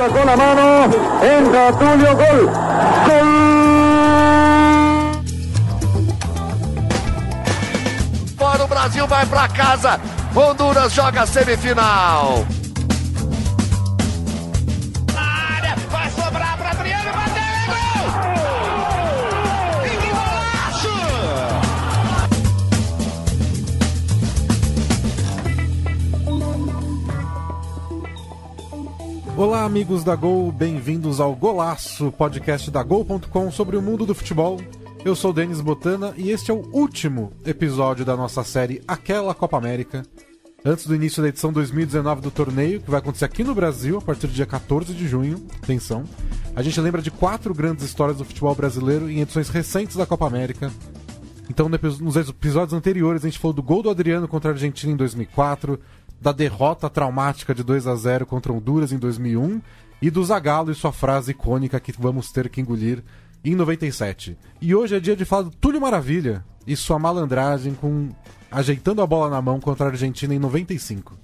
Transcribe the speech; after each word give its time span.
Tulio 0.00 0.14
con 0.14 0.24
la 0.24 0.34
mano, 0.34 0.84
entra 1.20 1.72
Tulio, 1.72 2.16
gol, 2.16 2.50
gol. 3.04 3.26
Fora 8.38 8.64
o 8.64 8.66
Brasil 8.66 9.06
vai 9.06 9.26
pra 9.26 9.46
casa. 9.48 10.00
Honduras 10.34 10.94
joga 10.94 11.26
semifinal. 11.26 12.46
Olá, 29.40 29.64
amigos 29.64 30.04
da 30.04 30.14
Gol, 30.14 30.52
bem-vindos 30.52 31.18
ao 31.18 31.34
Golaço, 31.34 32.12
podcast 32.12 32.70
da 32.70 32.82
Gol.com 32.82 33.50
sobre 33.50 33.74
o 33.74 33.80
mundo 33.80 34.04
do 34.04 34.14
futebol. 34.14 34.60
Eu 35.02 35.16
sou 35.16 35.32
Denis 35.32 35.62
Botana 35.62 36.12
e 36.14 36.30
este 36.30 36.50
é 36.50 36.54
o 36.54 36.68
último 36.74 37.32
episódio 37.46 38.04
da 38.04 38.14
nossa 38.14 38.44
série 38.44 38.82
Aquela 38.86 39.34
Copa 39.34 39.56
América. 39.56 40.02
Antes 40.62 40.86
do 40.86 40.94
início 40.94 41.22
da 41.22 41.30
edição 41.30 41.54
2019 41.54 42.20
do 42.20 42.30
torneio, 42.30 42.82
que 42.82 42.90
vai 42.90 43.00
acontecer 43.00 43.24
aqui 43.24 43.42
no 43.42 43.54
Brasil 43.54 43.96
a 43.96 44.02
partir 44.02 44.26
do 44.26 44.34
dia 44.34 44.44
14 44.44 44.92
de 44.92 45.08
junho, 45.08 45.42
atenção. 45.62 46.04
A 46.54 46.60
gente 46.60 46.78
lembra 46.78 47.00
de 47.00 47.10
quatro 47.10 47.54
grandes 47.54 47.82
histórias 47.82 48.18
do 48.18 48.26
futebol 48.26 48.54
brasileiro 48.54 49.08
em 49.08 49.22
edições 49.22 49.48
recentes 49.48 49.96
da 49.96 50.04
Copa 50.04 50.26
América. 50.26 50.70
Então, 51.48 51.66
nos 51.68 52.14
episódios 52.14 52.74
anteriores, 52.74 53.24
a 53.24 53.28
gente 53.28 53.38
falou 53.38 53.54
do 53.54 53.62
gol 53.62 53.82
do 53.82 53.90
Adriano 53.90 54.28
contra 54.28 54.50
a 54.50 54.52
Argentina 54.52 54.92
em 54.92 54.96
2004, 54.96 55.80
da 56.20 56.32
derrota 56.32 56.90
traumática 56.90 57.54
de 57.54 57.62
2 57.62 57.86
a 57.86 57.96
0 57.96 58.26
contra 58.26 58.52
Honduras 58.52 58.92
em 58.92 58.98
2001 58.98 59.60
e 60.02 60.10
do 60.10 60.24
Zagallo 60.24 60.70
e 60.70 60.74
sua 60.74 60.92
frase 60.92 61.30
icônica 61.30 61.80
que 61.80 61.92
vamos 61.98 62.30
ter 62.30 62.48
que 62.48 62.60
engolir 62.60 63.02
em 63.44 63.54
97. 63.54 64.36
E 64.60 64.74
hoje 64.74 64.96
é 64.96 65.00
dia 65.00 65.16
de 65.16 65.24
falar 65.24 65.44
do 65.44 65.50
Túlio 65.50 65.80
Maravilha 65.80 66.44
e 66.66 66.76
sua 66.76 66.98
malandragem 66.98 67.74
com 67.74 68.10
ajeitando 68.50 69.00
a 69.00 69.06
bola 69.06 69.30
na 69.30 69.40
mão 69.40 69.60
contra 69.60 69.86
a 69.86 69.90
Argentina 69.90 70.34
em 70.34 70.38
95. 70.38 71.16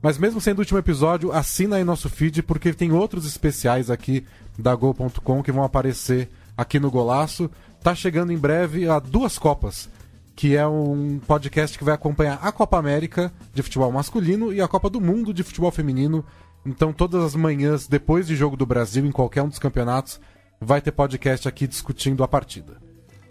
Mas 0.00 0.18
mesmo 0.18 0.40
sendo 0.40 0.58
o 0.58 0.60
último 0.62 0.78
episódio, 0.78 1.30
assina 1.30 1.76
aí 1.76 1.84
nosso 1.84 2.08
feed 2.08 2.42
porque 2.42 2.72
tem 2.72 2.92
outros 2.92 3.26
especiais 3.26 3.90
aqui 3.90 4.24
da 4.58 4.74
Gol.com 4.74 5.42
que 5.42 5.52
vão 5.52 5.62
aparecer 5.62 6.28
aqui 6.56 6.80
no 6.80 6.90
Golaço. 6.90 7.50
Tá 7.82 7.94
chegando 7.94 8.32
em 8.32 8.38
breve 8.38 8.88
a 8.88 8.98
duas 8.98 9.38
Copas, 9.38 9.88
que 10.34 10.56
é 10.56 10.66
um 10.66 11.18
podcast 11.18 11.78
que 11.78 11.84
vai 11.84 11.94
acompanhar 11.94 12.38
a 12.42 12.50
Copa 12.50 12.78
América 12.78 13.32
de 13.52 13.62
futebol 13.62 13.92
masculino 13.92 14.52
e 14.52 14.60
a 14.60 14.68
Copa 14.68 14.88
do 14.88 15.00
Mundo 15.00 15.32
de 15.32 15.42
futebol 15.42 15.70
feminino. 15.70 16.24
Então 16.64 16.92
todas 16.92 17.22
as 17.22 17.34
manhãs 17.34 17.86
depois 17.86 18.26
de 18.26 18.36
jogo 18.36 18.56
do 18.56 18.66
Brasil 18.66 19.04
em 19.04 19.12
qualquer 19.12 19.42
um 19.42 19.48
dos 19.48 19.58
campeonatos, 19.58 20.20
vai 20.60 20.80
ter 20.80 20.92
podcast 20.92 21.48
aqui 21.48 21.66
discutindo 21.66 22.22
a 22.22 22.28
partida. 22.28 22.80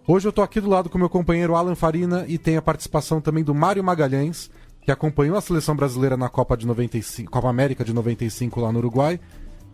Hoje 0.08 0.28
eu 0.28 0.34
tô 0.34 0.42
aqui 0.42 0.60
do 0.60 0.70
lado 0.70 0.90
com 0.90 0.98
meu 0.98 1.10
companheiro 1.10 1.56
Alan 1.56 1.76
Farina 1.76 2.26
e 2.28 2.38
tem 2.38 2.58
a 2.58 2.62
participação 2.62 3.22
também 3.22 3.44
do 3.44 3.56
Mário 3.56 3.84
Magalhães, 3.84 4.50
que 4.82 4.92
acompanhou 4.92 5.38
a 5.38 5.42
seleção 5.42 5.76
brasileira 5.76 6.18
na 6.18 6.28
Copa 6.28 6.58
de 6.58 6.66
95, 6.66 7.32
Copa 7.32 7.50
América 7.50 7.84
de 7.84 7.94
95 7.94 8.60
lá 8.60 8.72
no 8.72 8.80
Uruguai, 8.80 9.20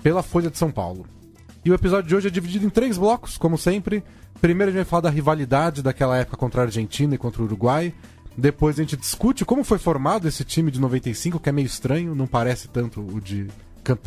pela 0.04 0.22
Folha 0.22 0.52
de 0.52 0.58
São 0.58 0.70
Paulo. 0.70 1.06
E 1.64 1.72
o 1.72 1.74
episódio 1.74 2.08
de 2.08 2.16
hoje 2.16 2.28
é 2.28 2.32
dividido 2.32 2.66
em 2.66 2.70
três 2.70 2.98
blocos, 2.98 3.38
como 3.38 3.58
sempre. 3.58 4.04
Primeiro 4.42 4.70
a 4.70 4.74
gente 4.74 4.84
vai 4.84 4.90
falar 4.90 5.02
da 5.02 5.10
rivalidade 5.10 5.82
daquela 5.82 6.18
época 6.18 6.38
contra 6.38 6.62
a 6.62 6.66
Argentina 6.66 7.16
e 7.16 7.18
contra 7.18 7.42
o 7.42 7.46
Uruguai. 7.46 7.94
Depois 8.38 8.78
a 8.78 8.84
gente 8.84 8.96
discute 8.96 9.44
como 9.44 9.64
foi 9.64 9.80
formado 9.80 10.28
esse 10.28 10.44
time 10.44 10.70
de 10.70 10.80
95, 10.80 11.40
que 11.40 11.50
é 11.50 11.52
meio 11.52 11.66
estranho, 11.66 12.14
não 12.14 12.28
parece 12.28 12.68
tanto 12.68 13.02
o 13.02 13.20
de 13.20 13.48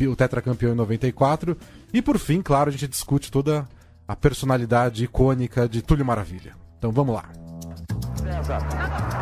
o 0.07 0.15
tetracampeão 0.15 0.73
em 0.73 0.75
94. 0.75 1.57
E 1.91 2.01
por 2.01 2.19
fim, 2.19 2.41
claro, 2.41 2.69
a 2.69 2.71
gente 2.71 2.87
discute 2.87 3.31
toda 3.31 3.67
a 4.07 4.15
personalidade 4.15 5.03
icônica 5.03 5.67
de 5.67 5.81
Túlio 5.81 6.05
Maravilha. 6.05 6.53
Então 6.77 6.91
vamos 6.91 7.15
lá. 7.15 7.23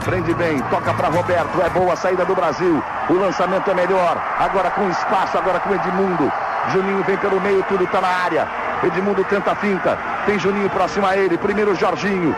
Prende 0.03 0.33
bem, 0.33 0.59
toca 0.69 0.93
para 0.93 1.09
Roberto, 1.09 1.61
é 1.61 1.69
boa 1.69 1.93
a 1.93 1.95
saída 1.95 2.25
do 2.25 2.35
Brasil. 2.35 2.81
O 3.09 3.13
lançamento 3.13 3.69
é 3.69 3.73
melhor. 3.73 4.17
Agora 4.37 4.69
com 4.71 4.89
espaço, 4.89 5.37
agora 5.37 5.59
com 5.59 5.73
Edmundo. 5.73 6.31
Juninho 6.71 7.03
vem 7.03 7.17
pelo 7.17 7.39
meio, 7.39 7.63
tudo 7.63 7.83
está 7.83 8.01
na 8.01 8.07
área. 8.07 8.47
Edmundo 8.83 9.23
tenta 9.25 9.51
a 9.51 9.55
finta. 9.55 9.97
Tem 10.29 10.37
Juninho 10.37 10.69
próximo 10.69 11.07
a 11.07 11.17
ele. 11.17 11.39
Primeiro 11.39 11.73
Jorginho. 11.73 12.35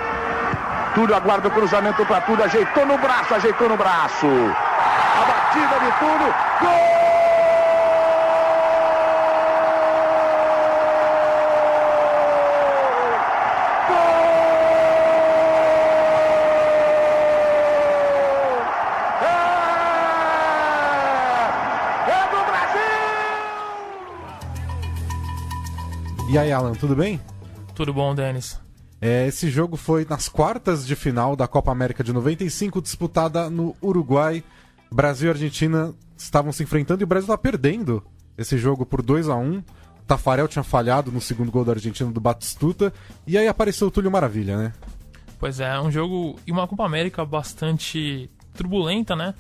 Túlio 0.96 1.14
aguarda 1.14 1.50
o 1.50 1.52
cruzamento 1.52 2.06
para 2.06 2.22
Túlio. 2.22 2.46
Ajeitou 2.46 2.86
no 2.86 2.98
braço, 2.98 3.36
ajeitou 3.36 3.68
no 3.68 3.76
braço. 3.76 4.28
A 4.28 5.26
batida 5.26 5.78
de 5.78 5.92
Túlio. 6.00 6.34
Gol! 6.62 7.02
E 26.30 26.38
aí, 26.38 26.54
Alan, 26.54 26.72
tudo 26.72 26.96
bem? 26.96 27.20
Tudo 27.82 27.96
bom, 27.96 28.14
Denis? 28.14 28.62
É, 29.02 29.26
esse 29.26 29.50
jogo 29.50 29.76
foi 29.76 30.06
nas 30.08 30.30
quartas 30.30 30.86
de 30.86 30.96
final 30.96 31.36
da 31.36 31.48
Copa 31.48 31.72
América 31.72 32.04
de 32.04 32.14
95, 32.14 32.80
disputada 32.80 33.50
no 33.50 33.76
Uruguai. 33.82 34.44
Brasil 34.92 35.30
e 35.30 35.32
Argentina 35.32 35.92
estavam 36.16 36.52
se 36.52 36.62
enfrentando 36.62 37.02
e 37.02 37.06
o 37.06 37.08
Brasil 37.08 37.24
estava 37.24 37.40
perdendo 37.40 38.04
esse 38.38 38.56
jogo 38.56 38.86
por 38.86 39.02
2 39.02 39.30
a 39.30 39.36
1 39.36 39.64
Tafarel 40.06 40.48
tinha 40.48 40.62
falhado 40.62 41.12
no 41.12 41.20
segundo 41.20 41.52
gol 41.52 41.66
da 41.66 41.72
Argentina 41.72 42.12
do 42.12 42.22
Batistuta. 42.22 42.94
E 43.26 43.36
aí 43.36 43.48
apareceu 43.48 43.88
o 43.88 43.92
Túlio 43.92 44.12
Maravilha, 44.12 44.56
né? 44.56 44.74
Pois 45.40 45.60
é, 45.60 45.80
um 45.80 45.90
jogo 45.90 46.36
e 46.46 46.52
uma 46.52 46.68
Copa 46.68 46.86
América 46.86 47.26
bastante 47.26 48.30
turbulenta, 48.56 49.16
né? 49.16 49.34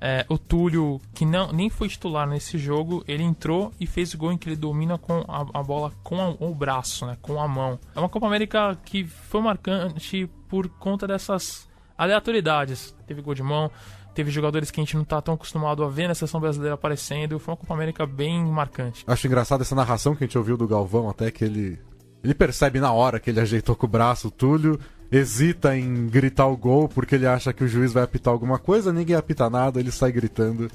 É, 0.00 0.24
o 0.30 0.38
Túlio, 0.38 0.98
que 1.12 1.26
não, 1.26 1.52
nem 1.52 1.68
foi 1.68 1.88
titular 1.88 2.26
nesse 2.26 2.56
jogo, 2.56 3.04
ele 3.06 3.22
entrou 3.22 3.70
e 3.78 3.86
fez 3.86 4.14
o 4.14 4.18
gol 4.18 4.32
em 4.32 4.38
que 4.38 4.48
ele 4.48 4.56
domina 4.56 4.96
com 4.96 5.22
a, 5.28 5.60
a 5.60 5.62
bola 5.62 5.92
com 6.02 6.18
a, 6.20 6.30
o 6.30 6.54
braço, 6.54 7.04
né, 7.04 7.18
com 7.20 7.40
a 7.40 7.46
mão. 7.46 7.78
É 7.94 7.98
uma 7.98 8.08
Copa 8.08 8.26
América 8.26 8.78
que 8.84 9.04
foi 9.04 9.42
marcante 9.42 10.28
por 10.48 10.68
conta 10.68 11.06
dessas 11.06 11.68
aleatoriedades. 11.98 12.94
Teve 13.06 13.20
gol 13.20 13.34
de 13.34 13.42
mão, 13.42 13.70
teve 14.14 14.30
jogadores 14.30 14.70
que 14.70 14.80
a 14.80 14.84
gente 14.84 14.94
não 14.94 15.02
está 15.02 15.20
tão 15.20 15.34
acostumado 15.34 15.84
a 15.84 15.88
ver 15.88 16.08
na 16.08 16.14
seleção 16.14 16.40
brasileira 16.40 16.74
aparecendo. 16.74 17.38
Foi 17.38 17.52
uma 17.52 17.58
Copa 17.58 17.74
América 17.74 18.06
bem 18.06 18.42
marcante. 18.42 19.04
Acho 19.06 19.26
engraçado 19.26 19.60
essa 19.60 19.74
narração 19.74 20.16
que 20.16 20.24
a 20.24 20.26
gente 20.26 20.38
ouviu 20.38 20.56
do 20.56 20.66
Galvão, 20.66 21.10
até 21.10 21.30
que 21.30 21.44
ele, 21.44 21.78
ele 22.24 22.34
percebe 22.34 22.80
na 22.80 22.90
hora 22.90 23.20
que 23.20 23.28
ele 23.28 23.40
ajeitou 23.40 23.76
com 23.76 23.86
o 23.86 23.90
braço 23.90 24.28
o 24.28 24.30
Túlio 24.30 24.80
hesita 25.10 25.76
em 25.76 26.06
gritar 26.06 26.46
o 26.46 26.56
gol 26.56 26.88
porque 26.88 27.14
ele 27.14 27.26
acha 27.26 27.52
que 27.52 27.64
o 27.64 27.68
juiz 27.68 27.92
vai 27.92 28.02
apitar 28.02 28.32
alguma 28.32 28.58
coisa, 28.58 28.92
ninguém 28.92 29.16
apita 29.16 29.50
nada, 29.50 29.80
ele 29.80 29.90
sai 29.90 30.12
gritando. 30.12 30.70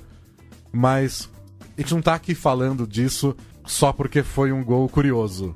Mas 0.71 1.29
a 1.77 1.81
gente 1.81 1.93
não 1.93 2.01
tá 2.01 2.13
aqui 2.15 2.35
falando 2.35 2.85
disso 2.85 3.35
só 3.65 3.93
porque 3.93 4.23
foi 4.23 4.51
um 4.51 4.63
gol 4.63 4.87
curioso. 4.89 5.55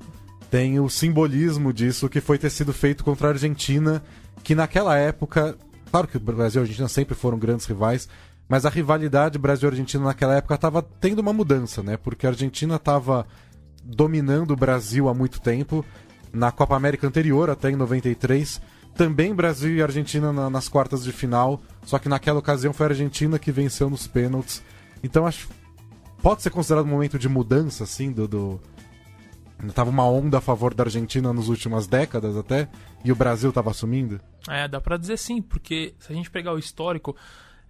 Tem 0.50 0.80
o 0.80 0.90
simbolismo 0.90 1.72
disso 1.72 2.10
que 2.10 2.22
foi 2.22 2.38
ter 2.38 2.50
sido 2.50 2.74
feito 2.74 3.04
contra 3.04 3.28
a 3.28 3.32
Argentina, 3.32 4.02
que 4.44 4.56
naquela 4.56 4.98
época, 4.98 5.56
claro 5.92 6.08
que 6.08 6.18
o 6.18 6.20
Brasil 6.20 6.60
e 6.60 6.62
a 6.62 6.64
Argentina 6.64 6.88
sempre 6.88 7.16
foram 7.16 7.38
grandes 7.38 7.66
rivais, 7.66 8.08
mas 8.48 8.66
a 8.66 8.70
rivalidade 8.70 9.38
Brasil-Argentina 9.38 10.06
naquela 10.06 10.36
época 10.36 10.56
estava 10.56 10.82
tendo 10.82 11.20
uma 11.20 11.32
mudança, 11.32 11.84
né? 11.84 11.98
Porque 11.98 12.26
a 12.26 12.30
Argentina 12.30 12.78
estava 12.78 13.28
dominando 13.84 14.52
o 14.52 14.56
Brasil 14.56 15.08
há 15.08 15.14
muito 15.14 15.40
tempo 15.40 15.86
na 16.32 16.52
Copa 16.52 16.76
América 16.76 17.08
anterior, 17.08 17.50
até 17.50 17.70
em 17.70 17.76
93. 17.76 18.62
Também 18.96 19.34
Brasil 19.34 19.76
e 19.76 19.82
Argentina 19.82 20.34
na, 20.34 20.50
nas 20.50 20.68
quartas 20.68 21.04
de 21.04 21.12
final, 21.12 21.62
só 21.86 21.98
que 21.98 22.10
naquela 22.10 22.40
ocasião 22.40 22.74
foi 22.74 22.88
a 22.88 22.90
Argentina 22.90 23.40
que 23.40 23.52
venceu 23.52 23.90
nos 23.90 24.08
pênaltis. 24.08 24.64
Então 25.04 25.26
acho 25.26 25.48
pode 26.22 26.42
ser 26.42 26.50
considerado 26.50 26.86
um 26.86 26.90
momento 26.90 27.18
de 27.18 27.30
mudança 27.30 27.86
assim 27.86 28.12
do, 28.12 28.28
do... 28.28 28.62
tava 29.74 29.90
uma 29.90 30.06
onda 30.06 30.40
a 30.40 30.42
favor 30.42 30.74
da 30.74 30.84
Argentina 30.84 31.32
nas 31.32 31.48
últimas 31.48 31.88
décadas 31.88 32.36
até 32.36 32.68
e 33.04 33.12
o 33.12 33.16
Brasil 33.16 33.54
tava 33.54 33.72
assumindo. 33.72 34.20
É, 34.48 34.68
dá 34.68 34.82
para 34.82 34.98
dizer 34.98 35.18
sim, 35.18 35.42
porque 35.42 35.94
se 36.00 36.12
a 36.12 36.16
gente 36.16 36.30
pegar 36.30 36.54
o 36.54 36.60
histórico, 36.60 37.16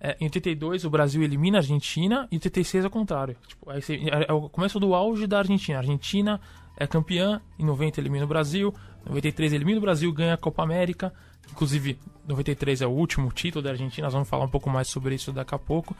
é, 0.01 0.15
em 0.19 0.25
82 0.25 0.85
o 0.85 0.89
Brasil 0.89 1.21
elimina 1.21 1.57
a 1.57 1.59
Argentina 1.59 2.27
e 2.31 2.35
em 2.35 2.37
86 2.37 2.85
é 2.85 2.87
o 2.87 2.91
contrário. 2.91 3.35
Tipo, 3.47 3.69
aí 3.69 3.81
é, 4.09 4.25
é 4.29 4.33
o 4.33 4.49
começo 4.49 4.79
do 4.79 4.95
auge 4.95 5.27
da 5.27 5.39
Argentina. 5.39 5.77
A 5.77 5.81
Argentina 5.81 6.39
é 6.77 6.87
campeã, 6.87 7.41
em 7.57 7.65
90 7.65 7.99
elimina 7.99 8.23
o 8.23 8.27
Brasil, 8.27 8.73
93 9.05 9.53
elimina 9.53 9.77
o 9.77 9.81
Brasil, 9.81 10.11
ganha 10.13 10.35
a 10.35 10.37
Copa 10.37 10.63
América. 10.63 11.13
Inclusive, 11.51 11.99
93 12.27 12.81
é 12.81 12.87
o 12.87 12.91
último 12.91 13.31
título 13.31 13.63
da 13.63 13.71
Argentina, 13.71 14.05
nós 14.05 14.13
vamos 14.13 14.29
falar 14.29 14.45
um 14.45 14.49
pouco 14.49 14.69
mais 14.69 14.87
sobre 14.87 15.15
isso 15.15 15.33
daqui 15.33 15.53
a 15.53 15.59
pouco. 15.59 15.95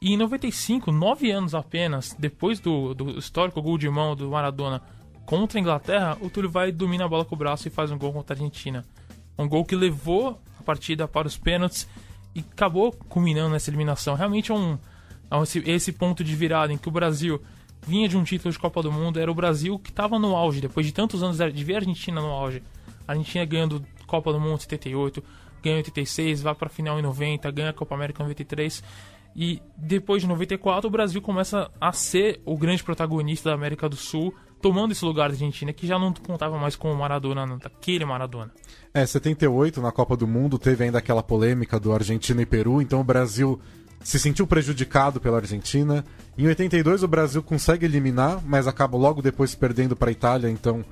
E 0.00 0.12
em 0.12 0.16
95, 0.16 0.90
nove 0.92 1.30
anos 1.30 1.54
apenas, 1.54 2.14
depois 2.18 2.60
do, 2.60 2.94
do 2.94 3.18
histórico 3.18 3.60
gol 3.60 3.76
de 3.76 3.88
mão 3.88 4.14
do 4.14 4.30
Maradona 4.30 4.82
contra 5.26 5.58
a 5.58 5.60
Inglaterra, 5.60 6.18
o 6.20 6.30
Túlio 6.30 6.50
vai 6.50 6.70
domina 6.70 7.04
a 7.04 7.08
bola 7.08 7.24
com 7.24 7.34
o 7.34 7.38
braço 7.38 7.66
e 7.68 7.70
faz 7.70 7.90
um 7.90 7.98
gol 7.98 8.12
contra 8.12 8.34
a 8.34 8.36
Argentina. 8.36 8.84
Um 9.38 9.48
gol 9.48 9.64
que 9.64 9.74
levou 9.74 10.40
a 10.58 10.62
partida 10.62 11.08
para 11.08 11.26
os 11.26 11.36
pênaltis 11.36 11.88
e 12.34 12.40
acabou 12.40 12.92
culminando 13.08 13.50
nessa 13.50 13.70
eliminação. 13.70 14.14
Realmente 14.14 14.50
é 14.50 14.54
um, 14.54 14.78
é 15.30 15.42
esse, 15.42 15.58
esse 15.66 15.92
ponto 15.92 16.24
de 16.24 16.34
virada 16.34 16.72
em 16.72 16.78
que 16.78 16.88
o 16.88 16.92
Brasil 16.92 17.40
vinha 17.86 18.08
de 18.08 18.16
um 18.16 18.24
título 18.24 18.50
de 18.50 18.58
Copa 18.58 18.82
do 18.82 18.90
Mundo, 18.90 19.20
era 19.20 19.30
o 19.30 19.34
Brasil 19.34 19.78
que 19.78 19.90
estava 19.90 20.18
no 20.18 20.34
auge, 20.34 20.60
depois 20.60 20.86
de 20.86 20.92
tantos 20.92 21.22
anos 21.22 21.36
de 21.36 21.64
ver 21.64 21.74
a 21.74 21.78
Argentina 21.78 22.20
no 22.20 22.28
auge. 22.28 22.62
A 23.06 23.12
Argentina 23.12 23.44
ganhando 23.44 23.84
Copa 24.06 24.32
do 24.32 24.40
Mundo 24.40 24.56
em 24.56 24.60
78, 24.60 25.22
ganha 25.62 25.76
em 25.76 25.78
86, 25.78 26.42
vai 26.42 26.54
para 26.54 26.68
a 26.68 26.70
final 26.70 26.98
em 26.98 27.02
90, 27.02 27.50
ganha 27.50 27.70
a 27.70 27.72
Copa 27.72 27.94
América 27.94 28.22
em 28.22 28.26
93. 28.26 28.82
E 29.36 29.60
depois 29.76 30.22
de 30.22 30.28
94, 30.28 30.86
o 30.86 30.90
Brasil 30.90 31.20
começa 31.20 31.70
a 31.80 31.92
ser 31.92 32.40
o 32.44 32.56
grande 32.56 32.82
protagonista 32.82 33.50
da 33.50 33.54
América 33.54 33.88
do 33.88 33.96
Sul, 33.96 34.34
tomando 34.64 34.92
esse 34.92 35.04
lugar 35.04 35.28
da 35.28 35.34
Argentina, 35.34 35.74
que 35.74 35.86
já 35.86 35.98
não 35.98 36.10
contava 36.14 36.56
mais 36.56 36.74
com 36.74 36.90
o 36.90 36.96
Maradona, 36.96 37.44
não, 37.44 37.58
aquele 37.62 38.06
Maradona. 38.06 38.50
É, 38.94 39.04
78, 39.04 39.78
na 39.82 39.92
Copa 39.92 40.16
do 40.16 40.26
Mundo, 40.26 40.58
teve 40.58 40.84
ainda 40.84 40.96
aquela 40.96 41.22
polêmica 41.22 41.78
do 41.78 41.92
Argentina 41.92 42.40
e 42.40 42.46
Peru, 42.46 42.80
então 42.80 42.98
o 42.98 43.04
Brasil 43.04 43.60
se 44.02 44.18
sentiu 44.18 44.46
prejudicado 44.46 45.20
pela 45.20 45.36
Argentina. 45.36 46.02
Em 46.38 46.46
82 46.46 47.02
o 47.02 47.08
Brasil 47.08 47.42
consegue 47.42 47.84
eliminar, 47.84 48.40
mas 48.42 48.66
acaba 48.66 48.96
logo 48.96 49.20
depois 49.20 49.54
perdendo 49.54 49.94
para 49.94 50.08
a 50.08 50.12
Itália, 50.12 50.48
então 50.48 50.82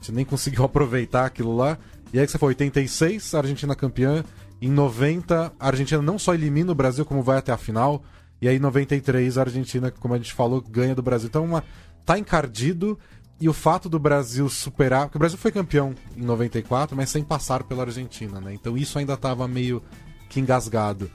gente 0.00 0.12
nem 0.12 0.24
conseguiu 0.24 0.64
aproveitar 0.64 1.26
aquilo 1.26 1.54
lá. 1.54 1.76
E 2.14 2.18
aí 2.18 2.24
que 2.24 2.32
você 2.32 2.38
foi 2.38 2.48
86, 2.48 3.34
a 3.34 3.38
Argentina 3.38 3.74
campeã. 3.76 4.24
Em 4.58 4.70
90, 4.70 5.52
a 5.60 5.66
Argentina 5.66 6.00
não 6.00 6.18
só 6.18 6.32
elimina 6.32 6.72
o 6.72 6.74
Brasil, 6.74 7.04
como 7.04 7.22
vai 7.22 7.36
até 7.36 7.52
a 7.52 7.58
final. 7.58 8.02
E 8.40 8.48
aí 8.48 8.56
em 8.56 8.60
93, 8.60 9.36
a 9.36 9.42
Argentina, 9.42 9.90
como 9.90 10.14
a 10.14 10.16
gente 10.16 10.32
falou, 10.32 10.62
ganha 10.62 10.94
do 10.94 11.02
Brasil. 11.02 11.28
Então 11.28 11.44
uma, 11.44 11.62
tá 12.08 12.18
encardido. 12.18 12.98
E 13.40 13.48
o 13.48 13.52
fato 13.52 13.88
do 13.88 13.98
Brasil 13.98 14.48
superar. 14.48 15.06
Porque 15.06 15.18
o 15.18 15.20
Brasil 15.20 15.38
foi 15.38 15.52
campeão 15.52 15.94
em 16.16 16.22
94, 16.22 16.96
mas 16.96 17.10
sem 17.10 17.22
passar 17.22 17.62
pela 17.62 17.84
Argentina, 17.84 18.40
né? 18.40 18.52
Então 18.54 18.76
isso 18.76 18.98
ainda 18.98 19.14
estava 19.14 19.46
meio 19.46 19.82
que 20.28 20.40
engasgado. 20.40 21.10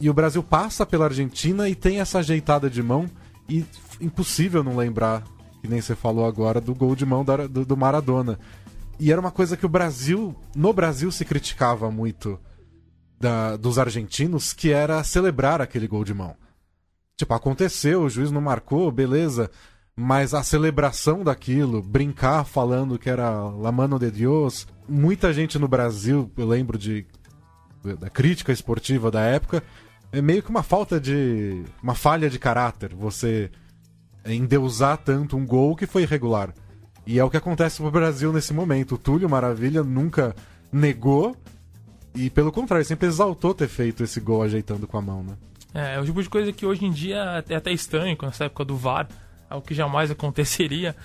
E 0.00 0.10
o 0.10 0.14
Brasil 0.14 0.42
passa 0.42 0.84
pela 0.84 1.04
Argentina 1.04 1.68
e 1.68 1.74
tem 1.74 2.00
essa 2.00 2.18
ajeitada 2.18 2.68
de 2.68 2.82
mão. 2.82 3.08
E 3.48 3.64
impossível 4.00 4.64
não 4.64 4.76
lembrar, 4.76 5.22
que 5.60 5.68
nem 5.68 5.80
você 5.80 5.94
falou 5.94 6.26
agora, 6.26 6.60
do 6.60 6.74
gol 6.74 6.96
de 6.96 7.06
mão 7.06 7.24
do, 7.24 7.64
do 7.64 7.76
Maradona. 7.76 8.38
E 8.98 9.10
era 9.10 9.20
uma 9.20 9.30
coisa 9.30 9.56
que 9.56 9.66
o 9.66 9.68
Brasil, 9.68 10.34
no 10.54 10.72
Brasil, 10.72 11.10
se 11.10 11.24
criticava 11.24 11.90
muito 11.90 12.38
da, 13.20 13.56
dos 13.56 13.78
argentinos, 13.78 14.52
que 14.52 14.70
era 14.70 15.02
celebrar 15.04 15.60
aquele 15.60 15.86
gol 15.86 16.04
de 16.04 16.14
mão. 16.14 16.36
Tipo, 17.16 17.34
aconteceu, 17.34 18.02
o 18.02 18.10
juiz 18.10 18.30
não 18.30 18.40
marcou, 18.40 18.90
beleza. 18.90 19.50
Mas 19.96 20.32
a 20.32 20.42
celebração 20.42 21.22
daquilo, 21.22 21.82
brincar 21.82 22.44
falando 22.44 22.98
que 22.98 23.10
era 23.10 23.30
La 23.30 23.70
Mano 23.70 23.98
de 23.98 24.10
Dios, 24.10 24.66
muita 24.88 25.32
gente 25.32 25.58
no 25.58 25.68
Brasil, 25.68 26.30
eu 26.36 26.46
lembro 26.46 26.78
de 26.78 27.06
da 27.98 28.08
crítica 28.08 28.52
esportiva 28.52 29.10
da 29.10 29.20
época, 29.22 29.62
é 30.12 30.22
meio 30.22 30.42
que 30.42 30.50
uma 30.50 30.62
falta 30.62 31.00
de. 31.00 31.62
uma 31.82 31.94
falha 31.94 32.28
de 32.28 32.38
caráter. 32.38 32.94
Você 32.94 33.50
endeusar 34.24 34.98
tanto 34.98 35.36
um 35.36 35.44
gol 35.44 35.74
que 35.74 35.86
foi 35.86 36.02
irregular. 36.02 36.54
E 37.04 37.18
é 37.18 37.24
o 37.24 37.30
que 37.30 37.36
acontece 37.36 37.82
no 37.82 37.90
Brasil 37.90 38.32
nesse 38.32 38.52
momento. 38.52 38.94
O 38.94 38.98
Túlio 38.98 39.28
Maravilha 39.28 39.82
nunca 39.82 40.36
negou 40.70 41.34
e, 42.14 42.30
pelo 42.30 42.52
contrário, 42.52 42.84
sempre 42.84 43.08
exaltou 43.08 43.54
ter 43.54 43.66
feito 43.66 44.04
esse 44.04 44.20
gol 44.20 44.42
ajeitando 44.42 44.86
com 44.86 44.98
a 44.98 45.02
mão, 45.02 45.24
né? 45.24 45.36
É, 45.74 45.94
é 45.96 46.00
o 46.00 46.04
tipo 46.04 46.22
de 46.22 46.28
coisa 46.28 46.52
que 46.52 46.64
hoje 46.64 46.84
em 46.84 46.90
dia 46.92 47.42
é 47.48 47.56
até 47.56 47.72
estranho, 47.72 48.16
nessa 48.22 48.44
época 48.44 48.64
do 48.64 48.76
VAR, 48.76 49.08
é 49.52 49.56
o 49.56 49.62
que 49.62 49.74
jamais 49.74 50.10
aconteceria. 50.10 50.96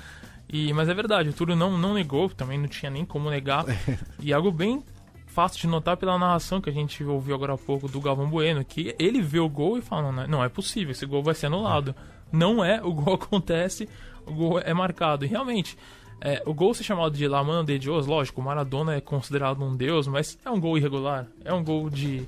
E, 0.50 0.72
mas 0.74 0.88
é 0.88 0.94
verdade, 0.94 1.30
o 1.30 1.34
Túlio 1.34 1.56
não, 1.56 1.78
não 1.78 1.94
negou, 1.94 2.30
também 2.30 2.58
não 2.58 2.68
tinha 2.68 2.90
nem 2.90 3.06
como 3.06 3.30
negar. 3.30 3.66
e 4.20 4.34
algo 4.34 4.52
bem 4.52 4.84
fácil 5.28 5.60
de 5.60 5.68
notar 5.68 5.98
pela 5.98 6.18
narração 6.18 6.60
que 6.60 6.70
a 6.70 6.74
gente 6.74 7.04
ouviu 7.04 7.36
agora 7.36 7.54
há 7.54 7.58
pouco 7.58 7.88
do 7.88 8.02
Galvão 8.02 8.30
Bueno, 8.30 8.66
que 8.66 8.96
ele 8.98 9.22
vê 9.22 9.40
o 9.40 9.48
gol 9.48 9.78
e 9.78 9.82
fala, 9.82 10.12
não, 10.12 10.28
não 10.28 10.44
é 10.44 10.50
possível, 10.50 10.92
esse 10.92 11.06
gol 11.06 11.22
vai 11.22 11.36
ser 11.36 11.48
anulado. 11.48 11.94
Não 12.32 12.64
é, 12.64 12.82
o 12.82 12.94
gol 12.94 13.14
acontece, 13.22 13.88
o 14.26 14.34
gol 14.34 14.60
é 14.60 14.74
marcado. 14.74 15.26
E 15.26 15.28
realmente, 15.28 15.78
é, 16.22 16.42
o 16.46 16.54
gol 16.54 16.74
ser 16.74 16.84
chamado 16.84 17.16
de 17.16 17.28
La 17.28 17.44
Mano 17.44 17.66
de 17.66 17.78
Deus, 17.78 18.08
lógico, 18.08 18.42
o 18.42 18.44
Maradona 18.44 18.96
é 18.96 19.02
considerado 19.02 19.64
um 19.64 19.76
deus, 19.76 20.08
mas 20.08 20.40
é 20.44 20.50
um 20.50 20.60
gol 20.60 20.78
irregular, 20.78 21.28
é 21.44 21.54
um 21.54 21.64
gol 21.64 21.90
de 21.90 22.28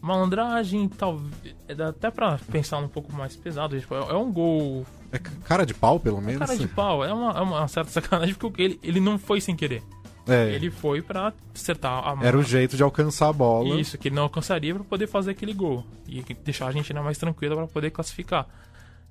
malandragem, 0.00 0.88
talvez, 0.88 1.56
é, 1.66 1.74
dá 1.74 1.88
até 1.88 2.10
pra 2.10 2.38
pensar 2.52 2.78
um 2.78 2.86
pouco 2.86 3.12
mais 3.12 3.34
pesado, 3.34 3.78
tipo, 3.80 3.94
é, 3.94 3.98
é 3.98 4.14
um 4.14 4.30
gol... 4.30 4.86
É 5.12 5.18
cara 5.18 5.64
de 5.64 5.74
pau, 5.74 5.98
pelo 6.00 6.20
menos? 6.20 6.42
É 6.42 6.46
cara 6.46 6.58
de 6.58 6.68
pau, 6.68 7.04
é 7.04 7.12
uma, 7.12 7.32
é 7.32 7.40
uma 7.40 7.68
certa 7.68 7.90
sacanagem, 7.90 8.34
porque 8.34 8.62
ele, 8.62 8.80
ele 8.82 9.00
não 9.00 9.18
foi 9.18 9.40
sem 9.40 9.54
querer. 9.54 9.82
É. 10.28 10.52
Ele 10.52 10.70
foi 10.70 11.00
para 11.00 11.32
acertar 11.54 12.02
a. 12.04 12.16
Era 12.24 12.36
o 12.36 12.42
jeito 12.42 12.76
de 12.76 12.82
alcançar 12.82 13.28
a 13.28 13.32
bola. 13.32 13.80
Isso, 13.80 13.96
que 13.96 14.08
ele 14.08 14.16
não 14.16 14.24
alcançaria 14.24 14.74
para 14.74 14.82
poder 14.82 15.06
fazer 15.06 15.30
aquele 15.30 15.54
gol. 15.54 15.86
E 16.08 16.22
deixar 16.44 16.64
a 16.64 16.68
Argentina 16.68 17.00
mais 17.00 17.16
tranquila 17.16 17.54
para 17.54 17.66
poder 17.68 17.90
classificar. 17.90 18.46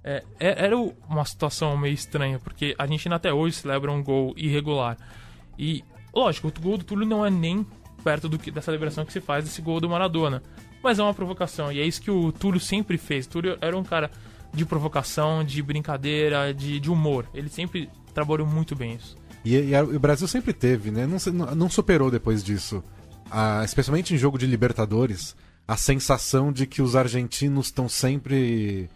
É, 0.03 0.23
é, 0.39 0.65
era 0.65 0.77
uma 0.77 1.25
situação 1.25 1.75
meio 1.77 1.93
estranha, 1.93 2.37
porque 2.37 2.75
a 2.77 2.83
Argentina 2.83 3.15
até 3.15 3.33
hoje 3.33 3.55
celebra 3.55 3.91
um 3.91 4.03
gol 4.03 4.33
irregular. 4.35 4.97
E, 5.57 5.83
lógico, 6.13 6.49
o 6.49 6.61
gol 6.61 6.77
do 6.77 6.83
Túlio 6.83 7.07
não 7.07 7.25
é 7.25 7.29
nem 7.31 7.65
perto 8.03 8.29
do 8.29 8.37
que, 8.37 8.51
da 8.51 8.61
celebração 8.61 9.05
que 9.05 9.13
se 9.13 9.21
faz 9.21 9.45
desse 9.45 9.61
gol 9.61 9.79
do 9.79 9.89
Maradona. 9.89 10.43
Mas 10.83 10.99
é 10.99 11.03
uma 11.03 11.13
provocação, 11.13 11.71
e 11.71 11.79
é 11.79 11.83
isso 11.83 11.99
que 11.99 12.11
o 12.11 12.31
Túlio 12.31 12.59
sempre 12.59 12.97
fez. 12.97 13.25
O 13.25 13.29
Túlio 13.29 13.57
era 13.59 13.75
um 13.75 13.83
cara 13.83 14.11
de 14.55 14.65
provocação, 14.65 15.43
de 15.43 15.61
brincadeira, 15.61 16.53
de, 16.53 16.79
de 16.79 16.89
humor. 16.89 17.27
Ele 17.33 17.49
sempre 17.49 17.89
trabalhou 18.13 18.47
muito 18.47 18.75
bem 18.75 18.95
isso. 18.95 19.17
E, 19.43 19.55
e, 19.55 19.79
o 19.79 19.99
Brasil 19.99 20.27
sempre 20.27 20.53
teve, 20.53 20.89
né? 20.89 21.05
Não, 21.05 21.55
não 21.55 21.69
superou 21.69 22.09
depois 22.09 22.43
disso. 22.43 22.83
Especialmente 23.63 24.13
em 24.13 24.17
jogo 24.17 24.37
de 24.37 24.47
Libertadores, 24.47 25.35
a 25.67 25.75
sensação 25.75 26.51
de 26.51 26.65
que 26.65 26.81
os 26.81 26.95
argentinos 26.95 27.67
estão 27.67 27.89
sempre 27.89 28.89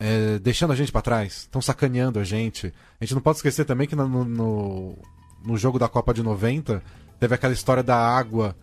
é, 0.00 0.38
deixando 0.38 0.72
a 0.72 0.76
gente 0.76 0.90
para 0.90 1.02
trás, 1.02 1.40
estão 1.40 1.60
sacaneando 1.60 2.18
a 2.18 2.24
gente. 2.24 2.72
A 3.00 3.04
gente 3.04 3.14
não 3.14 3.20
pode 3.20 3.38
esquecer 3.38 3.64
também 3.66 3.86
que 3.86 3.94
no, 3.94 4.08
no, 4.24 4.98
no, 5.44 5.58
jogo 5.58 5.78
da 5.78 5.88
Copa 5.88 6.14
de 6.14 6.22
90 6.22 6.82
teve 7.18 7.34
aquela 7.34 7.52
história 7.52 7.82
da 7.82 7.96
água 7.96 8.56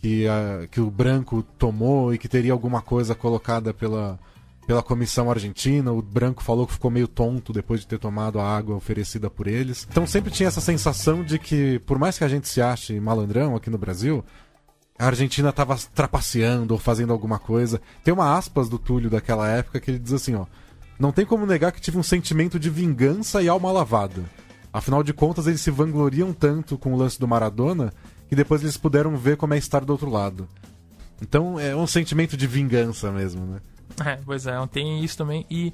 que, 0.00 0.28
a, 0.28 0.68
que 0.70 0.80
o 0.80 0.90
branco 0.90 1.42
tomou 1.58 2.14
e 2.14 2.18
que 2.18 2.28
teria 2.28 2.52
alguma 2.52 2.80
coisa 2.80 3.14
colocada 3.14 3.74
pela, 3.74 4.18
pela 4.66 4.82
comissão 4.82 5.30
argentina. 5.30 5.92
O 5.92 6.02
branco 6.02 6.42
falou 6.42 6.66
que 6.66 6.72
ficou 6.72 6.90
meio 6.90 7.06
tonto 7.06 7.52
depois 7.52 7.80
de 7.80 7.86
ter 7.86 7.98
tomado 7.98 8.40
a 8.40 8.56
água 8.56 8.76
oferecida 8.76 9.30
por 9.30 9.46
eles. 9.46 9.86
Então 9.90 10.06
sempre 10.06 10.30
tinha 10.30 10.48
essa 10.48 10.60
sensação 10.60 11.22
de 11.22 11.38
que, 11.38 11.78
por 11.80 11.98
mais 11.98 12.18
que 12.18 12.24
a 12.24 12.28
gente 12.28 12.48
se 12.48 12.60
ache 12.60 12.98
malandrão 12.98 13.54
aqui 13.54 13.70
no 13.70 13.78
Brasil, 13.78 14.24
a 14.98 15.06
Argentina 15.06 15.50
estava 15.50 15.76
trapaceando 15.94 16.74
ou 16.74 16.80
fazendo 16.80 17.12
alguma 17.12 17.38
coisa. 17.38 17.80
Tem 18.02 18.12
uma 18.12 18.36
aspas 18.36 18.68
do 18.68 18.78
Túlio 18.78 19.10
daquela 19.10 19.48
época 19.48 19.80
que 19.80 19.90
ele 19.90 19.98
diz 19.98 20.12
assim, 20.12 20.34
ó. 20.34 20.46
Não 20.98 21.12
tem 21.12 21.26
como 21.26 21.44
negar 21.44 21.72
que 21.72 21.80
tive 21.80 21.98
um 21.98 22.02
sentimento 22.02 22.58
de 22.58 22.70
vingança 22.70 23.42
e 23.42 23.48
alma 23.48 23.70
lavada. 23.70 24.24
Afinal 24.72 25.02
de 25.02 25.12
contas, 25.12 25.46
eles 25.46 25.60
se 25.60 25.70
vangloriam 25.70 26.32
tanto 26.32 26.78
com 26.78 26.92
o 26.92 26.96
lance 26.96 27.20
do 27.20 27.28
Maradona 27.28 27.92
que 28.28 28.34
depois 28.34 28.62
eles 28.62 28.76
puderam 28.76 29.16
ver 29.16 29.36
como 29.36 29.54
é 29.54 29.58
estar 29.58 29.84
do 29.84 29.90
outro 29.90 30.10
lado. 30.10 30.48
Então 31.20 31.58
é 31.60 31.74
um 31.76 31.86
sentimento 31.86 32.36
de 32.36 32.46
vingança 32.46 33.12
mesmo, 33.12 33.46
né? 33.46 33.60
É, 34.04 34.16
pois 34.24 34.46
é, 34.46 34.54
tem 34.66 35.02
isso 35.02 35.16
também. 35.16 35.46
E 35.50 35.72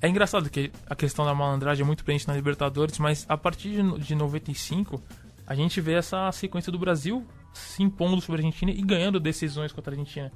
é 0.00 0.08
engraçado 0.08 0.50
que 0.50 0.72
a 0.88 0.96
questão 0.96 1.24
da 1.24 1.34
malandragem 1.34 1.82
é 1.82 1.86
muito 1.86 2.04
presente 2.04 2.26
na 2.26 2.34
Libertadores, 2.34 2.98
mas 2.98 3.24
a 3.28 3.36
partir 3.36 3.70
de, 3.70 3.98
de 4.00 4.14
95, 4.14 5.00
a 5.46 5.54
gente 5.54 5.80
vê 5.80 5.94
essa 5.94 6.30
sequência 6.32 6.72
do 6.72 6.78
Brasil 6.78 7.26
se 7.52 7.82
impondo 7.82 8.20
sobre 8.20 8.40
a 8.40 8.44
Argentina 8.44 8.70
e 8.70 8.82
ganhando 8.82 9.20
decisões 9.20 9.70
contra 9.70 9.92
a 9.92 9.98
Argentina. 9.98 10.32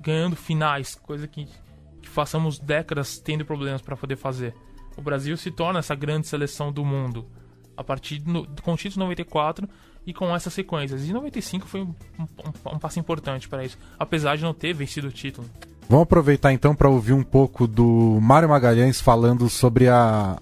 Ganhando 0.00 0.36
finais, 0.36 0.94
coisa 0.94 1.26
que, 1.26 1.46
que 2.02 2.10
passamos 2.10 2.58
décadas 2.58 3.18
tendo 3.18 3.44
problemas 3.44 3.80
para 3.80 3.96
poder 3.96 4.16
fazer. 4.16 4.54
O 4.96 5.00
Brasil 5.00 5.36
se 5.36 5.50
torna 5.50 5.78
essa 5.78 5.94
grande 5.94 6.26
seleção 6.26 6.70
do 6.70 6.84
mundo 6.84 7.26
a 7.74 7.82
partir 7.82 8.18
do, 8.18 8.46
com 8.62 8.74
o 8.74 8.76
título 8.76 9.04
94 9.04 9.66
e 10.06 10.12
com 10.12 10.34
essas 10.34 10.52
sequências. 10.52 11.08
E 11.08 11.12
95 11.12 11.66
foi 11.66 11.80
um, 11.80 11.94
um, 12.18 12.74
um 12.74 12.78
passo 12.78 12.98
importante 12.98 13.48
para 13.48 13.64
isso, 13.64 13.78
apesar 13.98 14.36
de 14.36 14.42
não 14.42 14.52
ter 14.52 14.74
vencido 14.74 15.08
o 15.08 15.12
título. 15.12 15.48
Vamos 15.88 16.04
aproveitar 16.04 16.52
então 16.52 16.74
para 16.74 16.88
ouvir 16.88 17.12
um 17.12 17.22
pouco 17.22 17.66
do 17.66 18.18
Mário 18.20 18.48
Magalhães 18.48 19.00
falando 19.00 19.48
sobre 19.50 19.88
a, 19.88 20.38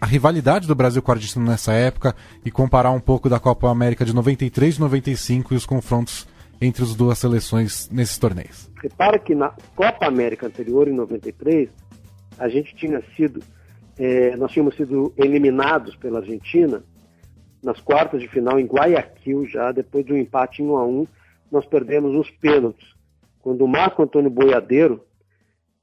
a 0.00 0.06
rivalidade 0.06 0.66
do 0.66 0.74
Brasil 0.74 1.02
com 1.02 1.12
a 1.12 1.14
Argentina 1.14 1.44
nessa 1.44 1.72
época 1.72 2.14
e 2.44 2.50
comparar 2.50 2.90
um 2.90 3.00
pouco 3.00 3.28
da 3.28 3.38
Copa 3.38 3.70
América 3.70 4.04
de 4.04 4.14
93 4.14 4.76
e 4.76 4.80
95 4.80 5.52
e 5.52 5.56
os 5.56 5.66
confrontos 5.66 6.26
entre 6.60 6.82
as 6.82 6.94
duas 6.94 7.18
seleções 7.18 7.90
nesses 7.90 8.16
torneios. 8.16 8.70
Repara 8.82 9.18
que 9.18 9.34
na 9.34 9.52
Copa 9.76 10.06
América 10.06 10.46
anterior, 10.46 10.88
em 10.88 10.94
93, 10.94 11.68
a 12.38 12.48
gente 12.48 12.74
tinha 12.74 13.02
sido, 13.16 13.42
é, 13.98 14.36
nós 14.36 14.52
tínhamos 14.52 14.76
sido 14.76 15.12
eliminados 15.18 15.94
pela 15.96 16.20
Argentina 16.20 16.82
nas 17.62 17.80
quartas 17.80 18.20
de 18.20 18.28
final 18.28 18.58
em 18.58 18.66
Guayaquil 18.66 19.46
já, 19.46 19.72
depois 19.72 20.04
de 20.04 20.12
um 20.12 20.16
empate 20.16 20.62
em 20.62 20.66
1 20.66 20.76
a 20.76 20.86
1 20.86 21.06
nós 21.50 21.66
perdemos 21.66 22.14
os 22.16 22.30
pênaltis 22.30 22.93
quando 23.44 23.62
o 23.62 23.68
Marco 23.68 24.02
Antônio 24.02 24.30
Boiadeiro, 24.30 25.04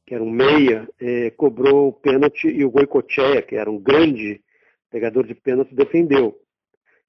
que 0.08 0.15
era 0.15 0.24
um 0.24 0.32
meia, 0.32 0.89
eh, 1.00 1.30
cobrou 1.38 1.89
o 1.89 1.94
pênalti 1.94 2.48
e 2.48 2.65
o 2.65 2.72
Goicoechea, 2.72 3.44
que 3.44 3.56
era 3.56 3.70
um 3.70 3.80
grande 3.80 4.41
pegador 4.89 5.27
de 5.27 5.36
pênalti, 5.36 5.75
defendeu. 5.75 6.36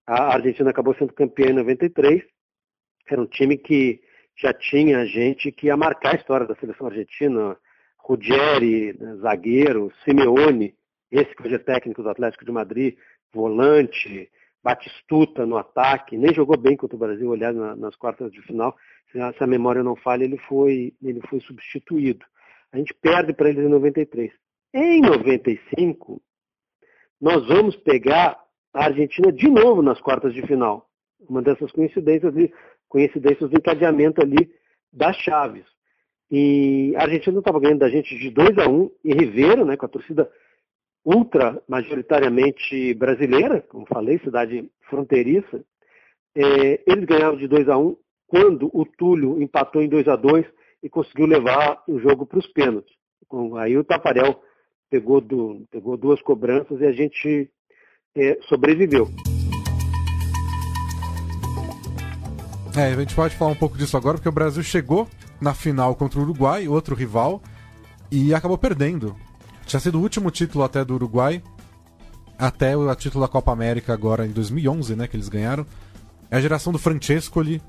A 0.06 0.34
Argentina 0.34 0.68
acabou 0.68 0.94
sendo 0.94 1.14
campeã 1.14 1.46
em 1.46 1.54
93. 1.54 2.22
Era 3.08 3.22
um 3.22 3.26
time 3.26 3.56
que 3.56 4.02
já 4.36 4.52
tinha 4.52 5.06
gente 5.06 5.50
que 5.50 5.68
ia 5.68 5.76
marcar 5.76 6.12
a 6.12 6.18
história 6.18 6.46
da 6.46 6.54
seleção 6.56 6.88
argentina. 6.88 7.56
Ruggeri, 7.96 8.94
zagueiro, 9.22 9.90
Simeone, 10.04 10.74
esse 11.10 11.34
que 11.34 11.44
hoje 11.44 11.54
é 11.54 11.58
técnico 11.58 12.02
do 12.02 12.10
Atlético 12.10 12.44
de 12.44 12.52
Madrid, 12.52 12.98
volante, 13.32 14.30
Batistuta 14.62 15.44
no 15.44 15.56
ataque, 15.56 16.16
nem 16.16 16.32
jogou 16.32 16.56
bem 16.56 16.76
contra 16.76 16.96
o 16.96 16.98
Brasil, 16.98 17.32
aliás, 17.32 17.54
na, 17.54 17.74
nas 17.74 17.96
quartas 17.96 18.30
de 18.30 18.40
final. 18.42 18.76
Se 19.10 19.20
a, 19.20 19.32
se 19.32 19.42
a, 19.42 19.46
memória 19.46 19.82
não 19.82 19.96
falha, 19.96 20.24
ele 20.24 20.38
foi, 20.38 20.94
ele 21.02 21.20
foi 21.28 21.40
substituído. 21.40 22.24
A 22.72 22.78
gente 22.78 22.94
perde 22.94 23.32
para 23.32 23.50
eles 23.50 23.64
em 23.64 23.68
93. 23.68 24.32
Em 24.74 25.00
95, 25.00 26.22
nós 27.20 27.46
vamos 27.46 27.76
pegar 27.76 28.38
a 28.72 28.84
Argentina 28.84 29.30
de 29.30 29.48
novo 29.48 29.82
nas 29.82 30.00
quartas 30.00 30.32
de 30.32 30.42
final. 30.46 30.88
Uma 31.28 31.42
dessas 31.42 31.70
coincidências, 31.72 32.32
coincidências 32.88 33.50
do 33.50 33.56
encadeamento 33.56 34.22
ali 34.22 34.50
das 34.92 35.16
chaves. 35.16 35.64
E 36.30 36.94
a 36.96 37.02
Argentina 37.02 37.38
estava 37.38 37.60
ganhando 37.60 37.80
da 37.80 37.90
gente 37.90 38.16
de 38.16 38.30
2 38.30 38.56
a 38.58 38.68
1 38.68 38.74
um, 38.74 38.90
em 39.04 39.12
Ribeiro, 39.12 39.66
né, 39.66 39.76
com 39.76 39.84
a 39.84 39.88
torcida 39.88 40.30
ultra 41.04 41.62
majoritariamente 41.68 42.94
brasileira, 42.94 43.60
como 43.62 43.86
falei, 43.86 44.18
cidade 44.18 44.70
fronteiriça, 44.88 45.64
é, 46.34 46.80
eles 46.86 47.04
ganharam 47.04 47.36
de 47.36 47.46
2 47.46 47.68
a 47.68 47.76
1 47.76 47.86
um, 47.86 47.96
quando 48.26 48.70
o 48.72 48.86
Túlio 48.86 49.42
empatou 49.42 49.82
em 49.82 49.88
2 49.88 50.08
a 50.08 50.16
2 50.16 50.46
e 50.82 50.88
conseguiu 50.88 51.26
levar 51.26 51.82
o 51.86 51.98
jogo 51.98 52.24
para 52.24 52.38
os 52.38 52.46
pênaltis. 52.46 52.94
Aí 53.58 53.76
o 53.76 53.84
Tafarel 53.84 54.42
pegou, 54.90 55.20
do, 55.20 55.66
pegou 55.70 55.96
duas 55.96 56.20
cobranças 56.22 56.80
e 56.80 56.86
a 56.86 56.92
gente 56.92 57.50
é, 58.14 58.38
sobreviveu. 58.42 59.08
É, 62.76 62.86
a 62.86 63.00
gente 63.00 63.14
pode 63.14 63.36
falar 63.36 63.50
um 63.50 63.56
pouco 63.56 63.76
disso 63.76 63.96
agora, 63.96 64.16
porque 64.16 64.28
o 64.28 64.32
Brasil 64.32 64.62
chegou 64.62 65.06
na 65.40 65.52
final 65.52 65.94
contra 65.94 66.18
o 66.18 66.22
Uruguai, 66.22 66.68
outro 66.68 66.94
rival, 66.94 67.42
e 68.10 68.34
acabou 68.34 68.56
perdendo. 68.56 69.14
Tinha 69.66 69.80
sido 69.80 69.98
o 69.98 70.02
último 70.02 70.30
título 70.30 70.64
até 70.64 70.84
do 70.84 70.94
Uruguai, 70.94 71.42
até 72.38 72.76
o 72.76 72.94
título 72.94 73.24
da 73.24 73.28
Copa 73.28 73.52
América 73.52 73.92
agora 73.92 74.26
em 74.26 74.30
2011, 74.30 74.96
né, 74.96 75.06
que 75.06 75.16
eles 75.16 75.28
ganharam. 75.28 75.66
É 76.30 76.36
a 76.36 76.40
geração 76.40 76.72
do 76.72 76.78
Francescoli. 76.78 77.62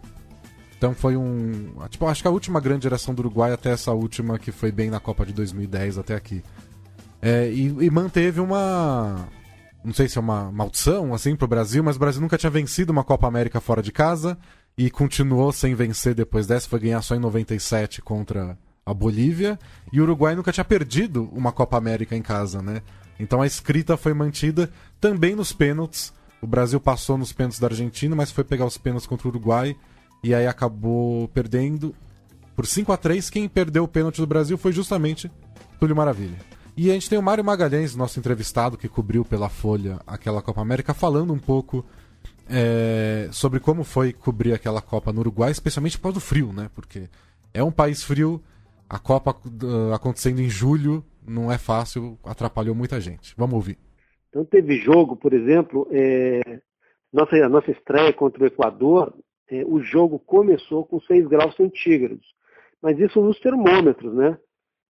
Então 0.77 0.93
foi 0.93 1.15
um, 1.15 1.73
tipo, 1.89 2.05
acho 2.07 2.21
que 2.21 2.27
a 2.27 2.31
última 2.31 2.59
grande 2.59 2.83
geração 2.83 3.13
do 3.13 3.19
Uruguai 3.19 3.53
até 3.53 3.71
essa 3.71 3.91
última 3.91 4.37
que 4.37 4.51
foi 4.51 4.71
bem 4.71 4.89
na 4.89 4.99
Copa 4.99 5.25
de 5.25 5.31
2010 5.31 5.97
até 5.97 6.15
aqui. 6.15 6.43
É, 7.21 7.49
e, 7.49 7.67
e, 7.67 7.89
manteve 7.89 8.41
uma, 8.41 9.29
não 9.83 9.93
sei 9.93 10.09
se 10.09 10.17
é 10.17 10.21
uma 10.21 10.51
maldição 10.51 11.13
assim 11.13 11.37
pro 11.37 11.47
Brasil, 11.47 11.81
mas 11.81 11.95
o 11.95 11.99
Brasil 11.99 12.21
nunca 12.21 12.37
tinha 12.37 12.49
vencido 12.49 12.91
uma 12.91 13.03
Copa 13.03 13.25
América 13.27 13.61
fora 13.61 13.81
de 13.81 13.93
casa 13.93 14.37
e 14.77 14.91
continuou 14.91 15.53
sem 15.53 15.73
vencer 15.73 16.13
depois 16.13 16.47
dessa, 16.47 16.67
foi 16.67 16.79
ganhar 16.79 17.01
só 17.01 17.15
em 17.15 17.19
97 17.19 18.01
contra 18.01 18.57
a 18.85 18.93
Bolívia, 18.93 19.57
e 19.91 19.99
o 19.99 20.03
Uruguai 20.03 20.35
nunca 20.35 20.51
tinha 20.51 20.65
perdido 20.65 21.29
uma 21.31 21.51
Copa 21.51 21.77
América 21.77 22.15
em 22.15 22.21
casa, 22.21 22.61
né? 22.61 22.81
Então 23.19 23.41
a 23.41 23.47
escrita 23.47 23.95
foi 23.95 24.13
mantida 24.13 24.69
também 24.99 25.35
nos 25.35 25.53
pênaltis. 25.53 26.13
O 26.41 26.47
Brasil 26.47 26.79
passou 26.79 27.17
nos 27.17 27.31
pênaltis 27.31 27.59
da 27.59 27.67
Argentina, 27.67 28.15
mas 28.15 28.31
foi 28.31 28.43
pegar 28.43 28.65
os 28.65 28.77
pênaltis 28.77 29.07
contra 29.07 29.27
o 29.27 29.31
Uruguai 29.31 29.75
e 30.23 30.33
aí 30.33 30.47
acabou 30.47 31.27
perdendo 31.29 31.93
por 32.55 32.65
5 32.65 32.91
a 32.91 32.97
3 32.97 33.29
Quem 33.29 33.47
perdeu 33.49 33.83
o 33.83 33.87
pênalti 33.87 34.17
do 34.17 34.27
Brasil 34.27 34.57
foi 34.57 34.71
justamente 34.71 35.31
Túlio 35.79 35.95
Maravilha. 35.95 36.37
E 36.75 36.89
a 36.89 36.93
gente 36.93 37.09
tem 37.09 37.19
o 37.19 37.21
Mário 37.21 37.43
Magalhães, 37.43 37.95
nosso 37.95 38.19
entrevistado, 38.19 38.77
que 38.77 38.87
cobriu 38.87 39.23
pela 39.23 39.47
Folha 39.47 39.99
aquela 40.07 40.41
Copa 40.41 40.61
América, 40.61 40.93
falando 40.93 41.31
um 41.31 41.37
pouco 41.37 41.85
é, 42.49 43.29
sobre 43.31 43.59
como 43.59 43.83
foi 43.83 44.11
cobrir 44.11 44.53
aquela 44.53 44.81
Copa 44.81 45.13
no 45.13 45.19
Uruguai, 45.19 45.51
especialmente 45.51 45.97
por 45.97 46.03
causa 46.03 46.15
do 46.15 46.21
frio, 46.21 46.51
né? 46.51 46.69
Porque 46.73 47.09
é 47.53 47.63
um 47.63 47.71
país 47.71 48.01
frio, 48.01 48.41
a 48.89 48.99
Copa 48.99 49.31
uh, 49.31 49.93
acontecendo 49.93 50.39
em 50.39 50.49
julho 50.49 51.03
não 51.27 51.51
é 51.51 51.57
fácil, 51.57 52.17
atrapalhou 52.23 52.75
muita 52.75 52.99
gente. 52.99 53.33
Vamos 53.37 53.55
ouvir. 53.55 53.77
Então 54.29 54.43
teve 54.43 54.77
jogo, 54.79 55.15
por 55.15 55.33
exemplo, 55.33 55.87
é, 55.91 56.59
nossa, 57.11 57.35
a 57.35 57.47
nossa 57.47 57.71
estreia 57.71 58.11
contra 58.11 58.43
o 58.43 58.47
Equador, 58.47 59.13
é, 59.49 59.63
o 59.65 59.79
jogo 59.81 60.17
começou 60.17 60.85
com 60.85 60.99
6 60.99 61.27
graus 61.27 61.55
centígrados. 61.55 62.25
Mas 62.81 62.99
isso 62.99 63.21
nos 63.21 63.39
termômetros, 63.39 64.13
né? 64.13 64.37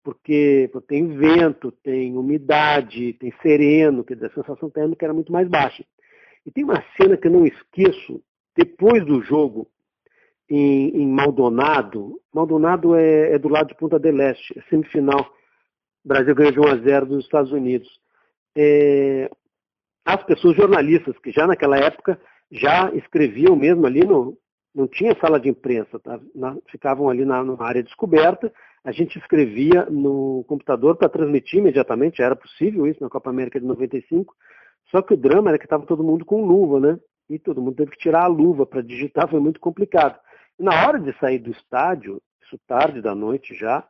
Porque, 0.04 0.70
tem 0.88 1.08
vento, 1.18 1.72
tem 1.84 2.18
umidade, 2.18 3.14
tem 3.14 3.34
sereno, 3.42 4.04
quer 4.04 4.16
dizer, 4.16 4.28
a 4.28 4.34
sensação 4.34 4.70
térmica 4.70 5.06
era 5.06 5.14
muito 5.14 5.32
mais 5.32 5.48
baixa. 5.48 5.86
E 6.46 6.52
tem 6.52 6.64
uma 6.64 6.84
cena 6.98 7.16
que 7.16 7.28
eu 7.28 7.32
não 7.32 7.46
esqueço, 7.46 8.22
depois 8.56 9.06
do 9.06 9.22
jogo, 9.22 9.70
em, 10.50 10.90
em 11.02 11.08
Maldonado. 11.08 12.20
Maldonado 12.34 12.96
é, 12.96 13.34
é, 13.34 13.40
do 13.40 13.50
lado 13.50 13.68
de 13.68 13.76
Punta 13.76 14.00
del 14.00 14.20
Este, 14.22 14.58
é 14.58 14.62
semifinal. 14.70 15.22
O 16.04 16.08
Brasil 16.08 16.36
ganhou 16.36 16.52
de 16.52 16.60
1 16.60 16.68
a 16.68 16.76
0 16.78 17.06
dos 17.06 17.24
Estados 17.24 17.52
Unidos. 17.52 17.90
É, 18.56 19.30
as 20.06 20.24
pessoas 20.24 20.56
jornalistas 20.56 21.18
que 21.20 21.32
já 21.32 21.48
naquela 21.48 21.78
época 21.78 22.20
já 22.52 22.94
escreviam 22.94 23.56
mesmo 23.56 23.86
ali 23.86 24.06
no 24.06 24.38
não 24.76 24.88
tinha 24.88 25.16
sala 25.20 25.40
de 25.40 25.50
imprensa, 25.50 26.00
tá? 26.00 26.20
na, 26.34 26.58
ficavam 26.68 27.08
ali 27.08 27.24
na, 27.24 27.44
na, 27.44 27.64
área 27.64 27.84
descoberta, 27.84 28.52
a 28.84 28.92
gente 28.92 29.20
escrevia 29.20 29.86
no 29.86 30.44
computador 30.48 30.98
para 30.98 31.08
transmitir 31.08 31.60
imediatamente, 31.60 32.22
era 32.22 32.36
possível 32.36 32.88
isso 32.88 33.02
na 33.02 33.10
Copa 33.10 33.30
América 33.30 33.60
de 33.60 33.66
95, 33.66 34.36
só 34.90 35.02
que 35.02 35.14
o 35.14 35.18
drama 35.18 35.50
era 35.50 35.60
que 35.60 35.66
estava 35.66 35.86
todo 35.86 36.04
mundo 36.04 36.26
com 36.26 36.44
luva, 36.44 36.80
né? 36.80 37.00
E 37.30 37.40
todo 37.40 37.62
mundo 37.62 37.76
teve 37.76 37.92
que 37.92 38.00
tirar 38.00 38.24
a 38.24 38.28
luva 38.28 38.66
para 38.66 38.82
digitar, 38.82 39.30
foi 39.30 39.40
muito 39.40 39.60
complicado. 39.60 40.20
Na 40.60 40.86
hora 40.86 41.00
de 41.00 41.18
sair 41.20 41.40
do 41.40 41.52
estádio, 41.52 42.22
isso 42.42 42.58
tarde 42.68 43.02
da 43.02 43.16
noite 43.16 43.56
já, 43.56 43.88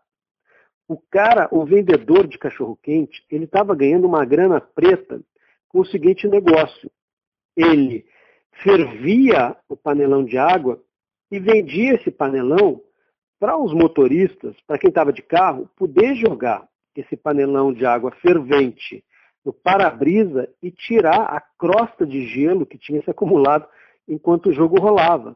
o 0.88 0.98
cara, 0.98 1.48
o 1.52 1.66
vendedor 1.66 2.28
de 2.28 2.38
cachorro-quente, 2.38 3.26
ele 3.30 3.46
estava 3.46 3.76
ganhando 3.76 4.06
uma 4.08 4.26
grana 4.26 4.60
preta 4.60 5.22
com 5.70 5.80
o 5.80 5.86
seguinte 5.86 6.28
negócio. 6.28 6.92
Ele 7.56 8.06
fervia 8.64 9.56
o 9.68 9.76
panelão 9.76 10.24
de 10.24 10.38
água 10.38 10.82
e 11.32 11.40
vendia 11.40 11.96
esse 11.96 12.12
panelão 12.12 12.82
para 13.40 13.58
os 13.58 13.74
motoristas, 13.74 14.56
para 14.68 14.78
quem 14.78 14.90
estava 14.90 15.12
de 15.12 15.22
carro, 15.22 15.70
poder 15.76 16.16
jogar 16.16 16.68
esse 16.96 17.18
panelão 17.18 17.74
de 17.74 17.86
água 17.86 18.12
fervente 18.12 19.04
no 19.44 19.52
para-brisa 19.52 20.50
e 20.62 20.72
tirar 20.72 21.24
a 21.24 21.42
crosta 21.42 22.06
de 22.06 22.26
gelo 22.28 22.66
que 22.66 22.78
tinha 22.78 23.02
se 23.02 23.10
acumulado 23.10 23.68
enquanto 24.08 24.50
o 24.50 24.54
jogo 24.54 24.80
rolava. 24.80 25.36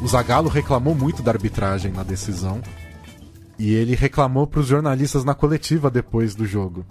O 0.00 0.06
Zagallo 0.06 0.48
reclamou 0.48 0.94
muito 0.94 1.22
da 1.22 1.32
arbitragem 1.32 1.92
na 1.92 2.02
decisão. 2.02 2.60
E 3.58 3.74
ele 3.74 3.96
reclamou 3.96 4.46
para 4.46 4.60
os 4.60 4.66
jornalistas 4.66 5.24
na 5.24 5.34
coletiva 5.34 5.90
depois 5.90 6.34
do 6.34 6.46
jogo. 6.46 6.86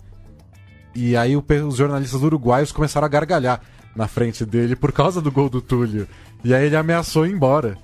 E 0.94 1.16
aí 1.16 1.36
os 1.36 1.76
jornalistas 1.76 2.22
uruguaios 2.22 2.72
começaram 2.72 3.06
a 3.06 3.10
gargalhar 3.10 3.62
na 3.96 4.08
frente 4.08 4.46
dele 4.46 4.76
por 4.76 4.92
causa 4.92 5.22
do 5.22 5.32
gol 5.32 5.50
do 5.50 5.62
Túlio. 5.62 6.08
E 6.44 6.54
aí 6.54 6.66
ele 6.66 6.76
ameaçou 6.76 7.26
ir 7.26 7.32
embora. 7.32 7.78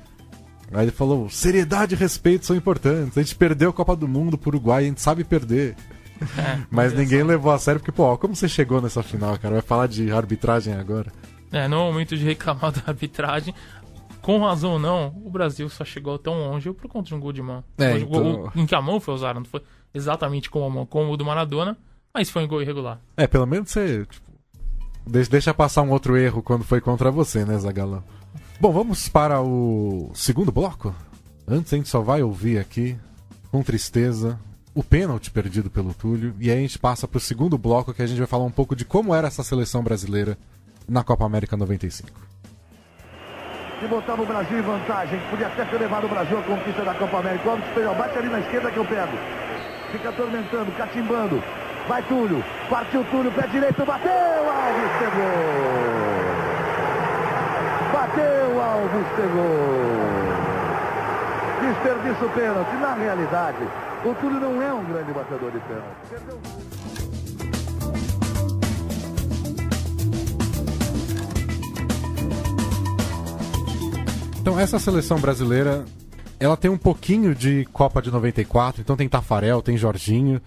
Aí 0.74 0.86
ele 0.86 0.92
falou: 0.92 1.30
seriedade 1.30 1.96
e 1.96 1.98
respeito 1.98 2.46
são 2.46 2.56
importantes. 2.56 3.18
A 3.18 3.22
gente 3.22 3.36
perdeu 3.36 3.70
a 3.70 3.74
Copa 3.74 3.96
do 3.96 4.08
Mundo 4.08 4.38
pro 4.38 4.50
Uruguai, 4.50 4.84
a 4.84 4.88
gente 4.88 5.02
sabe 5.02 5.24
perder. 5.24 5.76
É, 6.38 6.60
Mas 6.70 6.94
ninguém 6.94 7.24
levou 7.24 7.52
a 7.52 7.60
sério, 7.60 7.80
porque, 7.80 7.92
pô, 7.92 8.18
como 8.18 8.36
você 8.36 8.50
chegou 8.50 8.82
nessa 8.82 9.04
final, 9.04 9.38
cara? 9.38 9.56
Vai 9.56 9.62
falar 9.62 9.88
de 9.88 10.12
arbitragem 10.12 10.74
agora? 10.74 11.12
É, 11.52 11.68
no 11.68 11.78
momento 11.78 12.18
de 12.18 12.24
reclamar 12.26 12.72
da 12.74 12.82
arbitragem, 12.88 13.54
com 14.24 14.40
razão 14.40 14.72
ou 14.72 14.80
não, 14.80 15.14
o 15.26 15.30
Brasil 15.30 15.68
só 15.68 15.84
chegou 15.84 16.18
tão 16.18 16.50
longe 16.50 16.72
por 16.72 16.88
conta 16.88 17.10
de 17.10 17.14
um 17.14 17.20
gol 17.20 17.34
de 17.34 17.42
mão. 17.42 17.62
É, 17.78 18.00
então... 18.00 18.50
Em 18.56 18.66
que 18.66 18.74
a 18.74 18.82
mão 18.82 19.00
foi 19.02 19.14
usada, 19.14 19.38
não 19.38 19.46
foi 19.46 19.62
exatamente 19.94 20.50
com 20.50 20.66
a 20.66 20.70
mão, 20.70 20.86
como 20.86 21.12
o 21.12 21.18
do 21.18 21.26
Maradona, 21.26 21.78
mas 22.14 22.30
foi 22.30 22.46
um 22.46 22.48
gol 22.48 22.62
irregular. 22.62 23.02
É, 23.18 23.28
pelo 23.28 23.46
menos 23.46 23.70
você 23.70 24.06
tipo, 24.06 24.26
deixa 25.30 25.54
passar 25.54 25.82
um 25.82 25.92
outro 25.92 26.16
erro 26.16 26.42
quando 26.42 26.64
foi 26.64 26.80
contra 26.80 27.12
você, 27.12 27.44
né, 27.44 27.58
Zagalão? 27.60 28.02
Bom, 28.62 28.72
vamos 28.72 29.10
para 29.10 29.42
o 29.42 30.10
segundo 30.14 30.54
bloco. 30.54 30.96
Antes 31.46 31.74
a 31.74 31.76
gente 31.76 31.90
só 31.90 32.00
vai 32.00 32.24
ouvir 32.24 32.60
aqui, 32.60 32.98
com 33.52 33.62
tristeza, 33.62 34.40
o 34.74 34.82
pênalti 34.82 35.32
perdido 35.32 35.70
pelo 35.70 35.94
Túlio. 35.94 36.34
E 36.40 36.50
aí 36.50 36.60
a 36.60 36.62
gente 36.62 36.80
passa 36.80 37.10
para 37.10 37.18
o 37.18 37.22
segundo 37.22 37.58
bloco 37.58 37.94
que 37.94 38.02
a 38.02 38.08
gente 38.08 38.20
vai 38.20 38.28
falar 38.28 38.46
um 38.46 38.52
pouco 38.52 38.74
de 38.74 38.86
como 38.86 39.14
era 39.14 39.28
essa 39.28 39.44
seleção 39.44 39.84
brasileira 39.84 40.38
na 40.88 41.04
Copa 41.04 41.26
América 41.26 41.58
95 41.58 42.33
que 43.84 43.88
botava 43.90 44.22
o 44.22 44.26
Brasil 44.26 44.60
em 44.60 44.62
vantagem. 44.62 45.20
Podia 45.30 45.48
até 45.48 45.66
ter 45.66 45.78
levado 45.78 46.06
o 46.06 46.08
Brasil 46.08 46.40
à 46.40 46.42
conquista 46.44 46.84
da 46.84 46.94
Copa 46.94 47.18
América. 47.18 47.50
Alves 47.50 47.68
Pereira, 47.74 47.94
bate 47.94 48.18
ali 48.18 48.30
na 48.30 48.40
esquerda 48.40 48.72
que 48.72 48.78
eu 48.78 48.86
pego. 48.86 49.18
Fica 49.92 50.10
atormentando, 50.10 50.72
catimbando. 50.78 51.44
Vai 51.88 52.02
Túlio, 52.04 52.42
partiu 52.70 53.04
Túlio, 53.12 53.30
pé 53.34 53.46
direito, 53.48 53.86
bateu, 53.86 54.12
Alves 54.12 54.92
pegou. 55.00 55.34
Bateu, 57.92 58.62
Alves 58.62 59.08
pegou. 59.18 60.14
Desperdiça 61.62 62.26
o 62.26 62.30
pênalti. 62.30 62.76
Na 62.78 62.94
realidade, 62.94 63.68
o 64.06 64.14
Túlio 64.16 64.40
não 64.40 64.62
é 64.62 64.74
um 64.74 64.84
grande 64.86 65.12
batedor 65.12 65.52
de 65.52 65.60
pênalti. 65.60 66.73
Então, 74.44 74.60
essa 74.60 74.78
seleção 74.78 75.18
brasileira, 75.22 75.86
ela 76.38 76.58
tem 76.58 76.70
um 76.70 76.78
pouquinho 76.78 77.34
de 77.34 77.64
Copa 77.72 78.02
de 78.02 78.12
94, 78.12 78.82
então 78.82 78.98
tem 78.98 79.08
Tafarel, 79.08 79.62
tem 79.62 79.78
Jorginho, 79.78 80.42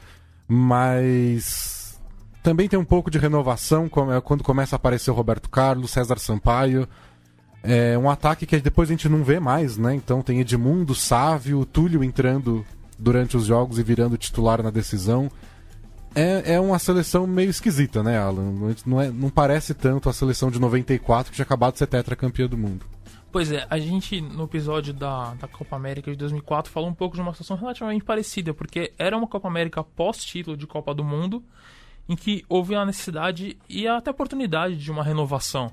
mas 0.47 1.99
também 2.43 2.69
tem 2.69 2.79
um 2.79 2.85
pouco 2.85 3.11
de 3.11 3.17
renovação 3.17 3.87
é, 4.15 4.21
quando 4.21 4.45
começa 4.45 4.75
a 4.75 4.77
aparecer 4.77 5.11
o 5.11 5.15
Roberto 5.15 5.49
Carlos, 5.49 5.93
César 5.93 6.19
Sampaio. 6.19 6.87
É 7.63 7.97
um 7.97 8.11
ataque 8.11 8.45
que 8.45 8.61
depois 8.61 8.91
a 8.91 8.93
gente 8.93 9.09
não 9.09 9.25
vê 9.25 9.41
mais, 9.41 9.79
né? 9.79 9.95
Então 9.95 10.21
tem 10.21 10.41
Edmundo, 10.41 10.95
Sávio, 10.95 11.65
Túlio 11.65 12.05
entrando 12.05 12.67
durante 12.99 13.35
os 13.35 13.47
jogos 13.47 13.79
e 13.79 13.83
virando 13.83 14.19
titular 14.19 14.63
na 14.63 14.71
decisão. 14.71 15.31
É, 16.15 16.53
é 16.57 16.61
uma 16.61 16.79
seleção 16.79 17.27
meio 17.27 17.49
esquisita, 17.49 18.03
né, 18.03 18.19
Alan? 18.19 18.75
Não, 18.85 19.01
é, 19.01 19.11
não 19.11 19.31
parece 19.31 19.73
tanto 19.73 20.11
a 20.11 20.13
seleção 20.13 20.51
de 20.51 20.61
94 20.61 21.31
que 21.31 21.37
tinha 21.37 21.45
acabado 21.45 21.73
de 21.73 21.79
ser 21.79 21.87
tetracampeã 21.87 22.47
do 22.47 22.59
mundo. 22.59 22.85
Pois 23.37 23.53
é, 23.53 23.67
a 23.69 23.79
gente 23.79 24.19
no 24.19 24.45
episódio 24.45 24.95
da, 24.95 25.35
da 25.35 25.47
Copa 25.47 25.77
América 25.77 26.11
de 26.11 26.17
2004 26.17 26.73
falou 26.73 26.89
um 26.89 26.95
pouco 26.95 27.17
de 27.17 27.21
uma 27.21 27.33
situação 27.33 27.55
relativamente 27.55 28.03
parecida, 28.03 28.55
porque 28.55 28.95
era 28.99 29.15
uma 29.15 29.27
Copa 29.27 29.47
América 29.47 29.85
pós-título 29.85 30.57
de 30.57 30.67
Copa 30.67 30.95
do 30.95 31.05
Mundo, 31.05 31.45
em 32.09 32.17
que 32.17 32.47
houve 32.49 32.75
a 32.75 32.87
necessidade 32.87 33.59
e 33.69 33.87
até 33.87 34.11
oportunidade 34.11 34.79
de 34.79 34.91
uma 34.91 35.05
renovação. 35.05 35.71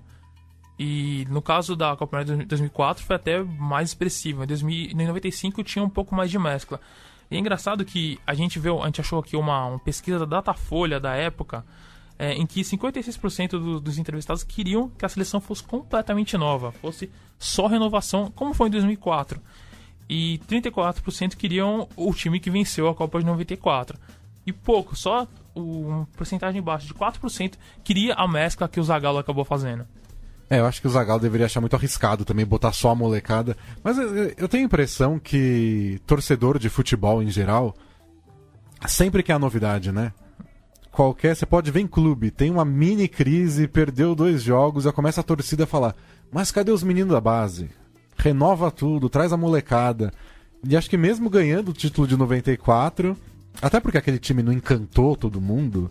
E 0.77 1.25
no 1.29 1.41
caso 1.41 1.73
da 1.73 1.95
Copa 1.95 2.17
América 2.17 2.35
de 2.35 2.45
2004 2.47 3.01
foi 3.01 3.15
até 3.15 3.41
mais 3.41 3.91
expressivo. 3.91 4.43
Em 4.43 4.47
1995 4.47 5.63
tinha 5.63 5.85
um 5.85 5.89
pouco 5.89 6.13
mais 6.13 6.29
de 6.29 6.37
mescla. 6.37 6.81
E 7.31 7.37
é 7.37 7.39
engraçado 7.39 7.85
que 7.85 8.19
a 8.27 8.33
gente 8.33 8.59
viu, 8.59 8.83
a 8.83 8.87
gente 8.87 8.99
achou 8.99 9.19
aqui 9.19 9.37
uma, 9.37 9.67
uma 9.67 9.79
pesquisa 9.79 10.19
da 10.19 10.25
Datafolha 10.25 10.99
da 10.99 11.15
época, 11.15 11.63
é, 12.17 12.33
em 12.33 12.45
que 12.45 12.61
56% 12.61 13.49
do, 13.51 13.79
dos 13.79 13.97
entrevistados 13.97 14.43
queriam 14.43 14.89
que 14.89 15.05
a 15.05 15.09
seleção 15.09 15.41
fosse 15.41 15.63
completamente 15.63 16.37
nova, 16.37 16.71
fosse 16.71 17.09
só 17.37 17.67
renovação, 17.67 18.31
como 18.35 18.53
foi 18.53 18.67
em 18.67 18.71
2004. 18.71 19.41
E 20.09 20.39
34% 20.49 21.35
queriam 21.35 21.87
o 21.95 22.13
time 22.13 22.39
que 22.39 22.49
venceu 22.49 22.87
a 22.87 22.95
Copa 22.95 23.19
de 23.19 23.25
94. 23.25 23.97
E 24.45 24.51
pouco, 24.51 24.95
só 24.95 25.27
uma 25.55 26.07
porcentagem 26.17 26.61
baixa 26.61 26.87
de 26.87 26.93
4% 26.93 27.53
queria 27.83 28.13
a 28.15 28.27
mescla 28.27 28.67
que 28.67 28.79
o 28.79 28.83
Zagallo 28.83 29.19
acabou 29.19 29.45
fazendo. 29.45 29.85
É, 30.49 30.59
eu 30.59 30.65
acho 30.65 30.81
que 30.81 30.87
o 30.87 30.89
Zagallo 30.89 31.21
deveria 31.21 31.45
achar 31.45 31.61
muito 31.61 31.75
arriscado 31.75 32.25
também 32.25 32.45
botar 32.45 32.73
só 32.73 32.91
a 32.91 32.95
molecada. 32.95 33.55
Mas 33.83 33.97
eu, 33.97 34.47
tenho 34.47 34.63
a 34.63 34.67
impressão 34.67 35.17
que 35.17 35.99
torcedor 36.05 36.59
de 36.59 36.69
futebol 36.69 37.23
em 37.23 37.31
geral 37.31 37.75
sempre 38.85 39.23
quer 39.23 39.33
a 39.33 39.39
novidade, 39.39 39.91
né? 39.91 40.11
Qualquer, 40.93 41.35
você 41.35 41.43
pode 41.43 41.71
ver 41.71 41.79
em 41.79 41.87
clube, 41.87 42.29
tem 42.29 42.51
uma 42.51 42.63
mini 42.63 43.07
crise, 43.07 43.67
perdeu 43.67 44.13
dois 44.13 44.43
jogos, 44.43 44.83
já 44.83 44.91
começa 44.91 45.21
a 45.21 45.23
torcida 45.23 45.63
a 45.63 45.67
falar: 45.67 45.95
"Mas 46.31 46.51
cadê 46.51 46.71
os 46.71 46.83
meninos 46.83 47.13
da 47.13 47.19
base? 47.19 47.71
Renova 48.15 48.69
tudo, 48.69 49.09
traz 49.09 49.33
a 49.33 49.37
molecada". 49.37 50.13
E 50.63 50.77
acho 50.77 50.87
que 50.87 50.95
mesmo 50.95 51.31
ganhando 51.31 51.69
o 51.69 51.73
título 51.73 52.07
de 52.07 52.15
94, 52.15 53.17
até 53.59 53.79
porque 53.79 53.97
aquele 53.97 54.19
time 54.19 54.43
não 54.43 54.53
encantou 54.53 55.15
todo 55.15 55.41
mundo, 55.41 55.89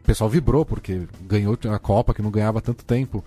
o 0.00 0.06
pessoal 0.06 0.30
vibrou 0.30 0.64
porque 0.64 1.02
ganhou 1.20 1.58
a 1.70 1.78
Copa 1.78 2.14
que 2.14 2.22
não 2.22 2.30
ganhava 2.30 2.62
tanto 2.62 2.86
tempo. 2.86 3.22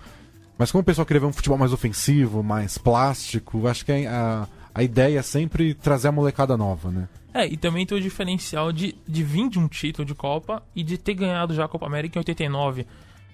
Mas 0.58 0.72
como 0.72 0.82
o 0.82 0.84
pessoal 0.84 1.06
queria 1.06 1.20
ver 1.20 1.26
um 1.26 1.32
futebol 1.32 1.56
mais 1.56 1.72
ofensivo, 1.72 2.42
mais 2.42 2.78
plástico, 2.78 3.68
acho 3.68 3.86
que 3.86 3.92
a, 3.92 4.48
a 4.74 4.82
ideia 4.82 5.20
é 5.20 5.22
sempre 5.22 5.72
trazer 5.72 6.08
a 6.08 6.12
molecada 6.12 6.56
nova, 6.56 6.90
né? 6.90 7.08
É, 7.32 7.46
e 7.46 7.56
também 7.56 7.86
tem 7.86 7.96
o 7.96 8.00
diferencial 8.00 8.72
de, 8.72 8.94
de 9.06 9.22
vir 9.22 9.48
de 9.48 9.58
um 9.58 9.68
título 9.68 10.04
de 10.04 10.14
Copa 10.14 10.62
e 10.74 10.82
de 10.82 10.98
ter 10.98 11.14
ganhado 11.14 11.54
já 11.54 11.64
a 11.64 11.68
Copa 11.68 11.86
América 11.86 12.18
em 12.18 12.20
89. 12.20 12.86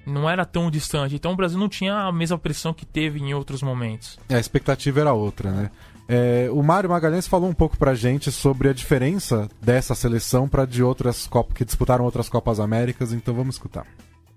Não 0.07 0.29
era 0.29 0.45
tão 0.45 0.71
distante. 0.71 1.17
Então 1.17 1.33
o 1.33 1.37
Brasil 1.37 1.59
não 1.59 1.69
tinha 1.69 1.95
a 1.95 2.13
mesma 2.13 2.39
pressão 2.39 2.73
que 2.73 2.87
teve 2.87 3.19
em 3.19 3.35
outros 3.35 3.63
momentos. 3.63 4.19
É, 4.29 4.37
a 4.37 4.41
expectativa 4.41 5.01
era 5.01 5.13
outra, 5.13 5.51
né? 5.51 5.71
É, 6.09 6.49
o 6.53 6.63
Mário 6.63 6.89
Magalhães 6.89 7.27
falou 7.27 7.49
um 7.49 7.55
pouco 7.55 7.77
pra 7.77 7.95
gente 7.95 8.31
sobre 8.31 8.69
a 8.69 8.73
diferença 8.73 9.49
dessa 9.61 9.95
seleção 9.95 10.49
para 10.49 10.65
de 10.65 10.83
outras 10.83 11.27
Copas 11.27 11.57
que 11.57 11.65
disputaram 11.65 12.05
outras 12.05 12.29
Copas 12.29 12.61
Américas, 12.61 13.13
então 13.13 13.35
vamos 13.35 13.57
escutar. 13.57 13.85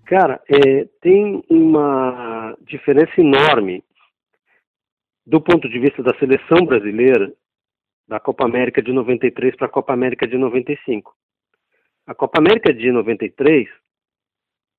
Cara, 0.05 0.41
é, 0.49 0.88
tem 0.99 1.43
uma 1.47 2.57
diferença 2.67 3.12
enorme 3.19 3.83
do 5.27 5.39
ponto 5.39 5.69
de 5.69 5.79
vista 5.79 6.01
da 6.01 6.17
seleção 6.17 6.65
brasileira 6.65 7.31
da 8.09 8.19
Copa 8.19 8.43
América 8.43 8.81
de 8.81 8.91
93 8.91 9.55
para 9.55 9.67
a 9.67 9.69
Copa 9.69 9.93
América 9.93 10.27
de 10.27 10.35
95. 10.35 11.15
A 12.07 12.15
Copa 12.15 12.39
América 12.39 12.73
de 12.73 12.91
93 12.91 13.69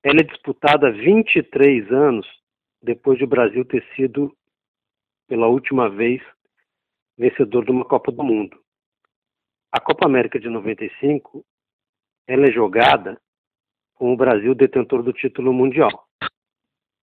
ela 0.03 0.19
é 0.19 0.23
disputada 0.23 0.89
há 0.89 0.91
23 0.91 1.89
anos 1.93 2.27
depois 2.83 3.17
de 3.17 3.23
o 3.23 3.27
Brasil 3.27 3.63
ter 3.63 3.85
sido, 3.95 4.35
pela 5.29 5.47
última 5.47 5.89
vez, 5.89 6.21
vencedor 7.17 7.63
de 7.63 7.71
uma 7.71 7.85
Copa 7.85 8.11
do 8.11 8.21
Mundo. 8.21 8.59
A 9.71 9.79
Copa 9.79 10.05
América 10.05 10.37
de 10.37 10.49
95 10.49 11.45
ela 12.27 12.47
é 12.47 12.51
jogada 12.51 13.17
com 13.93 14.11
o 14.11 14.17
Brasil 14.17 14.53
detentor 14.53 15.03
do 15.03 15.13
título 15.13 15.53
mundial. 15.53 16.05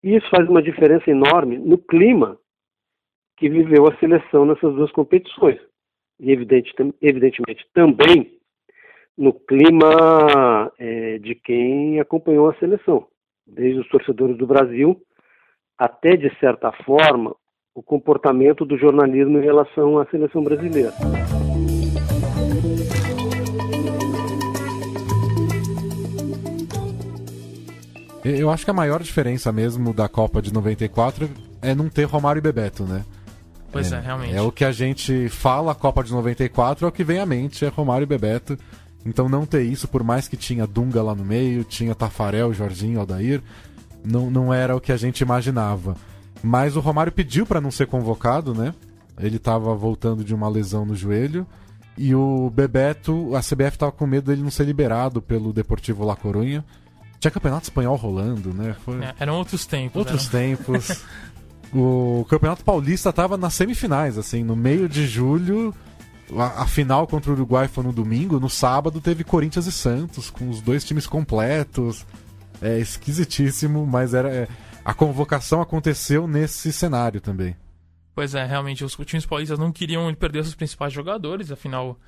E 0.03 0.15
isso 0.15 0.29
faz 0.29 0.47
uma 0.47 0.63
diferença 0.63 1.11
enorme 1.11 1.57
no 1.57 1.79
clima 1.79 2.39
que 3.39 3.49
viveu 3.49 3.89
a 3.89 3.97
seleção 3.97 4.45
nessas 4.45 4.75
duas 4.75 4.93
competições. 4.93 5.68
E 6.21 6.33
evidente, 6.33 6.75
evidentemente 7.01 7.67
também 7.73 8.39
no 9.17 9.33
clima 9.33 10.73
é, 10.79 11.19
de 11.19 11.35
quem 11.35 12.01
acompanhou 12.01 12.49
a 12.49 12.55
seleção, 12.55 13.07
desde 13.47 13.81
os 13.81 13.89
torcedores 13.89 14.37
do 14.37 14.47
Brasil 14.47 15.01
até, 15.79 16.17
de 16.17 16.29
certa 16.41 16.73
forma, 16.85 17.35
o 17.73 17.83
comportamento 17.83 18.65
do 18.65 18.77
jornalismo 18.77 19.39
em 19.39 19.43
relação 19.43 19.99
à 19.99 20.07
seleção 20.07 20.43
brasileira. 20.43 20.93
Eu 28.25 28.51
acho 28.51 28.65
que 28.65 28.71
a 28.71 28.75
maior 28.75 29.01
diferença 29.01 29.53
mesmo 29.53 29.95
da 29.95 30.09
Copa 30.09 30.43
de 30.43 30.53
94 30.53 31.31
é 31.63 31.75
não 31.75 31.89
ter 31.89 32.05
Romário 32.05 32.41
e 32.41 32.43
Bebeto, 32.43 32.83
né? 32.83 33.05
Pois 33.71 33.93
é, 33.93 33.97
é, 33.97 34.01
realmente. 34.01 34.35
É 34.35 34.41
o 34.41 34.51
que 34.51 34.65
a 34.65 34.73
gente 34.73 35.29
fala, 35.29 35.73
a 35.73 35.75
Copa 35.75 36.03
de 36.03 36.13
94 36.13 36.87
é 36.87 36.89
o 36.89 36.93
que 36.93 37.05
vem 37.05 37.21
à 37.21 37.27
mente, 37.27 37.65
é 37.65 37.69
Romário 37.69 38.05
e 38.05 38.07
Bebeto. 38.07 38.59
Então 39.05 39.29
não 39.29 39.47
ter 39.47 39.63
isso, 39.63 39.89
por 39.89 40.03
mais 40.03 40.29
que 40.29 40.37
tinha 40.37 40.67
Dunga 40.67 41.03
lá 41.03 41.15
no 41.15 41.25
meio, 41.25 41.65
tinha 41.65 41.95
Tafarel, 41.95 42.53
Jorginho, 42.53 43.01
Aldair, 43.01 43.43
não, 44.05 44.31
não 44.31 44.53
era 44.53 44.77
o 44.77 44.81
que 44.81 44.93
a 44.93 44.97
gente 44.97 45.21
imaginava. 45.21 45.97
Mas 46.43 46.77
o 46.77 46.81
Romário 46.81 47.13
pediu 47.13 47.47
para 47.47 47.61
não 47.61 47.71
ser 47.71 47.87
convocado, 47.87 48.55
né? 48.55 48.75
Ele 49.19 49.37
estava 49.37 49.75
voltando 49.75 50.25
de 50.25 50.35
uma 50.35 50.49
lesão 50.49 50.85
no 50.85 50.95
joelho. 50.95 51.47
E 51.97 52.15
o 52.15 52.49
Bebeto, 52.51 53.35
a 53.35 53.41
CBF 53.41 53.75
estava 53.75 53.91
com 53.91 54.07
medo 54.07 54.27
dele 54.27 54.43
não 54.43 54.51
ser 54.51 54.65
liberado 54.65 55.21
pelo 55.21 55.53
Deportivo 55.53 56.05
La 56.05 56.15
Coruña. 56.15 56.65
Tinha 57.19 57.31
campeonato 57.33 57.65
espanhol 57.65 57.97
rolando, 57.97 58.55
né? 58.55 58.77
Foi... 58.85 59.03
É, 59.03 59.15
eram 59.19 59.35
outros 59.35 59.67
tempos. 59.67 59.97
Outros 59.97 60.33
eram... 60.33 60.57
tempos. 60.57 61.05
o 61.73 62.25
Campeonato 62.29 62.65
Paulista 62.65 63.11
estava 63.11 63.37
nas 63.37 63.55
semifinais, 63.55 64.17
assim, 64.17 64.43
no 64.43 64.57
meio 64.57 64.89
de 64.89 65.07
julho. 65.07 65.75
A, 66.37 66.63
a, 66.63 66.67
final 66.67 67.07
contra 67.07 67.31
o 67.31 67.35
Uruguai 67.35 67.69
foi 67.69 67.85
no 67.85 67.93
domingo. 67.93 68.41
No 68.41 68.51
sábado 68.51 69.01
teve 69.01 69.25
Corinthians 69.25 69.67
e 69.67 69.73
Santos, 69.73 70.31
com 70.31 70.49
os 70.49 70.61
dois 70.61 70.85
times 70.85 71.07
completos. 71.07 72.07
É 72.61 72.79
esquisitíssimo, 72.79 73.87
mas 73.87 74.15
era. 74.15 74.29
É, 74.29 74.49
a 74.85 74.95
convocação 74.95 75.61
aconteceu 75.61 76.27
nesse 76.27 76.73
cenário 76.73 77.21
também. 77.21 77.55
Pois 78.15 78.35
é, 78.35 78.45
realmente, 78.45 78.85
os 78.85 78.97
times 79.05 79.27
paulistas 79.27 79.59
não 79.59 79.71
queriam 79.71 80.13
perder 80.15 80.43
seus 80.43 80.55
principais 80.55 80.93
jogadores, 80.93 81.53
afinal, 81.53 81.99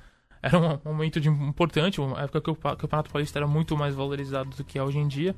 era 0.41 0.57
um 0.57 0.79
momento 0.83 1.21
de 1.21 1.29
importante, 1.29 2.01
uma 2.01 2.19
época 2.19 2.41
que 2.41 2.49
o 2.49 2.55
Campeonato 2.55 3.11
Paulista 3.11 3.39
era 3.39 3.47
muito 3.47 3.77
mais 3.77 3.93
valorizado 3.93 4.49
do 4.49 4.63
que 4.63 4.79
é 4.79 4.83
hoje 4.83 4.97
em 4.97 5.07
dia. 5.07 5.35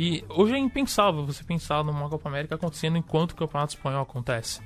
E 0.00 0.24
hoje 0.28 0.54
é 0.54 0.58
impensável 0.58 1.26
você 1.26 1.42
pensar 1.42 1.82
numa 1.82 2.08
Copa 2.08 2.28
América 2.28 2.54
acontecendo 2.54 2.96
enquanto 2.96 3.32
o 3.32 3.34
Campeonato 3.34 3.74
Espanhol 3.74 4.02
acontece. 4.02 4.60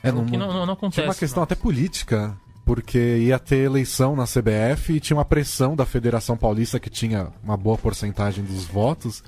É, 0.00 0.12
não, 0.12 0.24
não, 0.24 0.38
não, 0.38 0.64
não 0.66 0.74
acontece. 0.74 1.00
Tinha 1.00 1.08
uma 1.08 1.14
questão 1.16 1.42
até 1.42 1.56
política, 1.56 2.38
porque 2.64 3.16
ia 3.16 3.36
ter 3.36 3.64
eleição 3.64 4.14
na 4.14 4.26
CBF 4.26 4.92
e 4.92 5.00
tinha 5.00 5.16
uma 5.16 5.24
pressão 5.24 5.74
da 5.74 5.84
Federação 5.84 6.36
Paulista 6.36 6.78
que 6.78 6.88
tinha 6.88 7.32
uma 7.42 7.56
boa 7.56 7.76
porcentagem 7.76 8.44
dos 8.44 8.64
votos. 8.64 9.24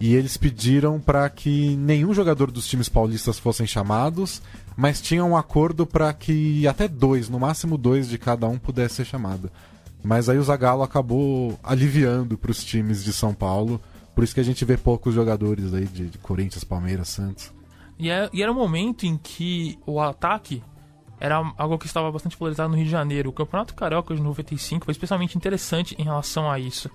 E 0.00 0.16
eles 0.16 0.36
pediram 0.36 0.98
para 0.98 1.30
que 1.30 1.76
nenhum 1.76 2.12
jogador 2.12 2.50
dos 2.50 2.66
times 2.66 2.88
paulistas 2.88 3.38
fossem 3.38 3.68
chamados, 3.68 4.42
mas 4.76 5.00
tinha 5.00 5.24
um 5.24 5.36
acordo 5.36 5.86
para 5.86 6.12
que 6.12 6.66
até 6.66 6.88
dois, 6.88 7.28
no 7.28 7.38
máximo 7.38 7.78
dois 7.78 8.08
de 8.08 8.18
cada 8.18 8.48
um 8.48 8.58
pudesse 8.58 8.96
ser 8.96 9.04
chamado. 9.04 9.48
Mas 10.02 10.28
aí 10.28 10.38
o 10.38 10.42
Zagallo 10.42 10.82
acabou 10.82 11.56
aliviando 11.62 12.36
para 12.36 12.50
os 12.50 12.64
times 12.64 13.04
de 13.04 13.12
São 13.12 13.32
Paulo 13.32 13.80
por 14.14 14.24
isso 14.24 14.34
que 14.34 14.40
a 14.40 14.44
gente 14.44 14.64
vê 14.64 14.76
poucos 14.76 15.14
jogadores 15.14 15.72
aí 15.72 15.86
de, 15.86 16.06
de 16.06 16.18
Corinthians, 16.18 16.64
Palmeiras, 16.64 17.08
Santos. 17.08 17.52
E, 17.98 18.10
é, 18.10 18.28
e, 18.32 18.42
era 18.42 18.50
um 18.50 18.54
momento 18.54 19.04
em 19.04 19.16
que 19.16 19.78
o 19.86 20.00
ataque 20.00 20.62
era 21.20 21.36
algo 21.56 21.78
que 21.78 21.86
estava 21.86 22.10
bastante 22.10 22.36
valorizado 22.36 22.70
no 22.70 22.76
Rio 22.76 22.84
de 22.84 22.90
Janeiro. 22.90 23.30
O 23.30 23.32
Campeonato 23.32 23.74
Carioca 23.74 24.14
de 24.14 24.20
95 24.20 24.84
foi 24.84 24.92
especialmente 24.92 25.36
interessante 25.36 25.94
em 25.98 26.02
relação 26.02 26.50
a 26.50 26.58
isso. 26.58 26.90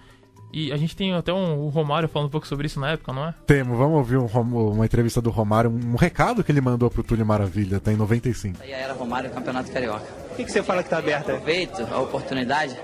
E 0.52 0.72
a 0.72 0.78
gente 0.78 0.96
tem 0.96 1.14
até 1.14 1.34
um, 1.34 1.60
o 1.60 1.70
Romário 1.70 2.08
falando 2.08 2.28
um 2.28 2.32
pouco 2.32 2.48
sobre 2.48 2.68
isso 2.68 2.80
na 2.80 2.92
época, 2.92 3.12
não 3.12 3.26
é? 3.26 3.34
Temos, 3.46 3.78
vamos 3.78 3.98
ouvir 3.98 4.18
um, 4.18 4.26
uma 4.26 4.86
entrevista 4.86 5.22
do 5.22 5.30
Romário, 5.30 5.70
um, 5.70 5.94
um 5.94 5.96
recado 5.96 6.44
que 6.44 6.52
ele 6.52 6.62
mandou 6.62 6.90
pro 6.90 7.04
Túlio 7.04 7.26
Maravilha, 7.26 7.80
tá 7.80 7.92
em 7.92 7.98
95. 7.98 8.62
Aí 8.62 8.72
era 8.72 8.94
Romário 8.94 9.30
Campeonato 9.30 9.72
Carioca. 9.72 10.06
O 10.32 10.36
que, 10.36 10.46
que 10.46 10.52
você 10.52 10.64
fala 10.64 10.84
que 10.84 10.90
tá 10.90 11.00
aberto? 11.00 11.32
Aproveito 11.32 11.82
a 11.92 12.00
oportunidade 12.00 12.78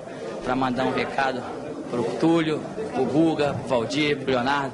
para 0.44 0.56
mandar 0.56 0.86
um 0.86 0.94
recado 0.94 1.42
pro 1.90 2.04
Túlio, 2.20 2.60
pro 2.94 3.06
Guga, 3.06 3.54
pro 3.54 3.68
Valdir, 3.68 4.18
pro 4.18 4.32
Leonardo. 4.32 4.74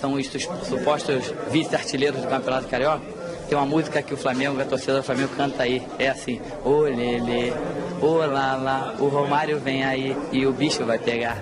São 0.00 0.12
os 0.14 0.26
supostos 0.68 1.34
vice-artilheiros 1.50 2.20
do 2.22 2.28
Campeonato 2.28 2.66
Carioca. 2.68 3.02
Tem 3.48 3.56
uma 3.56 3.66
música 3.66 4.02
que 4.02 4.12
o 4.14 4.16
Flamengo, 4.16 4.60
a 4.60 4.64
torcida 4.64 4.96
do 4.98 5.02
Flamengo 5.02 5.30
canta 5.36 5.62
aí. 5.62 5.82
É 5.98 6.08
assim, 6.08 6.40
ô 6.64 6.80
lele, 6.82 7.52
ô 8.00 8.16
lá, 8.18 8.94
o 9.00 9.08
Romário 9.08 9.58
vem 9.58 9.84
aí 9.84 10.16
e 10.30 10.46
o 10.46 10.52
bicho 10.52 10.84
vai 10.84 10.98
pegar. 10.98 11.38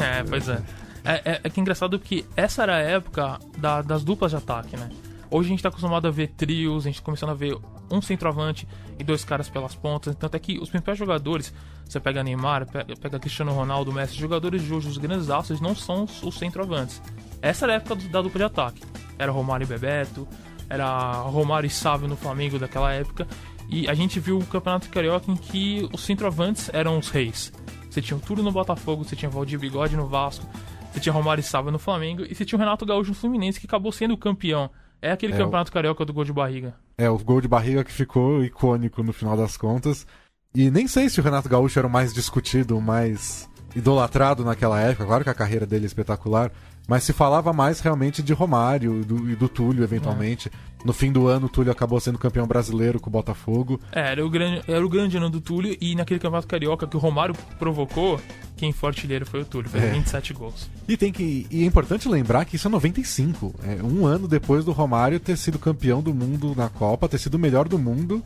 É, 0.00 0.22
pois 0.28 0.48
é. 0.48 0.58
É, 1.04 1.14
é, 1.24 1.40
é 1.44 1.50
que 1.50 1.60
é 1.60 1.62
engraçado 1.62 1.98
que 1.98 2.24
essa 2.36 2.62
era 2.64 2.76
a 2.76 2.80
época 2.80 3.38
da- 3.58 3.82
das 3.82 4.02
duplas 4.02 4.32
de 4.32 4.36
ataque, 4.38 4.76
né? 4.76 4.88
Hoje 5.30 5.48
a 5.48 5.50
gente 5.50 5.62
tá 5.62 5.68
acostumado 5.68 6.06
a 6.06 6.10
ver 6.10 6.28
trios, 6.28 6.86
a 6.86 6.88
gente 6.88 7.00
tá 7.00 7.04
começando 7.04 7.30
a 7.30 7.34
ver 7.34 7.56
um 7.90 8.00
centroavante 8.00 8.66
e 8.98 9.04
dois 9.04 9.24
caras 9.24 9.48
pelas 9.48 9.74
pontas. 9.74 10.14
Tanto 10.14 10.36
é 10.36 10.38
que 10.38 10.58
os 10.58 10.70
principais 10.70 10.98
jogadores, 10.98 11.52
você 11.84 11.98
pega 11.98 12.22
Neymar, 12.22 12.66
pega, 12.66 13.18
Cristiano 13.18 13.52
Ronaldo, 13.52 13.92
Messi, 13.92 14.14
jogadores 14.14 14.62
de 14.62 14.72
hoje, 14.72 14.88
os 14.88 14.98
grandes 14.98 15.30
astros, 15.30 15.60
não 15.60 15.74
são 15.74 16.04
os, 16.04 16.38
centroavantes. 16.38 17.02
Essa 17.42 17.66
era 17.66 17.74
a 17.74 17.76
época 17.76 17.96
da 17.96 18.22
dupla 18.22 18.38
de 18.38 18.44
ataque. 18.44 18.82
Era 19.18 19.32
Romário 19.32 19.64
e 19.64 19.66
Bebeto, 19.66 20.28
era 20.68 21.12
Romário 21.22 21.66
e 21.66 21.70
Sávio 21.70 22.08
no 22.08 22.16
Flamengo 22.16 22.58
daquela 22.58 22.92
época. 22.92 23.26
E 23.68 23.88
a 23.88 23.94
gente 23.94 24.20
viu 24.20 24.38
o 24.38 24.46
Campeonato 24.46 24.88
Carioca 24.90 25.30
em 25.30 25.36
que 25.36 25.88
os 25.92 26.02
centroavantes 26.02 26.70
eram 26.72 26.98
os 26.98 27.08
reis. 27.08 27.52
Você 27.90 28.00
tinha 28.00 28.16
o 28.16 28.20
Túlio 28.20 28.44
no 28.44 28.52
Botafogo, 28.52 29.04
você 29.04 29.16
tinha 29.16 29.30
Valdir 29.30 29.58
Bigode 29.58 29.96
no 29.96 30.06
Vasco, 30.06 30.46
você 30.92 31.00
tinha 31.00 31.12
Romário 31.12 31.40
e 31.40 31.44
Sávio 31.44 31.72
no 31.72 31.78
Flamengo 31.78 32.24
e 32.24 32.34
você 32.34 32.44
tinha 32.44 32.56
o 32.56 32.60
Renato 32.60 32.86
Gaúcho 32.86 33.10
no 33.10 33.16
Fluminense 33.16 33.58
que 33.58 33.66
acabou 33.66 33.90
sendo 33.90 34.16
campeão. 34.16 34.70
É 35.00 35.10
aquele 35.12 35.34
É, 35.34 35.36
campeonato 35.36 35.70
carioca 35.72 36.04
do 36.04 36.12
gol 36.12 36.24
de 36.24 36.32
barriga. 36.32 36.74
É, 36.98 37.08
o 37.10 37.18
gol 37.18 37.40
de 37.40 37.48
barriga 37.48 37.84
que 37.84 37.92
ficou 37.92 38.42
icônico 38.42 39.02
no 39.02 39.12
final 39.12 39.36
das 39.36 39.56
contas. 39.56 40.06
E 40.54 40.70
nem 40.70 40.88
sei 40.88 41.08
se 41.08 41.20
o 41.20 41.22
Renato 41.22 41.48
Gaúcho 41.48 41.78
era 41.78 41.86
o 41.86 41.90
mais 41.90 42.14
discutido, 42.14 42.78
o 42.78 42.80
mais 42.82 43.48
idolatrado 43.74 44.44
naquela 44.44 44.80
época. 44.80 45.04
Claro 45.04 45.24
que 45.24 45.30
a 45.30 45.34
carreira 45.34 45.66
dele 45.66 45.84
é 45.84 45.86
espetacular. 45.86 46.50
Mas 46.86 47.02
se 47.02 47.12
falava 47.12 47.52
mais 47.52 47.80
realmente 47.80 48.22
de 48.22 48.32
Romário 48.32 49.00
e 49.00 49.04
do, 49.04 49.30
e 49.30 49.36
do 49.36 49.48
Túlio, 49.48 49.82
eventualmente. 49.82 50.50
No 50.84 50.92
fim 50.92 51.10
do 51.10 51.26
ano, 51.26 51.46
o 51.46 51.48
Túlio 51.48 51.72
acabou 51.72 51.98
sendo 51.98 52.16
campeão 52.16 52.46
brasileiro 52.46 53.00
com 53.00 53.08
o 53.08 53.12
Botafogo. 53.12 53.80
É, 53.90 54.12
era 54.12 54.24
o 54.24 54.30
grande, 54.30 54.62
era 54.68 54.86
o 54.86 54.88
grande 54.88 55.16
ano 55.16 55.28
do 55.28 55.40
Túlio 55.40 55.76
e 55.80 55.96
naquele 55.96 56.20
campeonato 56.20 56.46
carioca 56.46 56.86
que 56.86 56.96
o 56.96 57.00
Romário 57.00 57.34
provocou, 57.58 58.20
quem 58.56 58.72
foi 58.72 58.90
artilheiro 58.90 59.26
foi 59.26 59.40
o 59.40 59.44
Túlio, 59.44 59.68
fez 59.68 59.82
É. 59.82 59.90
27 59.90 60.32
gols. 60.32 60.70
E 60.86 60.96
tem 60.96 61.10
que. 61.12 61.46
E 61.50 61.64
é 61.64 61.66
importante 61.66 62.08
lembrar 62.08 62.44
que 62.44 62.54
isso 62.54 62.68
é 62.68 62.70
95. 62.70 63.52
É 63.64 63.82
um 63.82 64.06
ano 64.06 64.28
depois 64.28 64.64
do 64.64 64.70
Romário 64.70 65.18
ter 65.18 65.36
sido 65.36 65.58
campeão 65.58 66.00
do 66.00 66.14
mundo 66.14 66.54
na 66.56 66.68
Copa, 66.68 67.08
ter 67.08 67.18
sido 67.18 67.34
o 67.34 67.38
melhor 67.38 67.66
do 67.66 67.78
mundo. 67.80 68.22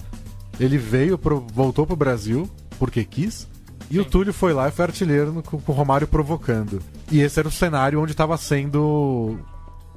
Ele 0.59 0.77
veio, 0.77 1.17
pro, 1.17 1.41
voltou 1.55 1.87
pro 1.87 1.97
Brasil, 1.97 2.47
porque 2.79 3.05
quis. 3.05 3.49
E 3.91 3.99
o 3.99 4.05
Túlio 4.05 4.33
foi 4.33 4.53
lá 4.53 4.69
e 4.69 4.73
foi 4.73 4.85
artilheiro 4.85 5.33
no- 5.33 5.43
com, 5.43 5.57
o 5.57 5.75
Romário 5.75 6.07
provocando. 6.07 6.81
E 7.11 7.21
esse 7.21 7.39
era 7.41 7.49
o 7.49 7.53
cenário 7.53 8.01
onde 8.01 8.13
estava 8.13 8.37
sendo 8.37 9.37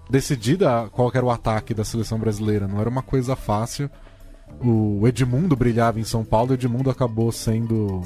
decidida 0.09 0.89
qual 0.91 1.11
era 1.13 1.25
o 1.25 1.29
ataque 1.29 1.73
da 1.73 1.85
seleção 1.85 2.17
brasileira. 2.17 2.67
Não 2.67 2.79
era 2.79 2.89
uma 2.89 3.03
coisa 3.03 3.35
fácil. 3.35 3.89
O 4.63 5.07
Edmundo 5.07 5.55
brilhava 5.55 5.99
em 5.99 6.03
São 6.03 6.23
Paulo, 6.23 6.51
o 6.51 6.53
Edmundo 6.53 6.89
acabou 6.89 7.31
sendo 7.31 8.01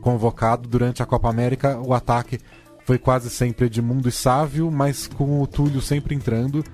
convocado 0.00 0.68
durante 0.68 1.02
a 1.02 1.06
Copa 1.06 1.28
América. 1.28 1.78
O 1.80 1.94
ataque 1.94 2.38
foi 2.84 2.98
quase 2.98 3.30
sempre 3.30 3.66
Edmundo 3.66 4.08
e 4.08 4.12
Sávio, 4.12 4.70
mas 4.70 5.06
com 5.06 5.40
o 5.40 5.46
Túlio 5.46 5.80
sempre 5.80 6.14
entrando. 6.14 6.64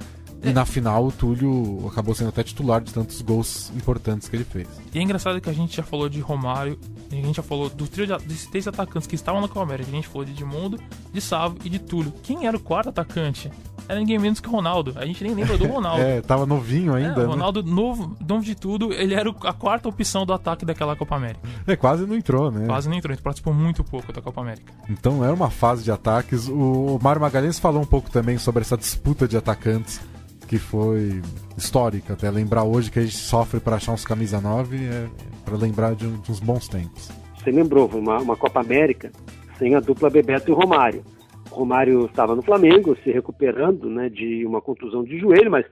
E 0.42 0.53
na 0.53 0.64
final 0.64 1.07
o 1.07 1.12
Túlio 1.12 1.87
acabou 1.88 2.14
sendo 2.14 2.29
até 2.29 2.42
titular 2.42 2.81
de 2.81 2.92
tantos 2.92 3.20
gols 3.22 3.72
importantes 3.77 4.29
que 4.29 4.37
ele 4.37 4.44
fez. 4.44 4.68
E 4.94 4.98
é 4.98 5.03
engraçado 5.03 5.40
que 5.40 5.51
a 5.51 5.53
gente 5.53 5.77
já 5.77 5.83
falou 5.83 6.09
de 6.09 6.20
Romário, 6.20 6.79
a 7.11 7.14
gente 7.14 7.37
já 7.37 7.42
falou 7.42 7.68
do 7.68 7.87
trio 7.87 8.07
de, 8.07 8.16
desses 8.27 8.46
três 8.46 8.66
atacantes 8.68 9.07
que 9.07 9.14
estavam 9.14 9.40
na 9.40 9.48
Copa 9.48 9.62
América. 9.62 9.90
A 9.90 9.94
gente 9.94 10.09
falou 10.09 10.24
de 10.24 10.33
Edmundo, 10.33 10.79
de 11.12 11.20
Sávio 11.20 11.59
e 11.64 11.68
de 11.68 11.79
Túlio. 11.79 12.12
Quem 12.22 12.46
era 12.46 12.57
o 12.57 12.61
quarto 12.61 12.88
atacante? 12.88 13.51
Era 13.88 13.98
ninguém 13.98 14.18
menos 14.18 14.38
que 14.38 14.48
o 14.48 14.53
Ronaldo. 14.53 14.92
A 14.96 15.07
gente 15.07 15.24
nem 15.24 15.35
lembra 15.35 15.57
do 15.57 15.66
Ronaldo. 15.66 16.03
É, 16.09 16.20
tava 16.20 16.44
novinho 16.46 16.94
É, 16.96 16.98
ainda. 17.07 17.20
o 17.20 17.22
né? 17.22 17.29
Ronaldo, 17.29 17.62
novo, 17.62 18.16
novo 18.27 18.44
de 18.44 18.55
tudo, 18.55 18.92
ele 18.92 19.14
era 19.14 19.31
a 19.31 19.53
quarta 19.53 19.88
opção 19.88 20.24
do 20.27 20.33
ataque 20.33 20.64
daquela 20.64 20.94
Copa 20.94 21.16
América. 21.16 21.40
É, 21.66 21.74
quase 21.74 22.07
não 22.07 22.14
entrou, 22.14 22.51
né? 22.51 22.66
Quase 22.66 22.88
não 22.88 22.96
entrou, 22.96 23.12
ele 23.14 23.22
participou 23.22 23.53
muito 23.55 23.83
pouco 23.83 24.12
da 24.12 24.20
Copa 24.20 24.40
América. 24.42 24.72
Então 24.88 25.24
era 25.24 25.33
uma 25.33 25.51
fase 25.51 25.83
de 25.83 25.90
ataques. 25.90 26.46
O 26.48 26.68
o 26.79 26.98
Mário 27.03 27.20
Magalhães 27.20 27.59
falou 27.59 27.81
um 27.83 27.87
pouco 27.87 28.11
também 28.11 28.38
sobre 28.38 28.61
essa 28.62 28.77
disputa 28.77 29.27
de 29.27 29.37
atacantes 29.37 30.01
que 30.49 30.59
foi 30.59 31.21
histórica. 31.57 32.15
Até 32.15 32.31
lembrar 32.31 32.65
hoje 32.65 32.91
que 32.91 32.99
a 32.99 33.03
gente 33.03 33.17
sofre 33.17 33.61
para 33.61 33.77
achar 33.77 33.93
uns 33.93 34.05
camisa 34.05 34.41
9 34.41 34.77
é 34.77 35.09
para 35.45 35.57
lembrar 35.57 35.95
de, 35.95 36.07
um- 36.07 36.19
de 36.21 36.31
uns 36.33 36.41
bons 36.41 36.67
tempos. 36.69 37.09
Você 37.37 37.51
lembrou, 37.51 37.87
uma, 37.89 38.19
uma 38.19 38.37
Copa 38.37 38.61
América 38.61 39.11
sem 39.59 39.75
a 39.75 39.81
dupla 39.81 40.09
Bebeto 40.11 40.51
e 40.51 40.55
Romário. 40.55 41.05
O 41.51 41.55
Romário 41.55 42.07
estava 42.07 42.35
no 42.35 42.43
Flamengo, 42.43 42.97
se 43.03 43.11
recuperando 43.11 43.89
né, 43.91 44.09
de 44.09 44.45
uma 44.47 44.61
contusão 44.61 45.03
de 45.05 45.19
joelho, 45.19 45.51
mas 45.51 45.67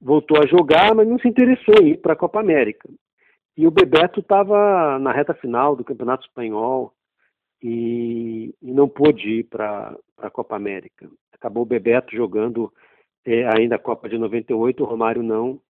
voltou 0.00 0.38
a 0.42 0.46
jogar, 0.46 0.94
mas 0.94 1.08
não 1.08 1.18
se 1.18 1.28
interessou 1.28 1.74
em 1.82 1.90
ir 1.90 1.96
para 1.98 2.12
a 2.12 2.16
Copa 2.16 2.40
América. 2.40 2.88
E 3.56 3.66
o 3.66 3.70
Bebeto 3.70 4.20
estava 4.20 4.98
na 4.98 5.12
reta 5.12 5.34
final 5.34 5.74
do 5.76 5.84
Campeonato 5.84 6.24
Espanhol 6.26 6.92
e, 7.62 8.54
e 8.62 8.72
não 8.72 8.88
pôde 8.88 9.40
ir 9.40 9.44
para 9.44 9.94
a 10.18 10.30
Copa 10.30 10.56
América. 10.56 11.08
Acabou 11.34 11.62
o 11.62 11.66
Bebeto 11.66 12.14
jogando 12.14 12.72
eh, 13.24 13.46
ainda 13.56 13.76
a 13.76 13.78
Copa 13.78 14.08
de 14.08 14.18
98, 14.18 14.82
o 14.82 14.86
Romário 14.86 15.22
não. 15.22 15.60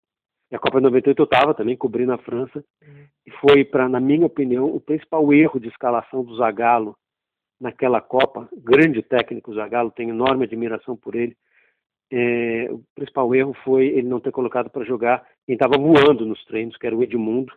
E 0.51 0.57
a 0.57 0.59
Copa 0.59 0.79
de 0.79 0.85
98 0.85 1.21
eu 1.21 1.25
estava 1.25 1.55
também 1.55 1.77
cobrindo 1.77 2.13
a 2.13 2.19
França 2.19 2.65
e 3.27 3.31
foi 3.41 3.65
para, 3.65 3.89
na 3.89 4.01
minha 4.01 4.27
opinião, 4.27 4.67
o 4.67 4.81
principal 4.81 5.33
erro 5.33 5.61
de 5.61 5.69
escalação 5.69 6.25
do 6.25 6.37
Zagallo 6.37 6.97
naquela 7.61 8.01
Copa. 8.01 8.49
Grande 8.57 9.03
técnico 9.03 9.55
Zagallo, 9.55 9.91
tenho 9.91 10.11
enorme 10.11 10.45
admiração 10.45 10.97
por 10.97 11.15
ele. 11.15 11.37
É, 12.13 12.69
o 12.71 12.83
principal 12.95 13.33
erro 13.35 13.55
foi 13.63 13.87
ele 13.87 14.09
não 14.09 14.19
ter 14.19 14.33
colocado 14.33 14.69
para 14.69 14.85
jogar 14.85 15.25
quem 15.47 15.55
estava 15.55 15.79
voando 15.79 16.27
nos 16.27 16.45
treinos, 16.47 16.77
que 16.77 16.87
era 16.87 16.97
o 16.97 17.03
Edmundo, 17.03 17.53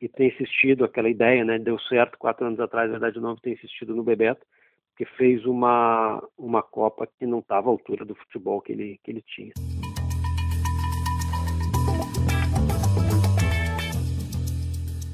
e 0.00 0.08
tem 0.08 0.28
insistido 0.28 0.84
aquela 0.84 1.08
ideia, 1.08 1.44
né? 1.44 1.58
Deu 1.58 1.78
certo 1.80 2.16
quatro 2.16 2.46
anos 2.46 2.60
atrás, 2.60 2.88
na 2.88 2.98
verdade, 2.98 3.20
não 3.20 3.34
tem 3.34 3.54
insistido 3.54 3.94
no 3.94 4.04
Bebeto, 4.04 4.46
que 5.00 5.06
fez 5.16 5.46
uma 5.46 6.22
uma 6.36 6.62
Copa 6.62 7.08
que 7.18 7.24
não 7.24 7.38
estava 7.38 7.70
à 7.70 7.70
altura 7.70 8.04
do 8.04 8.14
futebol 8.14 8.60
que 8.60 8.72
ele 8.72 9.00
que 9.02 9.10
ele 9.10 9.24
tinha. 9.26 9.54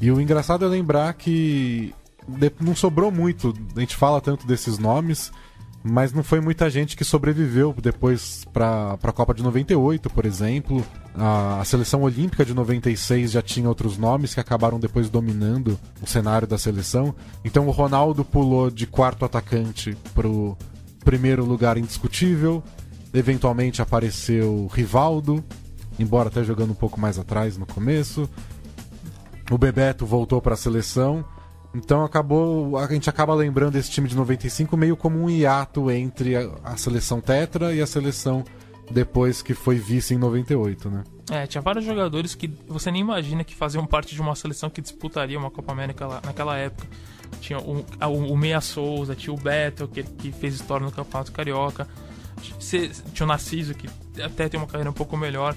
E 0.03 0.11
o 0.11 0.21
engraçado 0.21 0.65
é 0.65 0.69
lembrar 0.69 1.15
que 1.15 1.95
não 2.61 2.75
sobrou 2.75 3.13
muito. 3.13 3.55
A 3.77 3.81
gente 3.81 3.95
fala 3.95 4.21
tanto 4.21 4.45
desses 4.45 4.77
nomes, 4.77 5.33
mas 5.89 6.13
não 6.13 6.25
foi 6.25 6.41
muita 6.41 6.69
gente 6.69 6.97
que 6.97 7.05
sobreviveu 7.05 7.73
depois 7.81 8.45
para 8.53 8.99
a 9.01 9.13
Copa 9.13 9.33
de 9.33 9.43
98, 9.43 10.11
por 10.11 10.27
exemplo. 10.27 10.85
A, 11.15 11.61
a 11.61 11.65
seleção 11.65 12.03
olímpica 12.03 12.45
de 12.45 12.53
96 12.53 13.31
já 13.31 13.41
tinha 13.41 13.69
outros 13.69 13.97
nomes 13.97 14.35
que 14.35 14.41
acabaram 14.41 14.81
depois 14.81 15.09
dominando 15.09 15.79
o 16.03 16.07
cenário 16.07 16.47
da 16.47 16.59
seleção. 16.59 17.15
Então 17.45 17.69
o 17.69 17.71
Ronaldo 17.71 18.25
pulou 18.25 18.69
de 18.69 18.85
quarto 18.85 19.25
atacante 19.25 19.97
pro 20.13 20.59
primeiro 21.05 21.45
lugar 21.45 21.79
indiscutível. 21.79 22.65
Eventualmente 23.15 23.81
apareceu 23.81 24.69
Rivaldo, 24.73 25.45
embora 26.01 26.29
até 26.29 26.43
jogando 26.43 26.73
um 26.73 26.75
pouco 26.75 27.01
mais 27.01 27.17
atrás 27.17 27.57
no 27.57 27.65
começo. 27.65 28.29
O 29.53 29.57
Bebeto 29.57 30.05
voltou 30.05 30.43
para 30.43 30.55
a 30.55 30.57
seleção. 30.57 31.25
Então 31.77 32.03
acabou, 32.03 32.79
a 32.79 32.87
gente 32.87 33.11
acaba 33.11 33.35
lembrando 33.35 33.77
esse 33.77 33.91
time 33.91 34.09
de 34.09 34.17
95 34.17 34.75
meio 34.79 34.97
como 34.97 35.23
um 35.23 35.29
hiato 35.29 35.91
entre 35.91 36.35
a, 36.35 36.51
a 36.65 36.77
seleção 36.79 37.21
Tetra 37.21 37.75
e 37.75 37.83
a 37.83 37.87
seleção 37.87 38.43
depois 38.91 39.43
que 39.43 39.53
foi 39.53 39.77
vice 39.77 40.15
em 40.15 40.19
98, 40.19 40.89
né? 40.89 41.05
É, 41.31 41.47
tinha 41.47 41.61
vários 41.61 41.85
jogadores 41.85 42.35
que 42.35 42.49
você 42.67 42.91
nem 42.91 43.03
imagina 43.03 43.45
que 43.45 43.55
faziam 43.55 43.85
parte 43.85 44.15
de 44.15 44.21
uma 44.23 44.35
seleção 44.35 44.71
que 44.71 44.81
disputaria 44.81 45.39
uma 45.39 45.51
Copa 45.51 45.73
América 45.73 46.07
lá, 46.07 46.23
naquela 46.25 46.57
época. 46.57 46.89
Tinha 47.41 47.59
o, 47.59 47.85
o, 48.01 48.33
o 48.33 48.37
Meia 48.37 48.61
Souza, 48.61 49.15
tinha 49.15 49.35
o 49.35 49.37
Beto, 49.37 49.87
que, 49.89 50.03
que 50.03 50.33
fez 50.33 50.55
história 50.55 50.87
no 50.87 50.93
Campeonato 50.93 51.33
Carioca. 51.33 51.87
Tinha 52.61 53.25
o 53.25 53.27
Narciso, 53.27 53.75
que 53.75 53.89
até 54.23 54.49
tem 54.49 54.59
uma 54.59 54.69
carreira 54.69 54.89
um 54.89 54.95
pouco 54.95 55.17
melhor. 55.17 55.55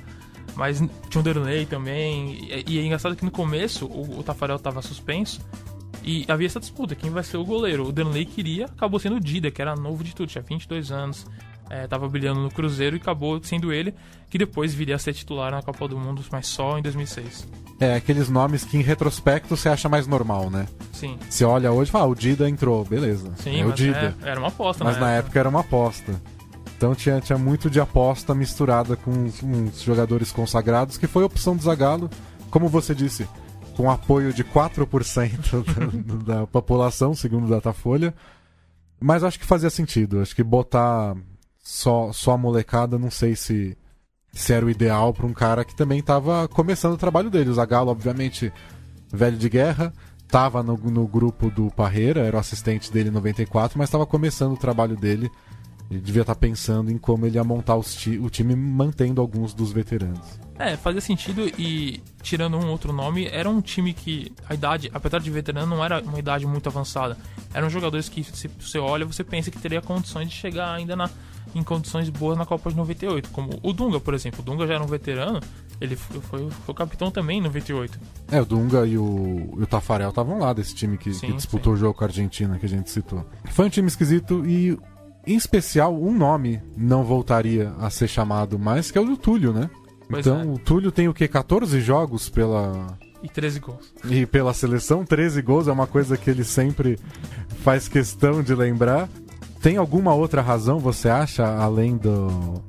Mas 0.55 0.79
tinha 1.09 1.21
o 1.21 1.23
Derlei 1.23 1.67
também. 1.67 2.45
E, 2.45 2.73
e 2.73 2.79
é 2.79 2.83
engraçado 2.83 3.15
que 3.15 3.23
no 3.23 3.31
começo 3.31 3.85
o, 3.85 4.19
o 4.19 4.23
Tafarel 4.23 4.55
estava 4.55 4.81
suspenso. 4.81 5.39
E 6.03 6.25
havia 6.27 6.47
essa 6.47 6.59
disputa, 6.59 6.95
quem 6.95 7.09
vai 7.09 7.23
ser 7.23 7.37
o 7.37 7.45
goleiro? 7.45 7.87
O 7.87 7.91
Danley 7.91 8.25
queria, 8.25 8.65
acabou 8.65 8.99
sendo 8.99 9.17
o 9.17 9.19
Dida, 9.19 9.51
que 9.51 9.61
era 9.61 9.75
novo 9.75 10.03
de 10.03 10.15
tudo, 10.15 10.29
tinha 10.29 10.41
22 10.41 10.91
anos, 10.91 11.25
é, 11.69 11.85
tava 11.87 12.07
brilhando 12.07 12.39
no 12.39 12.49
Cruzeiro 12.49 12.95
e 12.95 12.99
acabou 12.99 13.39
sendo 13.43 13.71
ele, 13.71 13.93
que 14.29 14.37
depois 14.37 14.73
viria 14.73 14.95
a 14.95 14.99
ser 14.99 15.13
titular 15.13 15.51
na 15.51 15.61
Copa 15.61 15.87
do 15.87 15.97
Mundo, 15.97 16.23
mas 16.31 16.47
só 16.47 16.79
em 16.79 16.81
2006. 16.81 17.47
É, 17.79 17.95
aqueles 17.95 18.29
nomes 18.29 18.63
que 18.63 18.77
em 18.77 18.81
retrospecto 18.81 19.55
você 19.55 19.69
acha 19.69 19.87
mais 19.87 20.05
normal, 20.07 20.49
né? 20.49 20.67
Sim, 20.91 21.17
Você 21.29 21.45
olha 21.45 21.71
hoje 21.71 21.89
e 21.89 21.91
fala, 21.91 22.05
ah, 22.05 22.07
o 22.07 22.15
Dida 22.15 22.49
entrou, 22.49 22.83
beleza. 22.83 23.31
sim, 23.37 23.59
é 23.61 23.65
o 23.65 23.69
mas 23.69 23.75
Dida. 23.77 24.15
é- 24.23 24.29
era 24.29 24.39
uma 24.39 24.49
aposta, 24.49 24.83
Mas 24.83 24.95
né? 24.95 25.01
na 25.01 25.11
época 25.13 25.39
era 25.39 25.47
uma 25.49 25.61
aposta. 25.61 26.19
Então 26.77 26.95
tinha, 26.95 27.19
tinha 27.19 27.37
muito 27.37 27.69
de 27.69 27.79
aposta 27.79 28.33
misturada 28.33 28.95
com 28.95 29.11
uns, 29.11 29.43
uns 29.43 29.81
jogadores 29.81 30.31
consagrados, 30.31 30.97
que 30.97 31.07
foi 31.07 31.23
a 31.23 31.25
opção 31.25 31.55
do 31.55 31.61
Zagallo. 31.61 32.09
Como 32.49 32.67
você 32.69 32.95
disse, 32.95 33.27
com 33.79 33.89
apoio 33.89 34.33
de 34.33 34.43
4% 34.43 35.63
da, 36.25 36.39
da 36.39 36.47
população, 36.47 37.15
segundo 37.15 37.45
o 37.45 37.49
Datafolha. 37.49 38.13
Mas 38.99 39.23
acho 39.23 39.39
que 39.39 39.45
fazia 39.45 39.69
sentido. 39.69 40.19
Acho 40.19 40.35
que 40.35 40.43
botar 40.43 41.15
só, 41.63 42.11
só 42.11 42.33
a 42.33 42.37
molecada, 42.37 42.99
não 42.99 43.09
sei 43.09 43.37
se, 43.37 43.77
se 44.33 44.51
era 44.51 44.65
o 44.65 44.69
ideal 44.69 45.13
para 45.13 45.25
um 45.25 45.31
cara 45.31 45.63
que 45.63 45.73
também 45.73 45.99
estava 45.99 46.45
começando 46.49 46.95
o 46.95 46.97
trabalho 46.97 47.29
dele. 47.29 47.51
O 47.51 47.53
Zagallo, 47.53 47.89
obviamente, 47.89 48.51
velho 49.13 49.37
de 49.37 49.47
guerra, 49.47 49.93
estava 50.25 50.61
no, 50.61 50.75
no 50.75 51.07
grupo 51.07 51.49
do 51.49 51.71
Parreira, 51.71 52.19
era 52.19 52.35
o 52.35 52.39
assistente 52.41 52.91
dele 52.91 53.07
em 53.07 53.13
94, 53.13 53.77
mas 53.77 53.87
estava 53.87 54.05
começando 54.05 54.51
o 54.51 54.57
trabalho 54.57 54.97
dele. 54.97 55.31
Ele 55.89 55.99
devia 55.99 56.21
estar 56.21 56.35
tá 56.35 56.39
pensando 56.39 56.91
em 56.91 56.97
como 56.97 57.25
ele 57.25 57.35
ia 57.35 57.43
montar 57.43 57.79
ti 57.81 58.19
o 58.19 58.29
time 58.29 58.55
mantendo 58.55 59.19
alguns 59.19 59.53
dos 59.53 59.71
veteranos. 59.71 60.39
É, 60.59 60.75
fazia 60.75 60.99
sentido 60.99 61.49
e, 61.57 62.03
tirando 62.21 62.57
um 62.57 62.69
outro 62.69 62.91
nome, 62.91 63.25
era 63.27 63.49
um 63.49 63.61
time 63.61 63.93
que 63.93 64.31
a 64.47 64.53
idade, 64.53 64.91
apesar 64.93 65.19
de 65.19 65.31
veterano, 65.31 65.73
não 65.73 65.83
era 65.83 66.01
uma 66.01 66.19
idade 66.19 66.45
muito 66.45 66.67
avançada. 66.67 67.17
Eram 67.53 67.69
jogadores 67.69 68.09
que, 68.09 68.23
se 68.23 68.49
você 68.59 68.77
olha, 68.77 69.05
você 69.05 69.23
pensa 69.23 69.49
que 69.49 69.57
teria 69.57 69.81
condições 69.81 70.27
de 70.27 70.35
chegar 70.35 70.73
ainda 70.73 70.97
na, 70.97 71.09
em 71.55 71.63
condições 71.63 72.09
boas 72.09 72.37
na 72.37 72.45
Copa 72.45 72.69
de 72.69 72.75
98. 72.75 73.29
Como 73.29 73.57
o 73.63 73.71
Dunga, 73.71 74.01
por 74.01 74.13
exemplo. 74.13 74.41
O 74.41 74.43
Dunga 74.43 74.67
já 74.67 74.75
era 74.75 74.83
um 74.83 74.87
veterano, 74.87 75.39
ele 75.79 75.95
foi, 75.95 76.19
foi, 76.21 76.49
foi 76.49 76.75
capitão 76.75 77.09
também 77.09 77.39
em 77.39 77.41
98. 77.41 77.97
É, 78.29 78.41
o 78.41 78.45
Dunga 78.45 78.85
e 78.85 78.97
o, 78.97 79.55
e 79.57 79.63
o 79.63 79.67
Tafarel 79.67 80.09
estavam 80.09 80.39
lá 80.39 80.51
desse 80.51 80.75
time 80.75 80.97
que, 80.97 81.13
sim, 81.13 81.27
que 81.27 81.33
disputou 81.33 81.73
sim. 81.73 81.77
o 81.77 81.79
jogo 81.79 81.93
com 81.93 82.03
a 82.03 82.07
Argentina, 82.07 82.59
que 82.59 82.65
a 82.65 82.69
gente 82.69 82.89
citou. 82.89 83.25
Foi 83.51 83.65
um 83.65 83.69
time 83.69 83.87
esquisito 83.87 84.45
e, 84.45 84.77
em 85.29 85.35
especial, 85.35 85.95
um 85.95 86.11
nome 86.11 86.61
não 86.75 87.03
voltaria 87.03 87.71
a 87.79 87.89
ser 87.89 88.07
chamado 88.07 88.57
mais, 88.57 88.89
que 88.89 88.97
é 88.97 89.01
o 89.01 89.05
do 89.05 89.15
Túlio, 89.15 89.53
né? 89.53 89.69
Pois 90.09 90.25
então, 90.25 90.41
é. 90.41 90.45
o 90.45 90.57
Túlio 90.57 90.91
tem 90.91 91.07
o 91.07 91.13
quê? 91.13 91.27
14 91.27 91.79
jogos 91.81 92.29
pela. 92.29 92.97
E 93.21 93.29
13 93.29 93.59
gols. 93.59 93.93
E 94.09 94.25
pela 94.25 94.53
seleção, 94.53 95.05
13 95.05 95.41
gols 95.41 95.67
é 95.67 95.71
uma 95.71 95.85
coisa 95.85 96.17
que 96.17 96.29
ele 96.29 96.43
sempre 96.43 96.97
faz 97.63 97.87
questão 97.87 98.41
de 98.41 98.55
lembrar. 98.55 99.07
Tem 99.61 99.77
alguma 99.77 100.13
outra 100.13 100.41
razão, 100.41 100.79
você 100.79 101.09
acha, 101.09 101.45
além 101.45 101.95
do. 101.95 102.63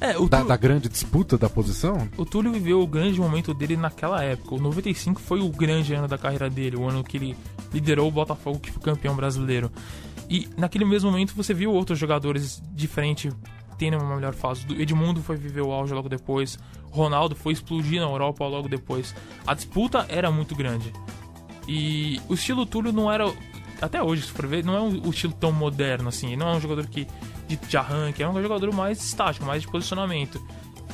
É, 0.00 0.12
da, 0.12 0.14
Túlio... 0.14 0.44
da, 0.44 0.56
grande 0.56 0.88
disputa 0.88 1.38
da 1.38 1.48
posição? 1.48 2.08
O 2.16 2.24
Túlio 2.24 2.52
viveu 2.52 2.80
o 2.80 2.86
grande 2.86 3.20
momento 3.20 3.54
dele 3.54 3.76
naquela 3.76 4.24
época. 4.24 4.56
O 4.56 4.58
95 4.58 5.20
foi 5.20 5.40
o 5.40 5.48
grande 5.50 5.94
ano 5.94 6.08
da 6.08 6.18
carreira 6.18 6.50
dele, 6.50 6.76
o 6.76 6.88
ano 6.88 7.04
que 7.04 7.16
ele 7.16 7.36
liderou 7.72 8.08
o 8.08 8.10
Botafogo, 8.10 8.58
que 8.58 8.72
foi 8.72 8.82
campeão 8.82 9.14
brasileiro. 9.14 9.70
E 10.28 10.48
naquele 10.56 10.84
mesmo 10.84 11.10
momento 11.10 11.34
você 11.34 11.54
viu 11.54 11.72
outros 11.72 11.98
jogadores 11.98 12.62
de 12.72 12.88
frente 12.88 13.30
tendo 13.78 13.98
uma 13.98 14.16
melhor 14.16 14.34
fase. 14.34 14.66
Edmundo 14.80 15.22
foi 15.22 15.36
viver 15.36 15.60
o 15.60 15.72
auge 15.72 15.92
logo 15.94 16.08
depois. 16.08 16.58
Ronaldo 16.90 17.36
foi 17.36 17.52
explodir 17.52 18.00
na 18.00 18.06
Europa 18.06 18.46
logo 18.46 18.68
depois. 18.68 19.14
A 19.46 19.54
disputa 19.54 20.06
era 20.08 20.30
muito 20.30 20.54
grande. 20.54 20.92
E 21.68 22.20
o 22.28 22.34
estilo 22.34 22.64
Túlio 22.64 22.92
não 22.92 23.10
era. 23.12 23.32
Até 23.80 24.02
hoje, 24.02 24.22
se 24.22 24.32
for 24.32 24.46
ver, 24.46 24.64
não 24.64 24.74
é 24.74 24.80
um, 24.80 25.10
estilo 25.10 25.32
tão 25.34 25.52
moderno 25.52 26.08
assim. 26.08 26.36
Não 26.36 26.48
é 26.48 26.56
um 26.56 26.60
jogador 26.60 26.86
que 26.86 27.06
de, 27.46 27.56
de 27.56 27.76
arranque, 27.76 28.22
é 28.22 28.28
um 28.28 28.40
jogador 28.40 28.72
mais 28.72 29.02
estático, 29.02 29.44
mais 29.44 29.62
de 29.62 29.68
posicionamento. 29.68 30.40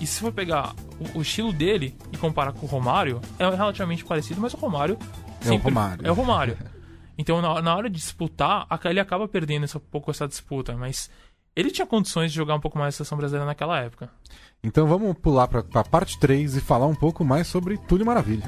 E 0.01 0.07
se 0.07 0.19
for 0.19 0.33
pegar 0.33 0.75
o, 0.99 1.19
o, 1.19 1.23
estilo 1.23 1.53
dele 1.53 1.95
e 2.11 2.17
comparar 2.17 2.53
com 2.53 2.67
o 2.67 2.69
Romário, 2.69 3.21
é 3.39 3.49
relativamente 3.49 4.05
parecido, 4.05 4.41
mas 4.41 4.53
o 4.53 4.57
Romário. 4.57 4.99
É 5.45 5.51
o 5.53 5.57
Romário. 5.59 6.07
É 6.07 6.11
o 6.11 6.15
Romário. 6.15 6.59
Então, 7.17 7.41
na, 7.43 7.61
na 7.61 7.77
hora 7.77 7.91
de 7.91 7.97
disputar, 7.97 8.67
ele 8.85 9.01
acaba 9.01 9.29
perdendo 9.29 9.65
essa, 9.65 9.79
um 9.79 9.81
pouco 9.81 10.11
essa 10.11 10.27
disputa. 10.27 10.77
Mas 10.77 11.11
ele 11.55 11.71
tinha 11.71 11.87
condições 11.87 12.31
de 12.31 12.37
jogar 12.37 12.55
um 12.55 12.61
pouco 12.61 12.79
mais 12.79 12.95
a 12.95 12.97
seleção 12.99 13.19
brasileira 13.19 13.47
naquela 13.47 13.79
época. 13.79 14.11
Então 14.63 14.87
vamos 14.87 15.17
pular 15.19 15.49
para 15.49 15.65
a 15.75 15.85
parte 15.85 16.19
3 16.19 16.57
e 16.57 16.61
falar 16.61 16.87
um 16.87 16.95
pouco 16.95 17.25
mais 17.25 17.47
sobre 17.47 17.77
Túlio 17.77 18.07
Maravilha. 18.07 18.45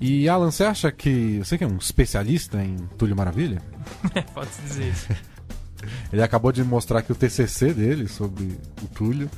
E 0.00 0.28
Alan, 0.28 0.50
você 0.50 0.64
acha 0.64 0.92
que. 0.92 1.38
Você 1.38 1.58
que 1.58 1.64
é 1.64 1.66
um 1.66 1.76
especialista 1.76 2.62
em 2.62 2.76
Túlio 2.96 3.16
Maravilha? 3.16 3.60
Pode-se 4.32 4.62
dizer 4.62 4.88
isso. 4.88 5.08
Ele 6.12 6.22
acabou 6.22 6.52
de 6.52 6.62
mostrar 6.64 7.00
aqui 7.00 7.12
o 7.12 7.14
TCC 7.14 7.72
dele 7.72 8.08
sobre 8.08 8.58
o 8.82 8.86
Túlio. 8.88 9.30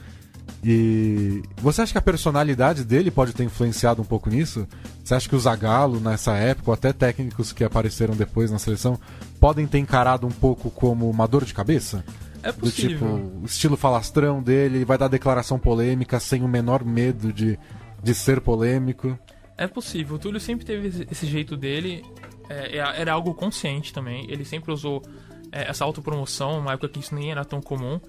E 0.63 1.43
você 1.57 1.83
acha 1.83 1.93
que 1.93 1.99
a 1.99 2.03
personalidade 2.03 2.85
dele 2.85 3.11
pode 3.11 3.33
ter 3.33 3.45
influenciado 3.45 4.03
um 4.03 4.05
pouco 4.05 4.29
nisso? 4.29 4.69
Você 5.03 5.15
acha 5.15 5.29
que 5.29 5.35
o 5.35 5.41
Zagallo, 5.41 5.99
nessa 6.01 6.37
época, 6.37 6.71
ou 6.71 6.75
até 6.75 6.93
técnicos 6.93 7.53
que 7.53 7.65
apareceram 7.65 8.15
depois 8.15 8.51
na 8.51 8.59
seleção, 8.59 8.99
podem 9.39 9.67
ter 9.67 9.79
encarado 9.79 10.27
um 10.27 10.31
pouco 10.31 10.71
como 10.71 11.09
uma 11.09 11.27
dor 11.27 11.45
de 11.45 11.55
cabeça? 11.55 12.05
É 12.43 12.53
possível. 12.53 12.99
Do 12.99 13.17
tipo, 13.17 13.41
o 13.43 13.47
estilo 13.47 13.77
falastrão 13.77 14.43
dele, 14.43 14.85
vai 14.85 14.99
dar 14.99 15.09
declaração 15.09 15.59
polêmica 15.59 16.21
sem 16.21 16.43
o 16.43 16.49
menor 16.49 16.85
medo 16.85 17.33
de, 17.33 17.59
de 18.03 18.15
ser 18.15 18.41
polêmico. 18.41 19.19
É 19.57 19.67
possível. 19.67 20.17
O 20.17 20.19
Túlio 20.19 20.41
sempre 20.41 20.65
teve 20.65 21.07
esse 21.11 21.27
jeito 21.27 21.57
dele. 21.57 22.03
É, 22.49 22.79
é, 22.79 23.01
era 23.01 23.13
algo 23.13 23.35
consciente 23.35 23.93
também. 23.93 24.27
Ele 24.31 24.45
sempre 24.45 24.73
usou 24.73 25.03
é, 25.53 25.71
essa 25.71 25.85
autopromoção, 25.85 26.59
uma 26.59 26.73
época 26.73 26.89
que 26.89 27.01
isso 27.01 27.15
nem 27.15 27.31
era 27.31 27.45
tão 27.45 27.61
comum. 27.61 28.01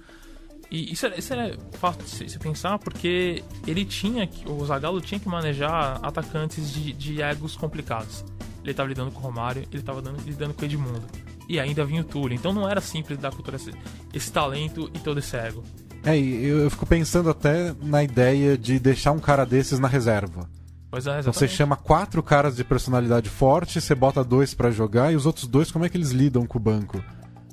E 0.70 0.92
isso 0.92 1.04
era, 1.04 1.18
isso 1.18 1.32
era 1.32 1.56
fácil 1.72 2.02
de 2.02 2.30
se 2.30 2.38
pensar 2.38 2.78
porque 2.78 3.44
ele 3.66 3.84
tinha 3.84 4.26
que, 4.26 4.48
o 4.48 4.64
Zagallo 4.64 5.00
tinha 5.02 5.20
que 5.20 5.28
manejar 5.28 6.00
atacantes 6.02 6.72
de, 6.72 6.92
de 6.92 7.20
egos 7.20 7.56
complicados. 7.56 8.24
Ele 8.62 8.70
estava 8.70 8.88
lidando 8.88 9.10
com 9.10 9.18
o 9.18 9.22
Romário, 9.22 9.62
ele 9.70 9.80
estava 9.80 10.00
lidando 10.24 10.54
com 10.54 10.62
o 10.62 10.64
Edmundo. 10.64 11.02
E 11.48 11.60
ainda 11.60 11.84
vinha 11.84 12.00
o 12.00 12.04
Túlio. 12.04 12.34
Então 12.34 12.52
não 12.52 12.66
era 12.66 12.80
simples 12.80 13.18
dar 13.18 13.32
cultura 13.32 13.56
esse, 13.56 13.72
esse 14.14 14.32
talento 14.32 14.90
e 14.94 14.98
todo 15.00 15.18
esse 15.18 15.36
ego. 15.36 15.62
É, 16.04 16.18
e 16.18 16.44
eu, 16.44 16.60
eu 16.60 16.70
fico 16.70 16.86
pensando 16.86 17.28
até 17.28 17.74
na 17.82 18.02
ideia 18.02 18.56
de 18.56 18.78
deixar 18.78 19.12
um 19.12 19.18
cara 19.18 19.44
desses 19.44 19.78
na 19.78 19.88
reserva. 19.88 20.48
Pois 20.90 21.06
é, 21.06 21.20
então 21.20 21.32
você 21.32 21.48
chama 21.48 21.74
quatro 21.74 22.22
caras 22.22 22.54
de 22.54 22.62
personalidade 22.62 23.28
forte, 23.28 23.80
você 23.80 23.94
bota 23.94 24.22
dois 24.22 24.52
para 24.52 24.70
jogar 24.70 25.10
e 25.12 25.16
os 25.16 25.24
outros 25.24 25.46
dois 25.46 25.70
como 25.70 25.86
é 25.86 25.88
que 25.88 25.96
eles 25.96 26.10
lidam 26.10 26.46
com 26.46 26.58
o 26.58 26.60
banco? 26.60 27.02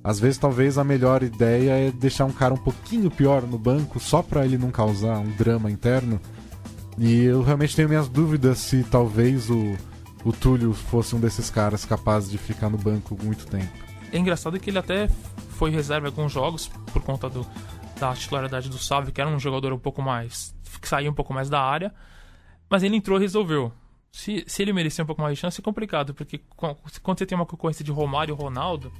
Às 0.03 0.19
vezes, 0.19 0.37
talvez 0.37 0.77
a 0.77 0.83
melhor 0.83 1.23
ideia 1.23 1.71
é 1.71 1.91
deixar 1.91 2.25
um 2.25 2.31
cara 2.31 2.53
um 2.53 2.57
pouquinho 2.57 3.11
pior 3.11 3.41
no 3.43 3.57
banco, 3.57 3.99
só 3.99 4.21
para 4.21 4.45
ele 4.45 4.57
não 4.57 4.71
causar 4.71 5.19
um 5.19 5.29
drama 5.31 5.69
interno. 5.69 6.19
E 6.97 7.23
eu 7.23 7.41
realmente 7.41 7.75
tenho 7.75 7.89
minhas 7.89 8.07
dúvidas 8.07 8.59
se 8.59 8.83
talvez 8.83 9.49
o, 9.49 9.77
o 10.23 10.31
Túlio 10.31 10.73
fosse 10.73 11.15
um 11.15 11.19
desses 11.19 11.49
caras 11.49 11.85
capazes 11.85 12.29
de 12.31 12.37
ficar 12.37 12.69
no 12.69 12.77
banco 12.77 13.17
muito 13.21 13.45
tempo. 13.47 13.71
É 14.11 14.17
engraçado 14.17 14.59
que 14.59 14.69
ele 14.69 14.79
até 14.79 15.07
foi 15.51 15.69
reserva 15.69 16.07
em 16.07 16.09
alguns 16.09 16.31
jogos 16.31 16.69
por 16.91 17.01
conta 17.01 17.29
do, 17.29 17.45
da 17.99 18.13
titularidade 18.13 18.69
do 18.69 18.77
Salve, 18.77 19.11
que 19.11 19.21
era 19.21 19.29
um 19.29 19.39
jogador 19.39 19.73
um 19.73 19.79
pouco 19.79 20.01
mais. 20.01 20.55
que 20.81 20.87
saía 20.87 21.09
um 21.09 21.13
pouco 21.13 21.33
mais 21.33 21.49
da 21.49 21.61
área. 21.61 21.93
Mas 22.69 22.83
ele 22.83 22.95
entrou 22.95 23.17
e 23.17 23.21
resolveu. 23.21 23.71
Se, 24.11 24.43
se 24.47 24.61
ele 24.61 24.73
merecia 24.73 25.03
um 25.03 25.07
pouco 25.07 25.21
mais 25.21 25.35
de 25.35 25.41
chance, 25.41 25.59
é 25.59 25.63
complicado, 25.63 26.13
porque 26.13 26.41
quando 26.55 26.77
você 27.17 27.25
tem 27.25 27.35
uma 27.35 27.45
concorrência 27.45 27.85
de 27.85 27.91
Romário 27.91 28.33
e 28.33 28.35
Ronaldo, 28.35 28.91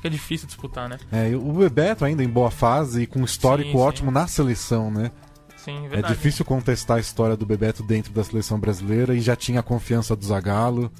fica 0.00 0.10
difícil 0.10 0.46
disputar, 0.46 0.88
né? 0.88 0.98
É, 1.12 1.36
o 1.36 1.52
Bebeto 1.52 2.04
ainda 2.04 2.24
em 2.24 2.28
boa 2.28 2.50
fase 2.50 3.02
e 3.02 3.06
com 3.06 3.20
um 3.20 3.24
histórico 3.24 3.72
sim, 3.72 3.76
ótimo 3.76 4.08
sim. 4.08 4.14
na 4.14 4.26
seleção, 4.26 4.90
né? 4.90 5.12
Sim, 5.56 5.84
é 5.84 5.88
verdade. 5.88 6.14
É 6.14 6.16
difícil 6.16 6.44
contestar 6.44 6.96
a 6.96 7.00
história 7.00 7.36
do 7.36 7.44
Bebeto 7.44 7.82
dentro 7.82 8.12
da 8.12 8.24
seleção 8.24 8.58
brasileira 8.58 9.14
e 9.14 9.20
já 9.20 9.36
tinha 9.36 9.60
a 9.60 9.62
confiança 9.62 10.16
do 10.16 10.24
Zagallo. 10.24 10.90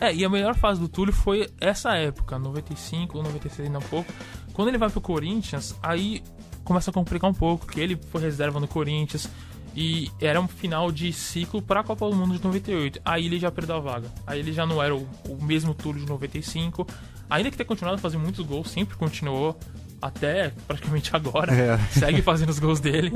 É, 0.00 0.14
e 0.14 0.24
a 0.24 0.30
melhor 0.30 0.54
fase 0.54 0.80
do 0.80 0.88
Túlio 0.88 1.12
foi 1.12 1.48
essa 1.60 1.94
época, 1.94 2.38
95 2.38 3.18
ou 3.18 3.24
96 3.24 3.66
ainda 3.66 3.78
um 3.78 3.82
pouco. 3.82 4.10
Quando 4.54 4.68
ele 4.68 4.78
vai 4.78 4.88
pro 4.88 5.00
Corinthians, 5.00 5.76
aí 5.82 6.22
começa 6.64 6.90
a 6.90 6.94
complicar 6.94 7.28
um 7.28 7.34
pouco, 7.34 7.66
que 7.66 7.80
ele 7.80 7.98
foi 8.10 8.22
reserva 8.22 8.58
no 8.58 8.68
Corinthians 8.68 9.28
e 9.76 10.10
era 10.20 10.40
um 10.40 10.48
final 10.48 10.90
de 10.90 11.12
ciclo 11.12 11.60
para 11.60 11.80
a 11.80 11.84
Copa 11.84 12.08
do 12.08 12.16
Mundo 12.16 12.36
de 12.36 12.42
98. 12.42 13.00
Aí 13.04 13.26
ele 13.26 13.38
já 13.38 13.50
perdeu 13.50 13.76
a 13.76 13.80
vaga. 13.80 14.10
Aí 14.26 14.38
ele 14.38 14.52
já 14.52 14.64
não 14.64 14.82
era 14.82 14.94
o, 14.94 15.06
o 15.28 15.42
mesmo 15.42 15.74
Túlio 15.74 16.00
de 16.00 16.06
95 16.08 16.86
ainda 17.28 17.50
que 17.50 17.56
tenha 17.56 17.66
continuado 17.66 17.96
a 17.96 18.00
fazer 18.00 18.18
muitos 18.18 18.44
gols, 18.44 18.70
sempre 18.70 18.96
continuou 18.96 19.58
até 20.00 20.52
praticamente 20.66 21.14
agora. 21.16 21.52
É. 21.52 21.78
Segue 21.90 22.22
fazendo 22.22 22.50
os 22.50 22.58
gols 22.58 22.80
dele. 22.80 23.12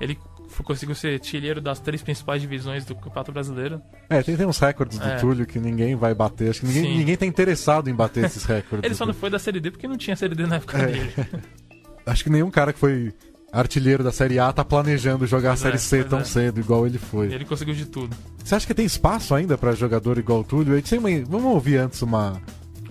Ele 0.00 0.18
conseguiu 0.62 0.94
ser 0.94 1.14
artilheiro 1.14 1.60
das 1.60 1.80
três 1.80 2.02
principais 2.02 2.42
divisões 2.42 2.84
do 2.84 2.94
Campeonato 2.94 3.32
Brasileiro. 3.32 3.80
É, 4.10 4.22
tem, 4.22 4.36
tem 4.36 4.46
uns 4.46 4.58
recordes 4.58 4.98
do 4.98 5.08
é. 5.08 5.16
Túlio 5.16 5.46
que 5.46 5.58
ninguém 5.58 5.96
vai 5.96 6.14
bater. 6.14 6.50
Acho 6.50 6.60
que 6.60 6.66
ninguém, 6.66 6.98
ninguém 6.98 7.16
tá 7.16 7.24
interessado 7.24 7.88
em 7.88 7.94
bater 7.94 8.24
esses 8.24 8.44
recordes. 8.44 8.84
Ele 8.84 8.94
só 8.94 9.06
não 9.06 9.14
foi 9.14 9.30
da 9.30 9.38
Série 9.38 9.60
D 9.60 9.70
porque 9.70 9.88
não 9.88 9.96
tinha 9.96 10.14
Série 10.14 10.34
D 10.34 10.46
na 10.46 10.56
época 10.56 10.78
é. 10.78 10.86
dele. 10.86 11.12
Acho 12.04 12.24
que 12.24 12.30
nenhum 12.30 12.50
cara 12.50 12.72
que 12.72 12.78
foi 12.78 13.14
artilheiro 13.52 14.02
da 14.02 14.10
Série 14.10 14.38
A 14.38 14.52
tá 14.52 14.64
planejando 14.64 15.26
jogar 15.26 15.50
pois 15.50 15.60
a 15.60 15.62
Série 15.62 15.76
é, 15.76 15.78
C 15.78 16.04
tão 16.04 16.20
é. 16.20 16.24
cedo, 16.24 16.58
igual 16.58 16.86
ele 16.86 16.98
foi. 16.98 17.32
Ele 17.32 17.44
conseguiu 17.44 17.74
de 17.74 17.86
tudo. 17.86 18.16
Você 18.42 18.54
acha 18.54 18.66
que 18.66 18.74
tem 18.74 18.84
espaço 18.84 19.34
ainda 19.34 19.56
para 19.56 19.72
jogador 19.72 20.18
igual 20.18 20.40
o 20.40 20.44
Túlio? 20.44 20.82
Vamos 21.28 21.54
ouvir 21.54 21.76
antes 21.76 22.02
uma, 22.02 22.42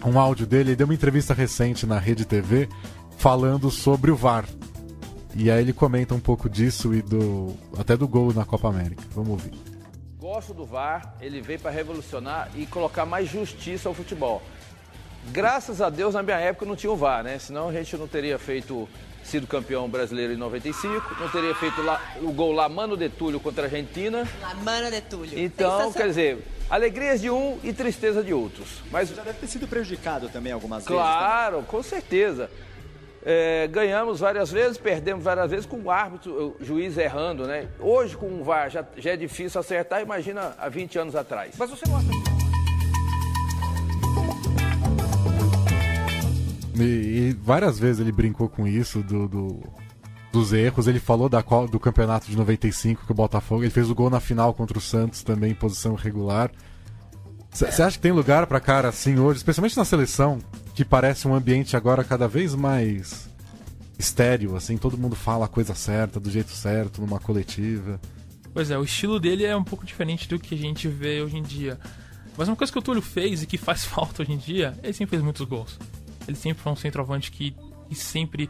um 0.04 0.20
áudio 0.20 0.46
dele, 0.46 0.72
ele 0.72 0.76
deu 0.76 0.88
uma 0.88 0.94
entrevista 0.94 1.34
recente 1.34 1.86
na 1.86 2.00
Rede 2.00 2.26
TV 2.26 2.68
falando 3.18 3.70
sobre 3.70 4.12
o 4.12 4.16
VAR. 4.16 4.46
E 5.36 5.50
aí 5.50 5.62
ele 5.62 5.74
comenta 5.74 6.14
um 6.14 6.20
pouco 6.20 6.50
disso 6.50 6.94
e 6.94 7.02
do 7.02 7.56
até 7.78 7.96
do 7.96 8.08
gol 8.08 8.34
na 8.34 8.44
Copa 8.44 8.68
América. 8.68 9.04
Vamos 9.12 9.32
ouvir. 9.32 9.54
Gosto 10.20 10.54
do 10.54 10.66
VAR, 10.66 11.16
ele 11.22 11.42
veio 11.42 11.60
para 11.60 11.72
revolucionar 11.72 12.50
e 12.56 12.66
colocar 12.66 13.06
mais 13.06 13.30
justiça 13.30 13.88
ao 13.88 13.96
futebol. 13.96 14.42
Graças 15.32 15.82
a 15.82 15.90
Deus, 15.90 16.16
na 16.16 16.24
minha 16.24 16.38
época 16.38 16.66
não 16.66 16.76
tinha 16.76 16.92
o 16.92 16.96
VAR, 16.96 17.24
né? 17.24 17.38
Senão 17.38 17.70
a 17.70 17.72
gente 17.72 17.96
não 17.96 18.08
teria 18.08 18.38
feito, 18.40 18.90
sido 19.24 19.48
campeão 19.48 19.88
brasileiro 19.90 20.34
em 20.34 20.38
95, 20.38 21.16
não 21.20 21.30
teria 21.30 21.56
feito 21.56 21.82
lá, 21.82 22.02
o 22.22 22.32
gol 22.32 22.52
lá, 22.52 22.68
Mano 22.68 22.98
de 22.98 23.10
Túlio 23.10 23.40
contra 23.40 23.64
a 23.64 23.66
Argentina. 23.66 24.28
La 24.42 24.54
mano 24.56 24.92
de 24.92 25.02
Túlio. 25.02 25.40
Então, 25.40 25.92
quer 25.92 26.08
dizer, 26.08 26.46
alegrias 26.70 27.22
de 27.22 27.30
um 27.30 27.60
e 27.64 27.74
tristeza 27.74 28.24
de 28.24 28.34
outros. 28.34 28.82
Mas, 28.92 29.10
Já 29.10 29.24
deve 29.24 29.40
ter 29.40 29.48
sido 29.48 29.68
prejudicado 29.68 30.30
também 30.30 30.52
algumas 30.52 30.84
vezes. 30.84 31.02
claro, 31.02 31.64
com 31.64 31.82
certeza. 31.84 32.50
É, 33.24 33.68
ganhamos 33.68 34.20
várias 34.20 34.52
vezes, 34.52 34.78
perdemos 34.80 35.24
várias 35.24 35.50
vezes 35.52 35.66
com 35.66 35.78
o 35.78 35.92
árbitro, 35.92 36.56
o 36.60 36.64
juiz 36.66 36.98
errando, 36.98 37.46
né? 37.46 37.68
Hoje, 37.80 38.18
com 38.18 38.26
o 38.26 38.44
VAR, 38.44 38.70
já, 38.72 38.84
já 38.98 39.12
é 39.12 39.18
difícil 39.18 39.60
acertar, 39.60 40.02
imagina 40.02 40.56
há 40.58 40.68
20 40.70 40.98
anos 40.98 41.16
atrás. 41.16 41.54
Mas 41.58 41.70
você 41.70 41.86
gosta 41.88 42.10
de 42.10 42.31
E, 46.82 47.30
e 47.30 47.34
várias 47.42 47.78
vezes 47.80 48.00
ele 48.02 48.12
brincou 48.12 48.50
com 48.50 48.68
isso, 48.68 49.02
do, 49.04 49.28
do- 49.28 49.64
dos 50.32 50.54
erros. 50.54 50.88
Ele 50.88 51.00
falou 51.00 51.28
da, 51.30 51.42
do 51.70 51.80
campeonato 51.80 52.30
de 52.30 52.38
95 52.38 53.06
que 53.06 53.12
o 53.12 53.16
Botafogo. 53.16 53.64
Ele 53.64 53.70
fez 53.70 53.90
o 53.90 53.96
gol 53.96 54.10
na 54.10 54.20
final 54.20 54.54
contra 54.54 54.78
o 54.78 54.82
Santos 54.82 55.24
também 55.24 55.52
em 55.52 55.56
posição 55.56 55.96
regular. 55.96 56.52
Você 57.54 57.66
acha 57.84 57.98
que 57.98 58.00
tem 58.04 58.14
lugar 58.14 58.48
pra 58.48 58.62
cara 58.62 58.88
assim 58.88 59.20
hoje, 59.20 59.38
especialmente 59.38 59.76
na 59.76 59.84
seleção, 59.84 60.40
que 60.74 60.86
parece 60.86 61.28
um 61.28 61.36
ambiente 61.36 61.76
agora 61.76 62.02
cada 62.02 62.26
vez 62.26 62.56
mais 62.56 63.30
estéreo, 64.00 64.56
assim, 64.56 64.78
todo 64.78 64.98
mundo 64.98 65.16
fala 65.18 65.46
a 65.46 65.50
coisa 65.50 65.76
certa, 65.76 66.18
do 66.20 66.32
jeito 66.32 66.50
certo, 66.52 67.02
numa 67.02 67.20
coletiva. 67.20 68.00
Pois 68.54 68.72
é, 68.72 68.78
o 68.78 68.84
estilo 68.84 69.20
dele 69.20 69.44
é 69.46 69.56
um 69.56 69.64
pouco 69.66 69.86
diferente 69.86 70.28
do 70.30 70.40
que 70.40 70.56
a 70.56 70.58
gente 70.58 70.88
vê 70.88 71.22
hoje 71.22 71.38
em 71.38 71.44
dia. 71.44 71.78
Mas 72.38 72.48
uma 72.48 72.56
coisa 72.56 72.72
que 72.72 72.80
o 72.80 72.82
Túlio 72.82 73.02
fez 73.02 73.44
e 73.44 73.46
que 73.46 73.58
faz 73.58 73.84
falta 73.86 74.24
hoje 74.24 74.32
em 74.32 74.38
dia, 74.38 74.74
ele 74.82 74.94
sempre 74.94 75.12
fez 75.12 75.22
muitos 75.22 75.46
gols. 75.46 75.78
Ele 76.28 76.38
sempre 76.38 76.62
foi 76.64 76.72
um 76.72 76.76
centroavante 76.76 77.32
que, 77.32 77.56
que 77.88 77.96
sempre 77.96 78.50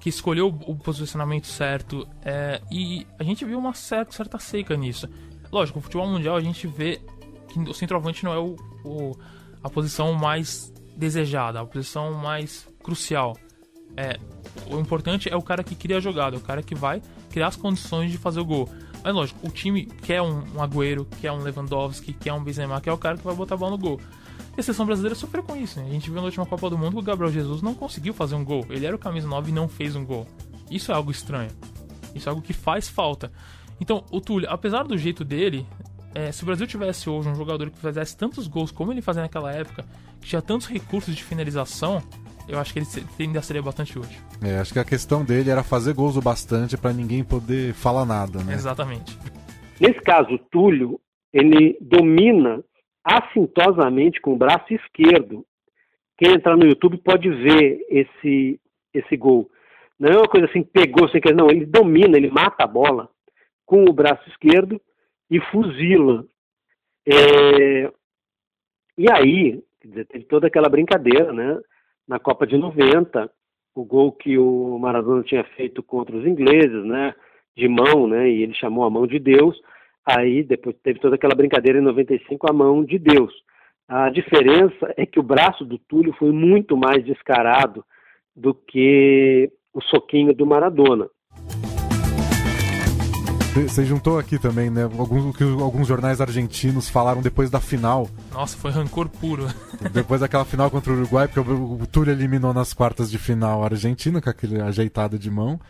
que 0.00 0.08
escolheu 0.08 0.48
o 0.48 0.74
posicionamento 0.74 1.46
certo. 1.46 2.08
é, 2.24 2.60
e 2.70 3.06
a 3.18 3.22
gente 3.22 3.44
viu 3.44 3.58
uma 3.58 3.72
certa, 3.74 4.12
certa 4.12 4.38
seca 4.38 4.76
nisso. 4.76 5.08
Lógico, 5.52 5.78
no 5.78 5.82
futebol 5.82 6.08
mundial 6.08 6.36
a 6.36 6.40
gente 6.40 6.66
vê 6.66 7.00
que 7.48 7.58
o 7.60 7.72
centroavante 7.74 8.24
não 8.24 8.32
é 8.32 8.38
o, 8.38 8.56
o- 8.84 9.16
a 9.62 9.70
posição 9.70 10.12
mais 10.14 10.72
desejada, 10.96 11.60
a 11.60 11.64
posição 11.64 12.12
mais 12.14 12.66
crucial. 12.82 13.36
É, 13.96 14.18
o 14.68 14.78
importante 14.80 15.28
é 15.28 15.36
o 15.36 15.42
cara 15.42 15.62
que 15.62 15.74
cria 15.76 15.98
a 15.98 16.00
jogada, 16.00 16.36
o 16.36 16.40
cara 16.40 16.62
que 16.62 16.74
vai 16.74 17.00
criar 17.30 17.46
as 17.48 17.56
condições 17.56 18.10
de 18.10 18.18
fazer 18.18 18.40
o 18.40 18.44
gol. 18.44 18.68
Mas 19.04 19.14
lógico, 19.14 19.46
o 19.46 19.50
time 19.50 19.86
quer 19.86 20.20
um, 20.22 20.42
um 20.56 20.62
Agüero, 20.62 21.04
quer 21.20 21.30
um 21.30 21.42
Lewandowski, 21.42 22.12
quer 22.12 22.32
um 22.32 22.42
Benzema, 22.42 22.80
que 22.80 22.88
é 22.88 22.92
o 22.92 22.98
cara 22.98 23.16
que 23.18 23.24
vai 23.24 23.34
botar 23.34 23.54
a 23.54 23.58
bola 23.58 23.72
no 23.72 23.78
gol. 23.78 24.00
E 24.56 24.60
a 24.60 24.62
seleção 24.62 24.84
brasileira 24.84 25.14
sofreu 25.14 25.42
com 25.42 25.56
isso. 25.56 25.80
Né? 25.80 25.86
A 25.88 25.92
gente 25.92 26.10
viu 26.10 26.16
na 26.16 26.26
última 26.26 26.44
Copa 26.44 26.68
do 26.68 26.76
Mundo 26.76 26.92
que 26.92 26.98
o 26.98 27.02
Gabriel 27.02 27.32
Jesus 27.32 27.62
não 27.62 27.74
conseguiu 27.74 28.12
fazer 28.12 28.34
um 28.34 28.44
gol. 28.44 28.66
Ele 28.68 28.84
era 28.84 28.94
o 28.94 28.98
camisa 28.98 29.26
9 29.26 29.50
e 29.50 29.54
não 29.54 29.68
fez 29.68 29.96
um 29.96 30.04
gol. 30.04 30.26
Isso 30.70 30.92
é 30.92 30.94
algo 30.94 31.10
estranho. 31.10 31.50
Isso 32.14 32.28
é 32.28 32.30
algo 32.30 32.42
que 32.42 32.52
faz 32.52 32.88
falta. 32.88 33.32
Então, 33.80 34.04
o 34.10 34.20
Túlio, 34.20 34.48
apesar 34.50 34.84
do 34.84 34.96
jeito 34.96 35.24
dele, 35.24 35.66
é, 36.14 36.30
se 36.30 36.42
o 36.42 36.46
Brasil 36.46 36.66
tivesse 36.66 37.08
hoje 37.08 37.28
um 37.28 37.34
jogador 37.34 37.70
que 37.70 37.78
fizesse 37.78 38.16
tantos 38.16 38.46
gols 38.46 38.70
como 38.70 38.92
ele 38.92 39.00
fazia 39.00 39.22
naquela 39.22 39.52
época, 39.52 39.84
que 40.20 40.28
tinha 40.28 40.42
tantos 40.42 40.66
recursos 40.66 41.14
de 41.16 41.24
finalização, 41.24 42.02
eu 42.48 42.58
acho 42.58 42.72
que 42.72 42.78
ele 42.80 42.86
ainda 43.18 43.40
seria 43.40 43.62
bastante 43.62 43.98
útil. 43.98 44.20
É, 44.42 44.58
acho 44.58 44.72
que 44.72 44.78
a 44.78 44.84
questão 44.84 45.24
dele 45.24 45.50
era 45.50 45.62
fazer 45.62 45.94
gols 45.94 46.16
o 46.16 46.20
bastante 46.20 46.76
pra 46.76 46.92
ninguém 46.92 47.24
poder 47.24 47.72
falar 47.72 48.04
nada, 48.04 48.42
né? 48.42 48.54
Exatamente. 48.54 49.18
Nesse 49.80 50.00
caso, 50.00 50.34
o 50.34 50.38
Túlio, 50.38 51.00
ele 51.32 51.76
domina 51.80 52.62
assintosamente 53.04 54.20
com 54.20 54.32
o 54.32 54.36
braço 54.36 54.72
esquerdo. 54.72 55.44
Quem 56.16 56.34
entrar 56.34 56.56
no 56.56 56.66
YouTube 56.66 56.98
pode 56.98 57.28
ver 57.28 57.84
esse, 57.88 58.60
esse 58.94 59.16
gol. 59.16 59.50
Não 59.98 60.10
é 60.10 60.16
uma 60.16 60.28
coisa 60.28 60.46
assim, 60.46 60.62
pegou 60.62 61.08
sem 61.08 61.20
querer, 61.20 61.34
não. 61.34 61.50
Ele 61.50 61.66
domina, 61.66 62.16
ele 62.16 62.30
mata 62.30 62.64
a 62.64 62.66
bola 62.66 63.08
com 63.64 63.84
o 63.84 63.92
braço 63.92 64.28
esquerdo 64.28 64.80
e 65.30 65.40
fuzila. 65.40 66.24
É, 67.06 67.90
E 68.98 69.10
aí, 69.10 69.62
dizer, 69.84 70.06
teve 70.06 70.24
toda 70.26 70.46
aquela 70.46 70.68
brincadeira, 70.68 71.32
né? 71.32 71.60
Na 72.06 72.18
Copa 72.18 72.46
de 72.46 72.56
90, 72.56 73.30
o 73.74 73.84
gol 73.84 74.12
que 74.12 74.38
o 74.38 74.78
Maradona 74.78 75.22
tinha 75.22 75.44
feito 75.56 75.82
contra 75.82 76.16
os 76.16 76.26
ingleses, 76.26 76.84
né? 76.84 77.14
De 77.56 77.68
mão, 77.68 78.06
né? 78.06 78.28
E 78.28 78.42
ele 78.42 78.54
chamou 78.54 78.84
a 78.84 78.90
mão 78.90 79.06
de 79.06 79.18
Deus. 79.18 79.60
Aí 80.06 80.42
depois 80.42 80.76
teve 80.82 80.98
toda 80.98 81.14
aquela 81.14 81.34
brincadeira 81.34 81.78
em 81.78 81.82
95, 81.82 82.50
a 82.50 82.52
mão 82.52 82.84
de 82.84 82.98
Deus. 82.98 83.32
A 83.88 84.10
diferença 84.10 84.92
é 84.96 85.04
que 85.06 85.20
o 85.20 85.22
braço 85.22 85.64
do 85.64 85.78
Túlio 85.78 86.14
foi 86.18 86.32
muito 86.32 86.76
mais 86.76 87.04
descarado 87.04 87.84
do 88.34 88.54
que 88.54 89.50
o 89.72 89.80
soquinho 89.82 90.34
do 90.34 90.46
Maradona. 90.46 91.08
Você 93.54 93.84
juntou 93.84 94.18
aqui 94.18 94.38
também, 94.38 94.70
né? 94.70 94.84
Alguns, 94.84 95.26
o 95.26 95.32
que 95.32 95.44
alguns 95.44 95.86
jornais 95.86 96.22
argentinos 96.22 96.88
falaram 96.88 97.20
depois 97.20 97.50
da 97.50 97.60
final. 97.60 98.08
Nossa, 98.32 98.56
foi 98.56 98.70
rancor 98.70 99.10
puro. 99.10 99.46
Depois 99.92 100.22
daquela 100.22 100.46
final 100.46 100.70
contra 100.70 100.90
o 100.90 100.96
Uruguai, 100.96 101.28
porque 101.28 101.40
o, 101.40 101.74
o 101.74 101.86
Túlio 101.86 102.12
eliminou 102.12 102.54
nas 102.54 102.72
quartas 102.72 103.10
de 103.10 103.18
final 103.18 103.62
a 103.62 103.66
Argentina 103.66 104.22
com 104.22 104.30
aquele 104.30 104.58
ajeitado 104.58 105.18
de 105.18 105.30
mão. 105.30 105.60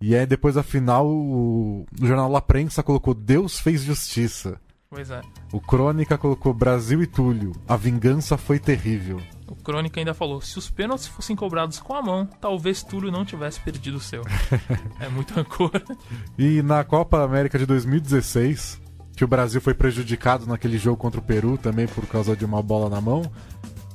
E 0.00 0.16
aí 0.16 0.26
depois 0.26 0.54
da 0.54 0.62
final, 0.62 1.06
o, 1.06 1.84
o 2.00 2.06
jornal 2.06 2.30
La 2.30 2.40
Prensa 2.40 2.82
colocou 2.82 3.12
Deus 3.14 3.60
fez 3.60 3.82
justiça. 3.82 4.58
Pois 4.88 5.08
é. 5.10 5.20
O 5.52 5.60
Crônica 5.60 6.18
colocou 6.18 6.52
Brasil 6.52 7.00
e 7.02 7.06
Túlio. 7.06 7.52
A 7.68 7.76
vingança 7.76 8.36
foi 8.36 8.58
terrível. 8.58 9.20
O 9.46 9.54
Crônica 9.54 10.00
ainda 10.00 10.12
falou: 10.14 10.40
se 10.40 10.58
os 10.58 10.68
pênaltis 10.68 11.06
fossem 11.06 11.36
cobrados 11.36 11.78
com 11.78 11.94
a 11.94 12.02
mão, 12.02 12.26
talvez 12.40 12.82
Túlio 12.82 13.10
não 13.12 13.24
tivesse 13.24 13.60
perdido 13.60 13.98
o 13.98 14.00
seu. 14.00 14.22
é 14.98 15.08
muito 15.08 15.32
rancor. 15.34 15.70
E 16.36 16.60
na 16.62 16.82
Copa 16.82 17.22
América 17.22 17.56
de 17.58 17.66
2016, 17.66 18.80
que 19.14 19.24
o 19.24 19.28
Brasil 19.28 19.60
foi 19.60 19.74
prejudicado 19.74 20.44
naquele 20.46 20.76
jogo 20.78 20.96
contra 20.96 21.20
o 21.20 21.24
Peru 21.24 21.56
também 21.56 21.86
por 21.86 22.04
causa 22.06 22.34
de 22.34 22.44
uma 22.44 22.60
bola 22.62 22.88
na 22.90 23.00
mão, 23.00 23.22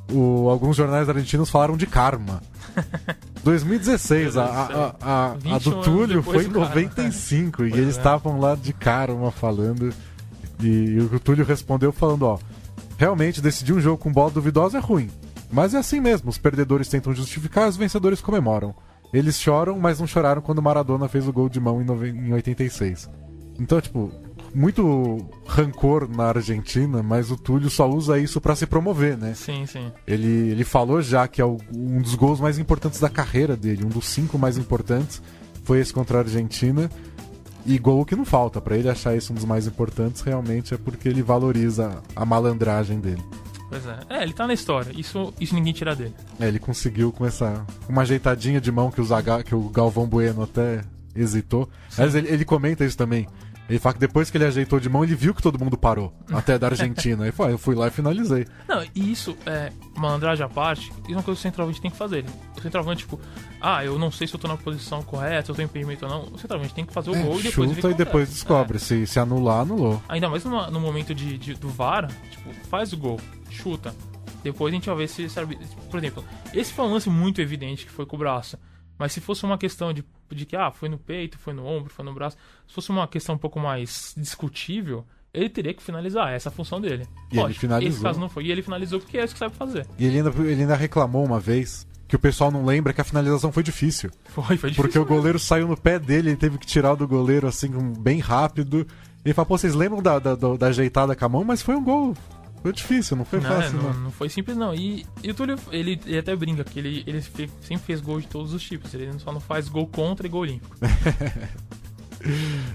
o- 0.10 0.50
alguns 0.50 0.78
jornais 0.78 1.10
argentinos 1.10 1.50
falaram 1.50 1.76
de 1.76 1.88
karma. 1.88 2.42
2016, 3.46 4.38
a, 4.38 4.44
a, 4.44 4.96
a, 5.00 5.32
a 5.32 5.34
20 5.36 5.64
do 5.64 5.82
Túlio 5.84 6.24
foi 6.24 6.46
em 6.46 6.48
do 6.48 6.62
karma. 6.62 6.70
95 6.70 7.66
e 7.66 7.74
eles 7.74 7.96
é. 7.96 8.00
estavam 8.00 8.40
lá 8.40 8.56
de 8.56 8.74
karma 8.74 9.30
falando. 9.30 9.94
E, 10.60 10.98
o 11.00 11.20
Túlio 11.20 11.46
respondeu 11.46 11.92
falando: 11.92 12.24
ó, 12.24 12.40
realmente 12.98 13.42
decidir 13.42 13.74
um 13.74 13.80
jogo 13.80 14.00
com 14.00 14.12
bola 14.12 14.32
duvidosa 14.32 14.80
é 14.80 14.82
ruim. 14.82 15.12
Mas 15.52 15.76
é 15.76 15.78
assim 15.78 16.00
mesmo, 16.00 16.32
os 16.32 16.40
perdedores 16.40 16.90
tentam 16.90 17.14
justificar, 17.14 17.70
os 17.70 17.78
vencedores 17.78 18.20
comemoram. 18.20 18.74
Eles 19.14 19.40
choram, 19.40 19.78
mas 19.78 20.00
não 20.00 20.08
choraram 20.08 20.42
quando 20.42 20.60
Maradona 20.60 21.08
fez 21.08 21.28
o 21.28 21.32
gol 21.32 21.48
de 21.48 21.60
mão 21.60 21.80
em 21.80 22.34
86. 22.34 23.08
Então, 23.60 23.80
tipo, 23.80 24.12
muito 24.56 25.18
rancor 25.46 26.08
na 26.10 26.26
Argentina, 26.30 27.04
mas 27.04 27.30
o 27.30 27.36
Túlio 27.38 27.70
só 27.70 27.90
usa 27.90 28.18
isso 28.18 28.40
pra 28.40 28.56
se 28.56 28.66
promover, 28.66 29.18
né? 29.18 29.34
Sim, 29.36 29.66
sim. 29.66 29.92
Ele, 30.08 30.28
ele 30.52 30.64
falou 30.64 31.02
já 31.02 31.28
que 31.28 31.42
é 31.42 31.46
o- 31.46 31.58
um 31.76 32.02
dos 32.02 32.16
gols 32.16 32.40
mais 32.40 32.58
importantes 32.58 33.00
da 33.00 33.10
carreira 33.10 33.56
dele, 33.58 33.84
um 33.86 33.90
dos 33.90 34.06
cinco 34.08 34.40
mais 34.40 34.58
importantes, 34.58 35.22
foi 35.64 35.80
esse 35.80 35.94
contra 35.94 36.18
a 36.18 36.22
Argentina. 36.22 36.90
E 37.68 37.80
gol 37.80 38.06
que 38.06 38.16
não 38.16 38.24
falta, 38.26 38.62
pra 38.62 38.78
ele 38.78 38.88
achar 38.88 39.16
isso 39.18 39.32
um 39.34 39.36
dos 39.36 39.44
mais 39.46 39.66
importantes, 39.66 40.22
realmente 40.22 40.74
é 40.74 40.78
porque 40.78 41.10
ele 41.10 41.24
valoriza 41.24 42.02
a 42.16 42.24
malandragem 42.24 43.00
dele. 43.00 43.24
Pois 43.68 43.84
é. 43.88 43.98
É, 44.08 44.22
ele 44.24 44.34
tá 44.34 44.46
na 44.46 44.54
história. 44.54 44.92
Isso, 44.96 45.34
isso 45.42 45.56
ninguém 45.56 45.74
tira 45.74 45.96
dele. 45.96 46.14
É, 46.40 46.48
ele 46.48 46.60
conseguiu 46.60 47.12
com 47.12 47.26
essa. 47.26 47.66
Uma 47.90 48.04
ajeitadinha 48.04 48.62
de 48.62 48.72
mão 48.72 48.92
que 48.92 49.02
o, 49.02 49.04
Zaga, 49.04 49.44
que 49.44 49.56
o 49.56 49.68
Galvão 49.70 50.06
Bueno 50.06 50.44
até 50.44 50.82
hesitou. 51.16 51.68
Mas 51.98 52.14
ele, 52.14 52.28
ele 52.28 52.46
comenta 52.46 52.86
isso 52.86 52.96
também. 52.96 53.28
Ele 53.68 53.80
fala 53.80 53.94
que 53.94 54.00
depois 54.00 54.30
que 54.30 54.38
ele 54.38 54.46
ajeitou 54.46 54.80
de 54.80 54.88
mão, 54.88 55.04
ele 55.04 55.16
viu 55.16 55.34
que 55.34 55.42
todo 55.42 55.58
mundo 55.58 55.76
parou. 55.78 56.14
Até 56.32 56.58
da 56.60 56.68
Argentina. 56.68 57.24
Aí 57.26 57.32
foi, 57.32 57.52
eu 57.52 57.58
fui 57.58 57.74
lá 57.76 57.88
e 57.88 57.92
finalizei. 57.92 58.46
Não, 58.68 58.84
e 58.94 59.12
isso 59.12 59.36
é 59.46 59.72
malandragem 59.98 60.46
à 60.46 60.50
parte, 60.50 60.90
isso 60.90 60.94
é 61.10 61.12
uma 61.14 61.24
coisa 61.24 61.40
que 61.40 61.48
o 61.48 61.50
centroavante 61.52 61.82
tem 61.82 61.90
que 61.90 61.98
fazer. 61.98 62.26
O 62.58 62.62
centroavante, 62.62 63.00
tipo, 63.04 63.20
ah, 63.60 63.84
eu 63.84 63.98
não 63.98 64.12
sei 64.12 64.28
se 64.28 64.36
eu 64.36 64.40
tô 64.40 64.48
na 64.48 64.56
posição 64.56 65.02
correta, 65.02 65.46
se 65.46 65.52
eu 65.52 65.56
tô 65.56 65.62
impedimento 65.64 66.06
ou 66.06 66.12
não. 66.12 66.22
O 66.34 66.38
centroavante 66.38 66.74
tem 66.74 66.86
que 66.86 66.94
fazer 66.94 67.10
o 67.10 67.14
gol 67.16 67.40
e 67.40 67.44
depois 67.44 67.72
É, 67.72 67.74
Chuta 67.76 67.90
e 67.90 67.94
depois 67.96 68.30
descobre. 68.30 68.78
Se, 68.78 69.08
se 69.08 69.20
anular, 69.20 69.62
anulou. 69.62 69.96
É. 70.10 70.14
Ainda 70.14 70.30
mais 70.30 70.44
numa- 70.46 70.70
no 70.70 70.80
momento 70.80 71.16
de, 71.16 71.38
de- 71.38 71.54
do 71.56 71.70
VAR, 71.70 72.08
tipo, 72.30 72.54
faz 72.70 72.94
o 72.94 72.98
gol, 72.98 73.20
chuta. 73.50 73.96
Depois 74.44 74.72
a 74.72 74.76
gente 74.76 74.86
vai 74.86 74.96
ver 74.98 75.08
se 75.10 75.28
serve. 75.28 75.58
Por 75.90 75.98
exemplo, 75.98 76.24
esse 76.54 76.72
foi 76.72 76.86
um 76.86 76.94
lance 76.94 77.10
muito 77.10 77.42
evidente 77.42 77.84
que 77.84 77.92
foi 77.92 78.06
com 78.06 78.16
o 78.16 78.20
braço. 78.20 78.60
Mas 78.98 79.12
se 79.12 79.20
fosse 79.22 79.44
uma 79.44 79.58
questão 79.58 79.92
de, 79.94 80.04
de 80.32 80.46
que, 80.46 80.56
ah, 80.56 80.72
foi 80.72 80.88
no 80.90 80.98
peito, 80.98 81.38
foi 81.38 81.54
no 81.54 81.66
ombro, 81.66 81.90
foi 81.94 82.06
no 82.06 82.14
braço. 82.14 82.38
Se 82.68 82.74
fosse 82.74 82.90
uma 82.90 83.08
questão 83.08 83.36
um 83.36 83.38
pouco 83.38 83.60
mais 83.60 84.14
discutível, 84.18 85.06
ele 85.34 85.50
teria 85.50 85.74
que 85.74 85.84
finalizar. 85.84 86.32
Essa 86.32 86.50
é 86.50 86.52
a 86.52 86.54
função 86.54 86.80
dele. 86.80 87.06
E 87.32 87.38
ele 87.40 87.54
finalizou. 87.54 87.94
Esse 87.94 88.02
caso 88.04 88.20
não 88.20 88.30
foi. 88.30 88.46
E 88.46 88.52
ele 88.52 88.62
finalizou 88.62 89.00
porque 89.00 89.18
é 89.18 89.24
isso 89.26 89.34
que 89.34 89.40
sabe 89.40 89.56
fazer. 89.56 89.86
E 90.00 90.06
ele 90.06 90.18
ainda, 90.18 90.30
ele 90.42 90.62
ainda 90.62 90.76
reclamou 90.76 91.26
uma 91.26 91.40
vez 91.40 91.86
que 92.08 92.16
o 92.16 92.20
pessoal 92.20 92.52
não 92.52 92.64
lembra 92.64 92.94
que 92.94 93.02
a 93.02 93.04
finalização 93.04 93.52
foi 93.52 93.64
difícil. 93.64 94.12
Foi, 94.26 94.44
foi 94.58 94.70
difícil. 94.70 94.76
Porque 94.84 94.98
o 95.00 95.06
goleiro 95.06 95.40
saiu 95.40 95.68
no 95.68 95.76
pé 95.76 96.00
dele, 96.00 96.30
ele 96.30 96.38
teve 96.38 96.58
que 96.58 96.66
tirar 96.66 96.94
o 96.94 96.96
do 96.96 97.08
goleiro 97.08 97.48
assim, 97.48 97.70
bem 98.00 98.20
rápido. 98.20 98.88
Ele 99.26 99.34
fala, 99.34 99.46
pô, 99.48 99.58
vocês 99.58 99.74
lembram 99.74 100.02
da, 100.02 100.20
da, 100.20 100.36
da- 100.36 100.56
da 100.56 100.68
ajeitada 100.68 101.16
com 101.16 101.26
a 101.26 101.30
mão? 101.30 101.44
Mas 101.44 101.62
foi 101.62 101.76
um 101.76 101.84
gol 101.84 102.16
Foi 102.66 102.74
difícil, 102.74 103.16
não 103.16 103.24
foi 103.26 103.40
Não, 103.40 103.48
fácil, 103.48 103.74
não, 103.78 103.94
não. 103.94 104.00
não 104.06 104.12
foi 104.12 104.28
simples 104.28 104.58
não. 104.58 104.74
E, 104.74 105.06
e 105.22 105.30
o 105.30 105.36
Túlio, 105.36 105.56
ele, 105.72 106.02
ele 106.04 106.18
até 106.18 106.36
brinca 106.36 106.64
que 106.64 106.80
ele, 106.80 107.04
ele 107.06 107.22
sempre 107.22 107.86
fez 107.86 108.02
gol 108.02 108.20
de 108.20 108.26
todos 108.26 108.56
os 108.56 108.64
tipos. 108.64 108.92
Ele 108.92 109.12
só 109.20 109.32
não 109.32 109.40
faz 109.40 109.70
gol 109.70 109.86
contra 109.86 110.26
e 110.26 110.30
gol 110.32 110.44
limpo. 110.46 110.68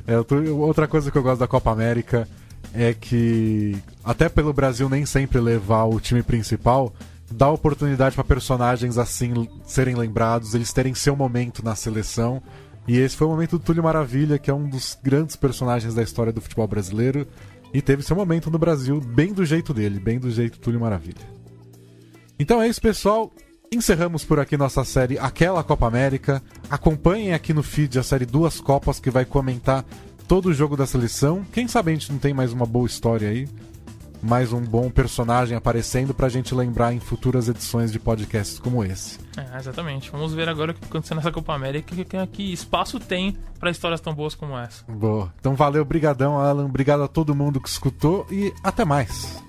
É, 0.07 0.22
tô- 0.22 0.57
outra 0.59 0.86
coisa 0.86 1.11
que 1.11 1.18
eu 1.18 1.24
gosto 1.24 1.41
da 1.41 1.49
Copa 1.49 1.72
América 1.72 2.28
é 2.72 2.95
que, 2.95 3.76
até 4.05 4.28
pelo 4.28 4.53
Brasil 4.53 4.88
nem 4.88 5.05
sempre 5.05 5.41
levar 5.41 5.86
o 5.86 5.99
time 5.99 6.22
principal, 6.22 6.95
dá 7.28 7.49
oportunidade 7.51 8.14
para 8.14 8.22
personagens 8.22 8.97
assim 8.97 9.49
serem 9.64 9.97
lembrados, 9.97 10.55
eles 10.55 10.72
terem 10.72 10.95
seu 10.95 11.16
momento 11.16 11.64
na 11.64 11.74
seleção. 11.74 12.41
E 12.86 12.97
esse 12.97 13.16
foi 13.16 13.26
o 13.26 13.30
momento 13.30 13.59
do 13.59 13.64
Túlio 13.64 13.82
Maravilha, 13.82 14.38
que 14.38 14.51
é 14.51 14.55
um 14.55 14.68
dos 14.68 14.97
grandes 15.03 15.34
personagens 15.34 15.95
da 15.95 16.03
história 16.03 16.32
do 16.32 16.41
futebol 16.41 16.68
brasileiro. 16.68 17.26
E 17.73 17.81
teve 17.81 18.03
seu 18.03 18.16
momento 18.16 18.51
no 18.51 18.59
Brasil, 18.59 19.01
bem 19.01 19.33
do 19.33 19.45
jeito 19.45 19.73
dele, 19.73 20.01
bem 20.01 20.18
do 20.18 20.31
jeito 20.31 20.59
Túlio 20.59 20.81
Maravilha. 20.81 21.25
Então 22.39 22.61
é 22.61 22.68
isso, 22.68 22.81
pessoal. 22.81 23.31
Encerramos 23.73 24.25
por 24.25 24.41
aqui 24.41 24.57
nossa 24.57 24.85
série 24.85 25.18
Aquela 25.18 25.62
Copa 25.62 25.87
América. 25.87 26.43
Acompanhem 26.68 27.33
aqui 27.33 27.55
no 27.55 27.62
feed 27.62 27.99
a 27.99 28.03
série 28.03 28.27
Duas 28.27 28.61
Copas, 28.61 28.99
que 28.99 29.11
vai 29.11 29.25
comentar 29.25 29.85
todo 30.27 30.47
o 30.47 30.55
jogo 30.55 30.77
da 30.77 30.87
seleção. 30.87 31.45
Quem 31.53 31.68
sabe 31.68 31.91
a 31.91 31.95
gente 31.95 32.11
não 32.11 32.18
tem 32.18 32.35
mais 32.35 32.53
uma 32.53 32.66
boa 32.66 32.87
história 32.87 33.29
aí. 33.29 33.49
Mais 34.23 34.53
um 34.53 34.61
bom 34.61 34.91
personagem 34.91 35.57
aparecendo 35.57 36.12
pra 36.12 36.29
gente 36.29 36.55
lembrar 36.55 36.93
em 36.93 37.01
futuras 37.01 37.49
edições 37.49 37.91
de 37.91 37.99
podcasts 37.99 38.59
como 38.59 38.85
esse. 38.85 39.18
É, 39.37 39.57
exatamente. 39.57 40.11
Vamos 40.11 40.35
ver 40.35 40.49
agora 40.49 40.73
o 40.73 40.75
que 40.75 40.85
acontecendo 40.85 41.16
nessa 41.18 41.33
Copa 41.33 41.55
América. 41.55 41.95
Que, 41.95 42.05
que, 42.05 42.27
que 42.27 42.53
espaço 42.53 43.01
tem 43.01 43.37
pra 43.59 43.71
histórias 43.71 44.01
tão 44.01 44.14
boas 44.14 44.35
como 44.35 44.59
essa. 44.59 44.85
Boa. 44.87 45.33
Então 45.41 45.55
valeu, 45.55 45.85
brigadão, 45.85 46.39
Alan. 46.39 46.66
Obrigado 46.66 47.03
a 47.03 47.09
todo 47.09 47.35
mundo 47.35 47.61
que 47.61 47.68
escutou 47.68 48.27
e 48.31 48.53
até 48.62 48.85
mais. 48.85 49.43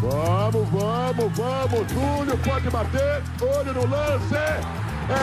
Vamos, 0.00 0.68
vamos, 0.70 1.36
vamos. 1.36 1.92
Túlio 1.92 2.38
pode 2.38 2.70
bater. 2.70 3.22
Olho 3.42 3.74
no 3.74 3.86
lance. 3.86 4.97
É 5.10 5.14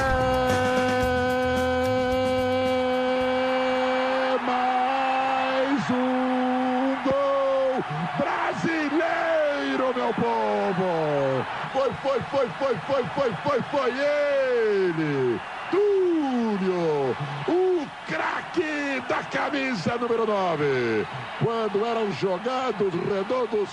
mais 4.41 5.89
um 5.91 6.95
gol 7.03 7.83
brasileiro, 8.17 9.93
meu 9.95 10.11
povo. 10.15 11.45
Foi, 11.71 11.91
foi, 12.01 12.19
foi, 12.21 12.47
foi, 12.49 12.75
foi, 12.87 13.03
foi, 13.03 13.31
foi, 13.43 13.61
foi 13.61 13.91
ele. 13.91 15.39
Túlio, 15.69 17.15
o 17.47 17.87
craque 18.07 19.03
da 19.07 19.23
camisa 19.23 19.97
número 19.97 20.25
9. 20.25 21.05
Quando 21.43 21.85
eram 21.85 22.11
jogados 22.13 22.91
redondos 22.93 23.69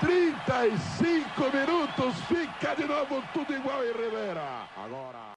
35 0.00 1.42
minutos, 1.54 2.20
fica 2.28 2.74
de 2.74 2.84
novo 2.86 3.22
tudo 3.32 3.54
igual 3.54 3.82
em 3.82 3.92
Rivera. 3.92 4.66
Agora. 4.76 5.24